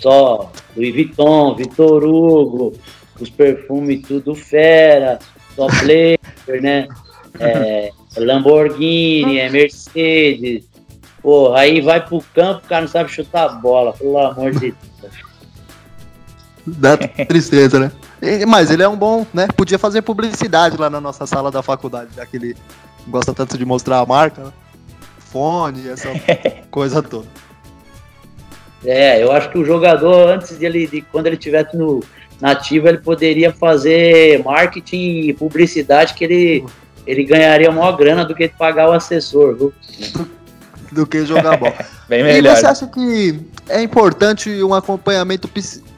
só 0.02 0.52
Louis 0.76 0.94
Vuitton, 0.94 1.56
Vitor 1.56 2.04
Hugo, 2.04 2.74
os 3.18 3.30
perfumes 3.30 4.06
tudo 4.06 4.36
fera, 4.36 5.18
só 5.56 5.68
Blazer, 5.68 6.62
né? 6.62 6.90
É, 7.40 7.92
Lamborghini, 8.18 9.40
é 9.40 9.50
Mercedes. 9.50 10.66
Porra, 11.22 11.60
aí 11.60 11.80
vai 11.80 12.06
pro 12.06 12.22
campo, 12.34 12.66
o 12.66 12.68
cara 12.68 12.82
não 12.82 12.90
sabe 12.90 13.10
chutar 13.10 13.46
a 13.46 13.54
bola, 13.54 13.94
pelo 13.94 14.18
amor 14.18 14.52
de 14.52 14.60
Deus. 14.60 15.14
Dá 16.68 16.98
tristeza, 16.98 17.80
né? 17.80 17.92
Mas 18.46 18.70
ele 18.70 18.84
é 18.84 18.90
um 18.90 18.98
bom, 18.98 19.26
né? 19.34 19.48
Podia 19.56 19.80
fazer 19.80 20.02
publicidade 20.02 20.76
lá 20.76 20.90
na 20.90 21.00
nossa 21.00 21.26
sala 21.26 21.50
da 21.50 21.64
faculdade, 21.64 22.10
daquele 22.18 22.54
gosta 23.08 23.34
tanto 23.34 23.58
de 23.58 23.64
mostrar 23.64 24.00
a 24.00 24.06
marca, 24.06 24.44
né? 24.44 24.52
Fone, 25.32 25.88
essa 25.88 26.10
coisa 26.70 27.02
toda. 27.02 27.28
É, 28.84 29.24
eu 29.24 29.32
acho 29.32 29.50
que 29.52 29.58
o 29.58 29.66
jogador, 29.66 30.30
antes 30.30 30.58
de 30.58 30.66
ele, 30.66 30.88
de, 30.88 31.02
quando 31.02 31.28
ele 31.28 31.36
estivesse 31.36 31.78
no 31.78 32.02
nativo, 32.40 32.88
ele 32.88 32.98
poderia 32.98 33.54
fazer 33.54 34.44
marketing 34.44 35.30
e 35.30 35.34
publicidade 35.34 36.16
que 36.16 36.24
ele, 36.24 36.66
ele 37.06 37.24
ganharia 37.24 37.72
maior 37.72 37.96
grana 37.96 38.26
do 38.26 38.34
que 38.34 38.48
pagar 38.50 38.90
o 38.90 38.94
assessor, 38.94 39.56
viu? 39.56 39.74
do 40.92 41.06
que 41.06 41.26
jogar 41.26 41.58
bola. 41.58 41.76
Bem 42.10 42.24
melhor. 42.24 42.54
E 42.54 42.60
você 42.60 42.66
acha 42.66 42.88
que 42.88 43.40
é 43.70 43.82
importante 43.82 44.50
um 44.64 44.74
acompanhamento 44.74 45.50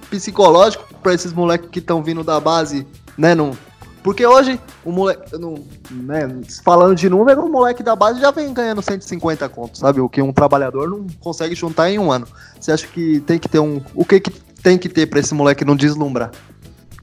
psicológico 0.10 0.86
para 1.02 1.14
esses 1.14 1.34
moleques 1.34 1.70
que 1.72 1.80
estão 1.80 2.04
vindo 2.04 2.24
da 2.24 2.40
base, 2.40 2.86
né? 3.18 3.34
Não, 3.34 3.58
porque 4.04 4.26
hoje, 4.26 4.60
o 4.84 4.92
moleque, 4.92 5.32
né, 5.90 6.42
falando 6.64 6.94
de 6.94 7.10
número, 7.10 7.46
o 7.46 7.50
moleque 7.50 7.82
da 7.82 7.96
base 7.96 8.20
já 8.20 8.32
vem 8.32 8.54
ganhando 8.54 8.82
150 8.82 9.48
contos, 9.48 9.80
sabe? 9.80 10.02
O 10.02 10.10
que 10.10 10.22
um 10.22 10.34
trabalhador 10.34 10.90
não 10.90 11.08
consegue 11.22 11.56
juntar 11.56 11.90
em 11.90 11.98
um 11.98 12.12
ano. 12.12 12.28
Você 12.60 12.74
acha 12.74 12.86
que 12.86 13.22
tem 13.22 13.40
que 13.40 13.48
ter 13.48 13.60
um. 13.60 13.82
O 13.96 14.04
que, 14.04 14.20
que 14.20 14.30
tem 14.62 14.78
que 14.78 14.90
ter 14.90 15.06
para 15.06 15.22
esse 15.22 15.34
moleque 15.34 15.64
não 15.64 15.76
deslumbrar? 15.76 16.32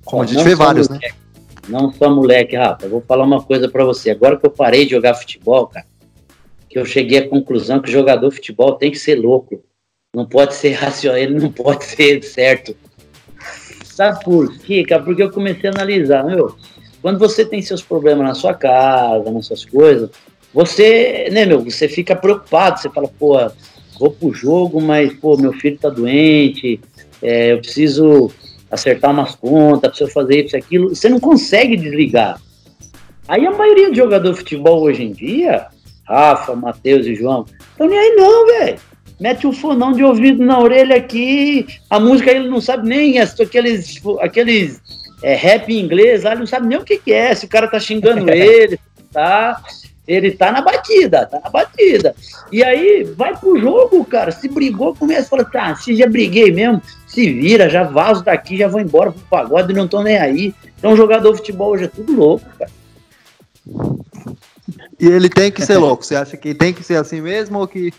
Como 0.04 0.22
a 0.22 0.26
gente 0.26 0.44
vê 0.44 0.54
vários, 0.54 0.90
né? 0.90 0.96
moleque, 0.96 1.14
né? 1.14 1.80
Não 1.80 1.90
só 1.90 2.10
moleque, 2.10 2.54
Rafa. 2.54 2.84
Eu 2.84 2.90
vou 2.90 3.00
falar 3.00 3.24
uma 3.24 3.42
coisa 3.42 3.66
para 3.66 3.82
você. 3.82 4.10
Agora 4.10 4.36
que 4.36 4.44
eu 4.44 4.50
parei 4.50 4.84
de 4.84 4.90
jogar 4.90 5.14
futebol, 5.14 5.68
cara, 5.68 5.86
que 6.68 6.78
eu 6.78 6.84
cheguei 6.84 7.18
à 7.18 7.28
conclusão 7.28 7.80
que 7.80 7.88
o 7.88 7.92
jogador 7.92 8.28
de 8.28 8.34
futebol 8.34 8.74
tem 8.74 8.90
que 8.90 8.98
ser 8.98 9.14
louco. 9.14 9.62
Não 10.14 10.26
pode 10.26 10.54
ser 10.54 10.72
racional, 10.76 11.16
ele 11.16 11.40
não 11.40 11.50
pode 11.50 11.82
ser 11.82 12.22
certo. 12.22 12.76
Sabe 13.86 14.22
por 14.22 14.52
quê, 14.58 14.84
cara? 14.84 15.02
Porque 15.02 15.22
eu 15.22 15.30
comecei 15.30 15.70
a 15.70 15.72
analisar, 15.72 16.24
meu 16.24 16.54
quando 17.02 17.18
você 17.18 17.44
tem 17.44 17.62
seus 17.62 17.82
problemas 17.82 18.26
na 18.26 18.34
sua 18.34 18.54
casa, 18.54 19.30
nas 19.30 19.46
suas 19.46 19.64
coisas, 19.64 20.10
você, 20.52 21.28
né, 21.30 21.46
meu, 21.46 21.62
você 21.62 21.88
fica 21.88 22.14
preocupado, 22.16 22.80
você 22.80 22.90
fala, 22.90 23.08
pô, 23.08 23.36
vou 23.98 24.10
pro 24.10 24.32
jogo, 24.32 24.80
mas, 24.80 25.12
pô, 25.14 25.36
meu 25.36 25.52
filho 25.52 25.78
tá 25.78 25.88
doente, 25.88 26.80
é, 27.22 27.52
eu 27.52 27.58
preciso 27.58 28.30
acertar 28.70 29.10
umas 29.10 29.34
contas, 29.34 29.90
preciso 29.90 30.10
fazer 30.10 30.44
isso, 30.44 30.56
aquilo, 30.56 30.88
você 30.88 31.08
não 31.08 31.20
consegue 31.20 31.76
desligar. 31.76 32.40
Aí 33.28 33.46
a 33.46 33.52
maioria 33.52 33.90
de 33.90 33.96
jogador 33.96 34.32
de 34.32 34.38
futebol 34.38 34.82
hoje 34.82 35.04
em 35.04 35.12
dia, 35.12 35.66
Rafa, 36.04 36.56
Matheus 36.56 37.06
e 37.06 37.14
João, 37.14 37.44
estão 37.70 37.86
nem 37.86 37.98
aí 37.98 38.16
não, 38.16 38.46
velho. 38.46 38.78
Mete 39.20 39.46
um 39.46 39.52
fonão 39.52 39.92
de 39.92 40.02
ouvido 40.02 40.42
na 40.42 40.58
orelha 40.58 40.96
aqui, 40.96 41.66
a 41.90 42.00
música 42.00 42.30
ele 42.30 42.48
não 42.48 42.60
sabe 42.60 42.88
nem 42.88 43.20
aqueles, 43.20 44.00
aqueles 44.20 44.80
é, 45.22 45.34
rap 45.34 45.68
em 45.68 45.80
inglês, 45.80 46.22
lá 46.22 46.32
ele 46.32 46.40
não 46.40 46.46
sabe 46.46 46.66
nem 46.66 46.78
o 46.78 46.84
que, 46.84 46.98
que 46.98 47.12
é, 47.12 47.34
se 47.34 47.46
o 47.46 47.48
cara 47.48 47.68
tá 47.68 47.78
xingando 47.78 48.28
ele, 48.30 48.78
tá. 49.12 49.60
Ele 50.08 50.32
tá 50.32 50.50
na 50.50 50.60
batida, 50.60 51.24
tá 51.24 51.38
na 51.38 51.50
batida. 51.50 52.16
E 52.50 52.64
aí, 52.64 53.04
vai 53.16 53.36
pro 53.36 53.60
jogo, 53.60 54.04
cara. 54.04 54.32
Se 54.32 54.48
brigou, 54.48 54.92
começa 54.92 55.22
a 55.22 55.30
falar, 55.30 55.44
tá, 55.44 55.76
se 55.76 55.94
já 55.94 56.06
briguei 56.06 56.50
mesmo, 56.50 56.82
se 57.06 57.32
vira, 57.32 57.70
já 57.70 57.84
vazo 57.84 58.24
daqui, 58.24 58.56
já 58.56 58.66
vou 58.66 58.80
embora 58.80 59.12
pro 59.12 59.20
pagode, 59.30 59.72
não 59.72 59.86
tô 59.86 60.02
nem 60.02 60.18
aí. 60.18 60.52
Então, 60.76 60.96
jogador 60.96 61.30
de 61.30 61.38
futebol 61.38 61.70
hoje 61.70 61.84
é 61.84 61.88
tudo 61.88 62.12
louco, 62.12 62.44
cara. 62.58 62.70
E 64.98 65.06
ele 65.06 65.28
tem 65.28 65.50
que 65.50 65.64
ser 65.64 65.78
louco. 65.78 66.04
Você 66.04 66.16
acha 66.16 66.36
que 66.36 66.54
tem 66.54 66.72
que 66.72 66.82
ser 66.82 66.96
assim 66.96 67.20
mesmo 67.20 67.58
ou 67.58 67.68
que. 67.68 67.92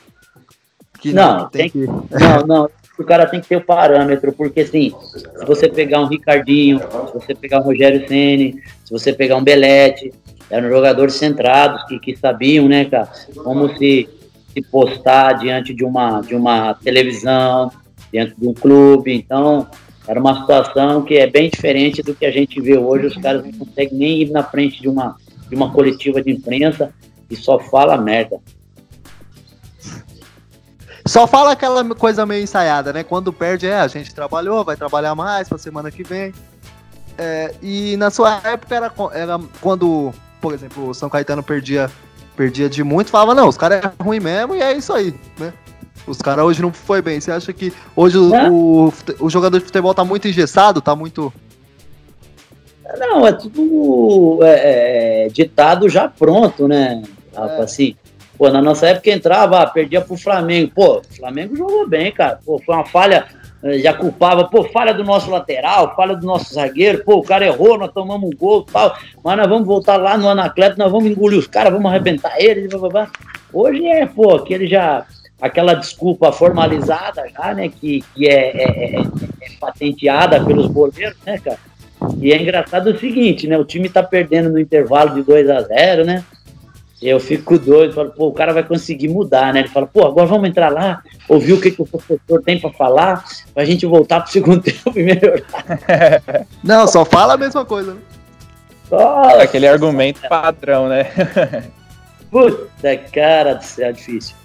que 1.00 1.14
Não, 1.14 1.50
tem 1.50 1.70
que. 1.70 1.86
Não, 1.88 2.46
não. 2.46 2.70
O 2.98 3.04
cara 3.04 3.26
tem 3.26 3.42
que 3.42 3.48
ter 3.48 3.56
o 3.56 3.62
parâmetro, 3.62 4.32
porque 4.32 4.62
assim, 4.62 4.94
se 5.14 5.46
você 5.46 5.68
pegar 5.68 6.02
um 6.02 6.08
Ricardinho, 6.08 6.80
se 6.80 7.14
você 7.14 7.34
pegar 7.34 7.60
um 7.60 7.64
Rogério 7.64 8.08
Ceni, 8.08 8.62
se 8.84 8.92
você 8.92 9.14
pegar 9.14 9.38
um 9.38 9.44
Belete, 9.44 10.14
eram 10.50 10.70
jogadores 10.70 11.16
centrados 11.16 11.84
que, 11.86 11.98
que 12.00 12.16
sabiam, 12.16 12.68
né, 12.68 12.86
cara, 12.86 13.10
como 13.44 13.76
se, 13.78 14.08
se 14.54 14.62
postar 14.64 15.34
diante 15.34 15.74
de 15.74 15.84
uma, 15.84 16.22
de 16.22 16.36
uma 16.36 16.74
televisão, 16.76 17.72
diante 18.12 18.36
de 18.38 18.48
um 18.48 18.54
clube. 18.54 19.14
Então, 19.14 19.68
era 20.08 20.20
uma 20.20 20.42
situação 20.42 21.04
que 21.04 21.16
é 21.16 21.28
bem 21.28 21.50
diferente 21.50 22.04
do 22.04 22.14
que 22.14 22.26
a 22.26 22.32
gente 22.32 22.60
vê 22.60 22.78
hoje. 22.78 23.08
Os 23.08 23.18
caras 23.18 23.44
não 23.44 23.52
conseguem 23.54 23.98
nem 23.98 24.22
ir 24.24 24.32
na 24.32 24.44
frente 24.44 24.82
de 24.82 24.90
uma, 24.90 25.16
de 25.50 25.56
uma 25.56 25.72
coletiva 25.72 26.22
de 26.22 26.32
imprensa 26.32 26.94
e 27.30 27.36
só 27.36 27.58
fala 27.58 27.98
merda. 27.98 28.40
Só 31.06 31.26
fala 31.26 31.52
aquela 31.52 31.84
coisa 31.96 32.26
meio 32.26 32.44
ensaiada, 32.44 32.94
né? 32.94 33.04
Quando 33.04 33.34
perde, 33.34 33.68
é, 33.68 33.80
a 33.80 33.88
gente 33.88 34.14
trabalhou, 34.14 34.64
vai 34.64 34.76
trabalhar 34.76 35.16
mais 35.16 35.50
pra 35.50 35.58
semana 35.58 35.92
que 35.92 36.04
vem. 36.04 36.34
É, 37.18 37.54
e 37.62 37.98
na 37.98 38.10
sua 38.10 38.40
época 38.44 38.76
era, 38.76 38.92
era 39.14 39.40
quando, 39.60 40.14
por 40.40 40.54
exemplo, 40.54 40.90
o 40.90 40.94
São 40.94 41.10
Caetano 41.10 41.44
perdia, 41.44 41.90
perdia 42.36 42.70
de 42.70 42.84
muito, 42.84 43.10
falava, 43.10 43.36
não, 43.36 43.48
os 43.48 43.58
caras 43.58 43.84
é 43.84 44.04
ruim 44.04 44.20
mesmo 44.20 44.56
e 44.56 44.62
é 44.62 44.74
isso 44.74 44.94
aí, 44.94 45.14
né? 45.38 45.54
Os 46.08 46.18
caras 46.20 46.46
hoje 46.46 46.62
não 46.62 46.74
foi 46.74 47.02
bem. 47.02 47.20
Você 47.20 47.32
acha 47.32 47.54
que 47.54 47.72
hoje 47.96 48.18
o, 48.18 48.36
É. 48.36 48.50
o, 49.20 49.30
jogador 49.30 49.60
de 49.60 49.66
futebol 49.66 49.94
tá 49.94 50.04
muito 50.04 50.28
engessado, 50.28 50.82
tá 50.82 50.96
muito. 50.96 51.32
Não, 52.98 53.26
é 53.26 53.32
tudo 53.32 54.40
é, 54.42 55.26
é, 55.26 55.30
ditado 55.30 55.88
já 55.88 56.08
pronto, 56.08 56.68
né? 56.68 57.04
Assim, 57.62 57.96
pô, 58.42 58.50
na 58.50 58.60
nossa 58.60 58.88
época 58.88 59.12
entrava, 59.12 59.60
ah, 59.60 59.68
perdia 59.68 60.02
pro 60.02 60.18
Flamengo. 60.18 60.72
Pô, 60.74 60.98
o 60.98 61.16
Flamengo 61.16 61.56
jogou 61.56 61.88
bem, 61.88 62.12
cara. 62.12 62.40
Pô, 62.44 62.60
foi 62.66 62.74
uma 62.74 62.84
falha, 62.84 63.28
eh, 63.64 63.78
já 63.78 63.94
culpava, 63.94 64.46
pô, 64.46 64.64
falha 64.64 64.96
do 64.96 65.04
nosso 65.04 65.30
lateral, 65.30 65.96
falha 65.96 66.16
do 66.16 66.26
nosso 66.26 66.52
zagueiro, 66.52 67.04
pô, 67.06 67.18
o 67.18 67.24
cara 67.24 67.46
errou, 67.46 67.78
nós 67.78 67.92
tomamos 67.92 68.28
um 68.28 68.36
gol 68.36 68.64
tal. 68.64 68.98
Mas 69.24 69.38
nós 69.38 69.48
vamos 69.48 69.68
voltar 69.68 69.98
lá 69.98 70.18
no 70.18 70.28
Anacleto, 70.28 70.80
nós 70.80 70.92
vamos 70.92 71.12
engolir 71.12 71.38
os 71.38 71.46
caras, 71.46 71.72
vamos 71.72 71.88
arrebentar 71.88 72.34
eles, 72.40 72.68
blá, 72.68 72.80
blá, 72.80 72.90
blá. 72.90 73.12
Hoje 73.54 73.86
é, 73.86 74.08
pô, 74.08 74.34
aquele 74.34 74.66
já. 74.66 75.06
Aquela 75.40 75.76
desculpa 75.76 76.32
formalizada 76.32 77.24
já, 77.30 77.54
né? 77.54 77.70
Que, 77.70 78.04
que 78.16 78.28
é, 78.28 78.58
é- 78.58 78.96
é- 78.96 79.02
é 79.02 79.50
patenteada 79.60 80.44
pelos 80.44 80.66
boleiros, 80.68 81.18
né, 81.26 81.38
cara? 81.38 81.60
E 82.20 82.32
é 82.34 82.42
engraçado 82.42 82.88
o 82.90 82.98
seguinte, 82.98 83.46
né? 83.46 83.56
O 83.58 83.66
time 83.66 83.88
tá 83.88 84.02
perdendo 84.02 84.50
no 84.50 84.60
intervalo 84.60 85.14
de 85.14 85.22
2 85.22 85.48
a 85.48 85.62
0 85.62 86.06
né? 86.06 86.24
Eu 87.02 87.20
fico 87.20 87.58
doido, 87.58 87.94
falo, 87.96 88.12
pô, 88.12 88.28
o 88.28 88.34
cara 88.34 88.54
vai 88.54 88.64
conseguir 88.64 89.08
mudar, 89.08 89.52
né? 89.52 89.62
Ele 89.62 89.70
fala, 89.70 89.88
pô, 89.88 90.06
agora 90.06 90.28
vamos 90.28 90.48
entrar 90.48 90.70
lá, 90.72 91.02
ouvir 91.28 91.54
o 91.54 91.60
que, 91.62 91.72
que 91.72 91.82
o 91.82 91.86
professor 91.86 92.42
tem 92.46 92.60
pra 92.60 92.70
falar, 92.72 93.26
pra 93.56 93.66
gente 93.66 93.88
voltar 93.88 94.22
pro 94.22 94.32
segundo 94.32 94.62
tempo 94.64 94.92
e 95.00 95.04
melhorar. 95.04 95.44
Não, 96.64 96.88
só 96.88 97.04
fala 97.04 97.34
a 97.34 97.38
mesma 97.38 97.66
coisa, 97.66 97.96
né? 97.96 98.00
Nossa, 98.92 99.42
Aquele 99.42 99.68
argumento 99.68 100.22
padrão, 100.30 100.88
né? 100.90 101.06
puta 102.30 102.98
cara 103.12 103.56
do 103.56 103.64
céu, 103.64 103.92
difícil. 103.94 104.36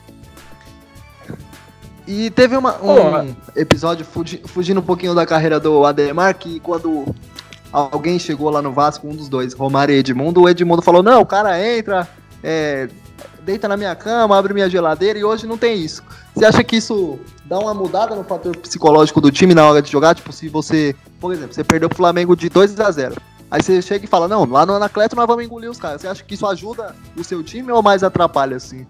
E 2.07 2.31
teve 2.31 2.57
uma- 2.57 2.81
um 2.83 3.35
episódio 3.57 4.05
fugi- 4.07 4.41
fugindo 4.47 4.79
um 4.81 4.83
pouquinho 4.83 5.15
da 5.15 5.27
carreira 5.27 5.59
do 5.59 5.85
Ademar, 5.85 6.35
que 6.37 6.61
quando 6.61 7.13
alguém 7.73 8.19
chegou 8.19 8.49
lá 8.49 8.63
no 8.63 8.73
Vasco, 8.73 9.09
um 9.09 9.15
dos 9.15 9.29
dois, 9.29 9.53
Romário 9.53 9.95
e 9.95 9.99
Edmundo, 9.99 10.43
o 10.43 10.49
Edmundo 10.49 10.81
falou, 10.83 11.03
não, 11.03 11.21
o 11.21 11.27
cara 11.27 11.61
entra, 11.77 12.07
é, 12.49 12.89
deita 13.43 13.67
na 13.67 13.77
minha 13.77 13.95
cama, 13.97 14.39
abre 14.39 14.55
minha 14.55 14.71
geladeira, 14.71 15.19
e 15.19 15.25
hoje 15.25 15.49
não 15.49 15.59
tem 15.59 15.77
isso. 15.77 16.01
Você 16.33 16.45
acha 16.45 16.63
que 16.63 16.77
isso 16.77 17.19
dá 17.45 17.59
uma 17.59 17.75
mudada 17.75 18.15
no 18.15 18.23
fator 18.23 18.57
psicológico 18.57 19.21
do 19.21 19.33
time 19.33 19.53
na 19.53 19.69
hora 19.69 19.83
de 19.83 19.91
jogar? 19.91 20.15
Tipo, 20.15 20.33
se 20.33 20.49
você, 20.49 20.95
por 21.21 21.33
exemplo, 21.33 21.53
você 21.53 21.65
perdeu 21.65 21.89
pro 21.89 21.97
Flamengo 21.97 22.37
de 22.37 22.49
2 22.49 22.79
a 22.79 22.91
0 22.91 23.17
Aí 23.51 23.63
você 23.63 23.83
chega 23.83 24.05
e 24.05 24.09
fala, 24.09 24.29
não, 24.29 24.45
lá 24.45 24.65
no 24.65 24.75
Anacleto 24.75 25.17
nós 25.17 25.27
vamos 25.27 25.45
engolir 25.45 25.71
os 25.71 25.79
caras. 25.79 26.01
Você 26.01 26.09
acha 26.09 26.23
que 26.23 26.35
isso 26.35 26.47
ajuda 26.47 26.95
o 27.17 27.25
seu 27.25 27.43
time 27.43 27.71
ou 27.73 27.83
mais 27.83 28.05
atrapalha, 28.05 28.57
assim? 28.57 28.87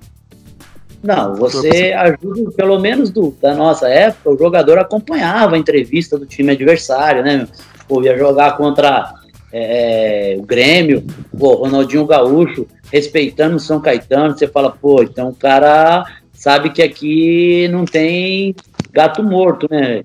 Não, 1.02 1.34
você 1.34 1.92
ajuda, 1.92 2.50
pelo 2.52 2.78
menos 2.78 3.10
do, 3.10 3.34
da 3.40 3.54
nossa 3.54 3.88
época, 3.88 4.30
o 4.30 4.38
jogador 4.38 4.78
acompanhava 4.78 5.56
a 5.56 5.58
entrevista 5.58 6.18
do 6.18 6.26
time 6.26 6.52
adversário, 6.52 7.22
né? 7.22 7.46
Pô, 7.86 8.02
ia 8.02 8.18
jogar 8.18 8.56
contra 8.56 9.14
é, 9.58 10.34
é, 10.34 10.36
o 10.36 10.42
Grêmio, 10.42 11.02
pô, 11.38 11.54
Ronaldinho 11.54 12.04
Gaúcho, 12.04 12.66
respeitando 12.92 13.56
o 13.56 13.60
São 13.60 13.80
Caetano, 13.80 14.36
você 14.36 14.46
fala, 14.46 14.70
pô, 14.70 15.02
então 15.02 15.30
o 15.30 15.34
cara 15.34 16.04
sabe 16.30 16.70
que 16.70 16.82
aqui 16.82 17.66
não 17.68 17.86
tem 17.86 18.54
gato 18.92 19.22
morto, 19.22 19.66
né? 19.70 20.04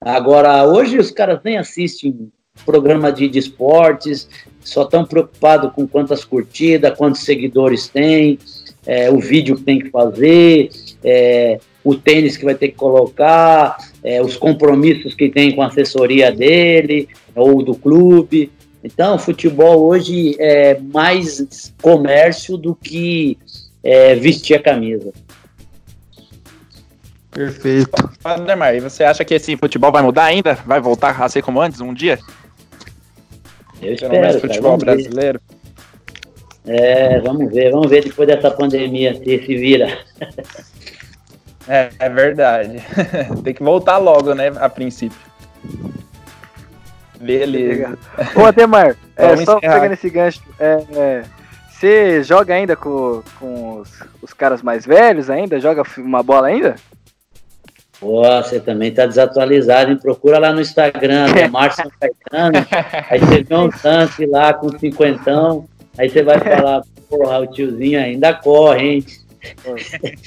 Agora, 0.00 0.64
hoje 0.64 0.98
os 0.98 1.10
caras 1.10 1.40
nem 1.44 1.58
assistem 1.58 2.30
programa 2.64 3.12
de, 3.12 3.28
de 3.28 3.38
esportes, 3.38 4.28
só 4.60 4.82
estão 4.82 5.04
preocupados 5.04 5.72
com 5.74 5.86
quantas 5.86 6.24
curtidas, 6.24 6.96
quantos 6.96 7.20
seguidores 7.20 7.88
tem, 7.88 8.38
é, 8.86 9.10
o 9.10 9.18
vídeo 9.18 9.56
que 9.56 9.62
tem 9.62 9.78
que 9.78 9.90
fazer, 9.90 10.70
é, 11.04 11.58
o 11.84 11.94
tênis 11.94 12.36
que 12.36 12.44
vai 12.44 12.54
ter 12.54 12.68
que 12.68 12.76
colocar, 12.76 13.76
é, 14.02 14.22
os 14.22 14.36
compromissos 14.36 15.14
que 15.14 15.28
tem 15.28 15.54
com 15.54 15.60
a 15.60 15.66
assessoria 15.66 16.32
dele 16.32 17.08
ou 17.34 17.62
do 17.62 17.74
clube. 17.74 18.50
Então, 18.86 19.16
o 19.16 19.18
futebol 19.18 19.84
hoje 19.84 20.36
é 20.38 20.78
mais 20.78 21.74
comércio 21.82 22.56
do 22.56 22.72
que 22.72 23.36
é, 23.82 24.14
vestir 24.14 24.54
a 24.54 24.62
camisa. 24.62 25.12
Perfeito. 27.32 27.90
Ademar, 28.22 28.76
e 28.76 28.80
você 28.80 29.02
acha 29.02 29.24
que 29.24 29.34
esse 29.34 29.56
futebol 29.56 29.90
vai 29.90 30.02
mudar 30.02 30.26
ainda? 30.26 30.54
Vai 30.64 30.80
voltar 30.80 31.20
a 31.20 31.28
ser 31.28 31.42
como 31.42 31.60
antes, 31.60 31.80
um 31.80 31.92
dia? 31.92 32.20
Eu 33.82 33.96
Pelo 33.96 34.12
menos 34.12 34.36
espero, 34.36 34.40
cara, 34.40 34.40
futebol 34.40 34.70
vamos 34.70 34.84
ver. 34.84 34.94
brasileiro. 34.94 35.40
É, 36.64 37.20
vamos 37.20 37.52
ver, 37.52 37.72
vamos 37.72 37.90
ver 37.90 38.04
depois 38.04 38.28
dessa 38.28 38.52
pandemia 38.52 39.16
se 39.16 39.24
se 39.24 39.56
vira. 39.56 39.98
É, 41.66 41.90
é 41.98 42.08
verdade. 42.08 42.80
Tem 43.42 43.52
que 43.52 43.64
voltar 43.64 43.98
logo, 43.98 44.32
né? 44.32 44.52
A 44.60 44.68
princípio. 44.68 45.18
Beleza. 47.20 47.98
Ô, 48.34 48.44
Ademar, 48.44 48.96
é, 49.16 49.28
Vamos 49.28 49.44
só 49.44 49.58
encerrar. 49.58 49.74
pegando 49.74 49.92
esse 49.92 50.10
gancho, 50.10 50.42
é, 50.58 50.84
é, 50.94 51.22
você 51.68 52.22
joga 52.22 52.54
ainda 52.54 52.76
com, 52.76 53.22
com 53.38 53.80
os, 53.80 54.02
os 54.22 54.32
caras 54.32 54.62
mais 54.62 54.86
velhos 54.86 55.28
ainda? 55.28 55.60
Joga 55.60 55.82
uma 55.98 56.22
bola 56.22 56.48
ainda? 56.48 56.76
Pô, 57.98 58.22
você 58.22 58.60
também 58.60 58.92
tá 58.92 59.06
desatualizado, 59.06 59.90
hein? 59.90 59.98
Procura 59.98 60.38
lá 60.38 60.52
no 60.52 60.60
Instagram, 60.60 61.32
né? 61.32 61.48
Márcio 61.52 61.90
Caetano. 61.98 62.66
Aí 63.10 63.18
você 63.18 63.42
vê 63.42 63.54
um 63.54 63.70
tanque 63.70 64.26
lá 64.26 64.52
com 64.52 64.78
cinquentão. 64.78 65.66
Aí 65.96 66.10
você 66.10 66.22
vai 66.22 66.38
falar, 66.38 66.82
porra, 67.08 67.40
o 67.40 67.46
tiozinho 67.46 67.98
ainda 67.98 68.34
corre, 68.34 68.86
hein? 68.86 69.06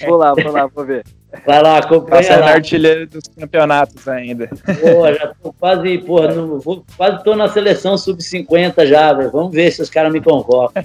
Vou 0.08 0.18
lá, 0.18 0.34
vou 0.34 0.52
lá, 0.52 0.66
vou 0.66 0.86
ver. 0.86 1.04
Vai 1.46 1.62
lá, 1.62 1.80
Tá 1.80 1.86
acompanha 1.88 2.24
sendo 2.24 2.40
lá. 2.42 2.52
artilheiro 2.54 3.08
dos 3.08 3.24
campeonatos 3.40 4.08
ainda. 4.08 4.48
Pô, 4.48 5.14
já 5.14 5.32
tô 5.42 5.54
quase, 5.54 5.98
porra, 6.00 6.34
no- 6.34 6.60
vou- 6.60 6.84
quase 6.98 7.24
tô 7.24 7.36
na 7.36 7.48
seleção 7.48 7.96
sub-50 7.98 8.86
já, 8.88 9.14
velho. 9.14 9.30
Vamos 9.32 9.52
ver 9.54 9.72
se 9.72 9.82
os 9.82 9.90
caras 9.92 10.12
me 10.12 10.20
convocam. 10.22 10.84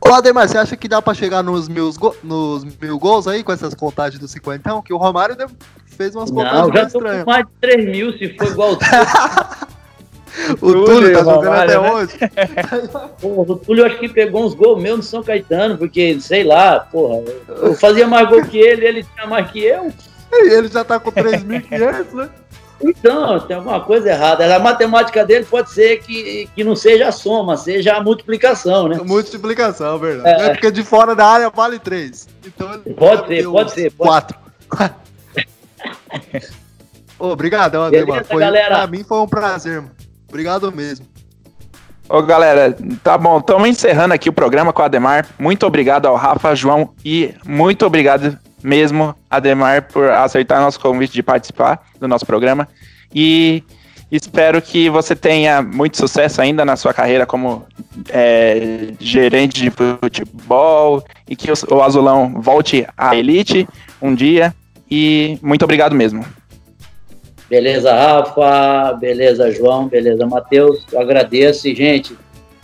Ô, 0.00 0.08
Ademar, 0.12 0.46
você 0.48 0.58
acha 0.58 0.76
que 0.76 0.86
dá 0.86 1.00
pra 1.02 1.12
chegar 1.14 1.42
nos 1.42 1.68
mil, 1.68 1.90
go- 1.94 2.14
nos 2.22 2.62
mil 2.80 2.98
gols 2.98 3.26
aí 3.26 3.42
com 3.42 3.50
essas 3.52 3.74
contagens 3.74 4.20
do 4.20 4.28
cinquentão? 4.28 4.80
Que 4.82 4.92
o 4.92 4.96
Romário 4.96 5.34
deu- 5.34 5.50
fez 5.86 6.14
umas 6.14 6.30
contagens 6.30 6.60
Não, 6.60 6.66
já 6.68 6.72
meio 6.74 6.86
tô 6.86 6.92
com 6.92 6.98
estranhas. 6.98 7.24
mais 7.24 7.46
de 7.46 7.52
3 7.60 7.84
mil, 7.86 8.12
se 8.18 8.36
for 8.36 8.46
igual 8.46 8.72
o 8.74 8.78
O 10.50 10.56
Túlio 10.56 10.84
tá 10.84 10.92
Túlio, 10.92 11.14
jogando 11.14 11.34
Romário, 11.36 11.62
até 11.62 11.80
né? 11.80 11.92
hoje. 11.92 12.18
Porra, 13.20 13.52
o 13.52 13.56
Túlio 13.56 13.86
acho 13.86 13.98
que 13.98 14.08
pegou 14.08 14.44
uns 14.44 14.54
gols 14.54 14.82
meus 14.82 14.96
no 14.98 15.02
São 15.02 15.22
Caetano, 15.22 15.78
porque, 15.78 16.18
sei 16.20 16.42
lá, 16.44 16.80
porra, 16.80 17.22
eu 17.48 17.74
fazia 17.74 18.06
mais 18.06 18.28
gol 18.28 18.42
que 18.44 18.58
ele, 18.58 18.84
ele 18.84 19.04
tinha 19.14 19.26
mais 19.26 19.50
que 19.50 19.60
eu. 19.64 19.92
E 20.32 20.52
ele 20.52 20.68
já 20.68 20.82
tá 20.84 20.98
com 20.98 21.12
3.500, 21.12 22.12
né? 22.14 22.28
Então, 22.82 23.38
tem 23.40 23.56
alguma 23.56 23.80
coisa 23.80 24.10
errada. 24.10 24.54
A 24.54 24.58
matemática 24.58 25.24
dele 25.24 25.46
pode 25.48 25.70
ser 25.70 26.00
que, 26.02 26.48
que 26.54 26.64
não 26.64 26.74
seja 26.74 27.08
a 27.08 27.12
soma, 27.12 27.56
seja 27.56 27.94
a 27.94 28.02
multiplicação, 28.02 28.88
né? 28.88 28.98
Multiplicação, 29.02 29.96
verdade. 29.98 30.42
É. 30.42 30.48
porque 30.50 30.70
de 30.72 30.82
fora 30.82 31.14
da 31.14 31.24
área 31.26 31.48
vale 31.50 31.78
3. 31.78 32.28
Então 32.44 32.74
ele 32.74 32.94
Pode 32.94 33.28
ser, 33.28 33.44
pode 33.44 33.70
ser, 33.70 33.92
pode- 33.92 34.34
4. 34.68 34.94
Ô, 37.18 37.28
Obrigadão, 37.28 37.88
Beleza, 37.90 38.04
Ademar. 38.10 38.24
Foi, 38.26 38.40
galera? 38.40 38.74
pra 38.76 38.86
mim 38.88 39.04
foi 39.04 39.18
um 39.18 39.28
prazer, 39.28 39.80
mano. 39.80 39.92
Obrigado 40.34 40.72
mesmo. 40.72 41.06
Ô, 42.08 42.20
galera, 42.20 42.76
tá 43.04 43.16
bom, 43.16 43.38
estamos 43.38 43.68
encerrando 43.68 44.14
aqui 44.14 44.28
o 44.28 44.32
programa 44.32 44.72
com 44.72 44.82
o 44.82 44.84
Ademar. 44.84 45.28
Muito 45.38 45.64
obrigado 45.64 46.06
ao 46.06 46.16
Rafa, 46.16 46.56
João 46.56 46.92
e 47.04 47.32
muito 47.46 47.86
obrigado 47.86 48.36
mesmo, 48.60 49.14
Ademar, 49.30 49.82
por 49.82 50.10
aceitar 50.10 50.60
nosso 50.60 50.80
convite 50.80 51.12
de 51.12 51.22
participar 51.22 51.86
do 52.00 52.08
nosso 52.08 52.26
programa. 52.26 52.66
E 53.14 53.62
espero 54.10 54.60
que 54.60 54.90
você 54.90 55.14
tenha 55.14 55.62
muito 55.62 55.96
sucesso 55.96 56.42
ainda 56.42 56.64
na 56.64 56.74
sua 56.74 56.92
carreira 56.92 57.24
como 57.24 57.64
é, 58.08 58.92
gerente 58.98 59.62
de 59.62 59.70
futebol 59.70 61.04
e 61.28 61.36
que 61.36 61.48
o, 61.70 61.80
Azulão 61.80 62.42
volte 62.42 62.84
à 62.96 63.14
elite 63.14 63.68
um 64.02 64.12
dia. 64.12 64.52
E 64.90 65.38
muito 65.40 65.64
obrigado 65.64 65.94
mesmo. 65.94 66.26
Beleza, 67.48 67.92
Rafa. 67.92 68.92
Beleza, 68.94 69.50
João. 69.50 69.88
Beleza, 69.88 70.26
Matheus. 70.26 70.84
Eu 70.92 71.00
agradeço 71.00 71.68
e, 71.68 71.74
gente, 71.74 72.16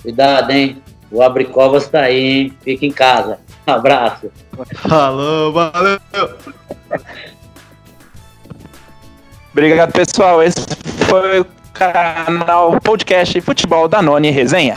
cuidado, 0.03 0.51
hein? 0.51 0.83
O 1.11 1.23
Abricovas 1.23 1.89
tá 1.89 2.03
aí, 2.03 2.43
hein? 2.43 2.53
Fica 2.63 2.87
em 2.87 2.93
casa. 2.93 3.39
Abraço. 3.67 4.31
Falou, 4.77 5.53
valeu. 5.53 5.99
Obrigado, 9.53 9.93
pessoal. 9.93 10.43
Esse 10.43 10.61
foi 11.09 11.41
o 11.41 11.47
canal 11.73 12.81
podcast 12.81 13.41
Futebol 13.41 13.89
da 13.89 14.01
Noni 14.01 14.31
Resenha. 14.31 14.77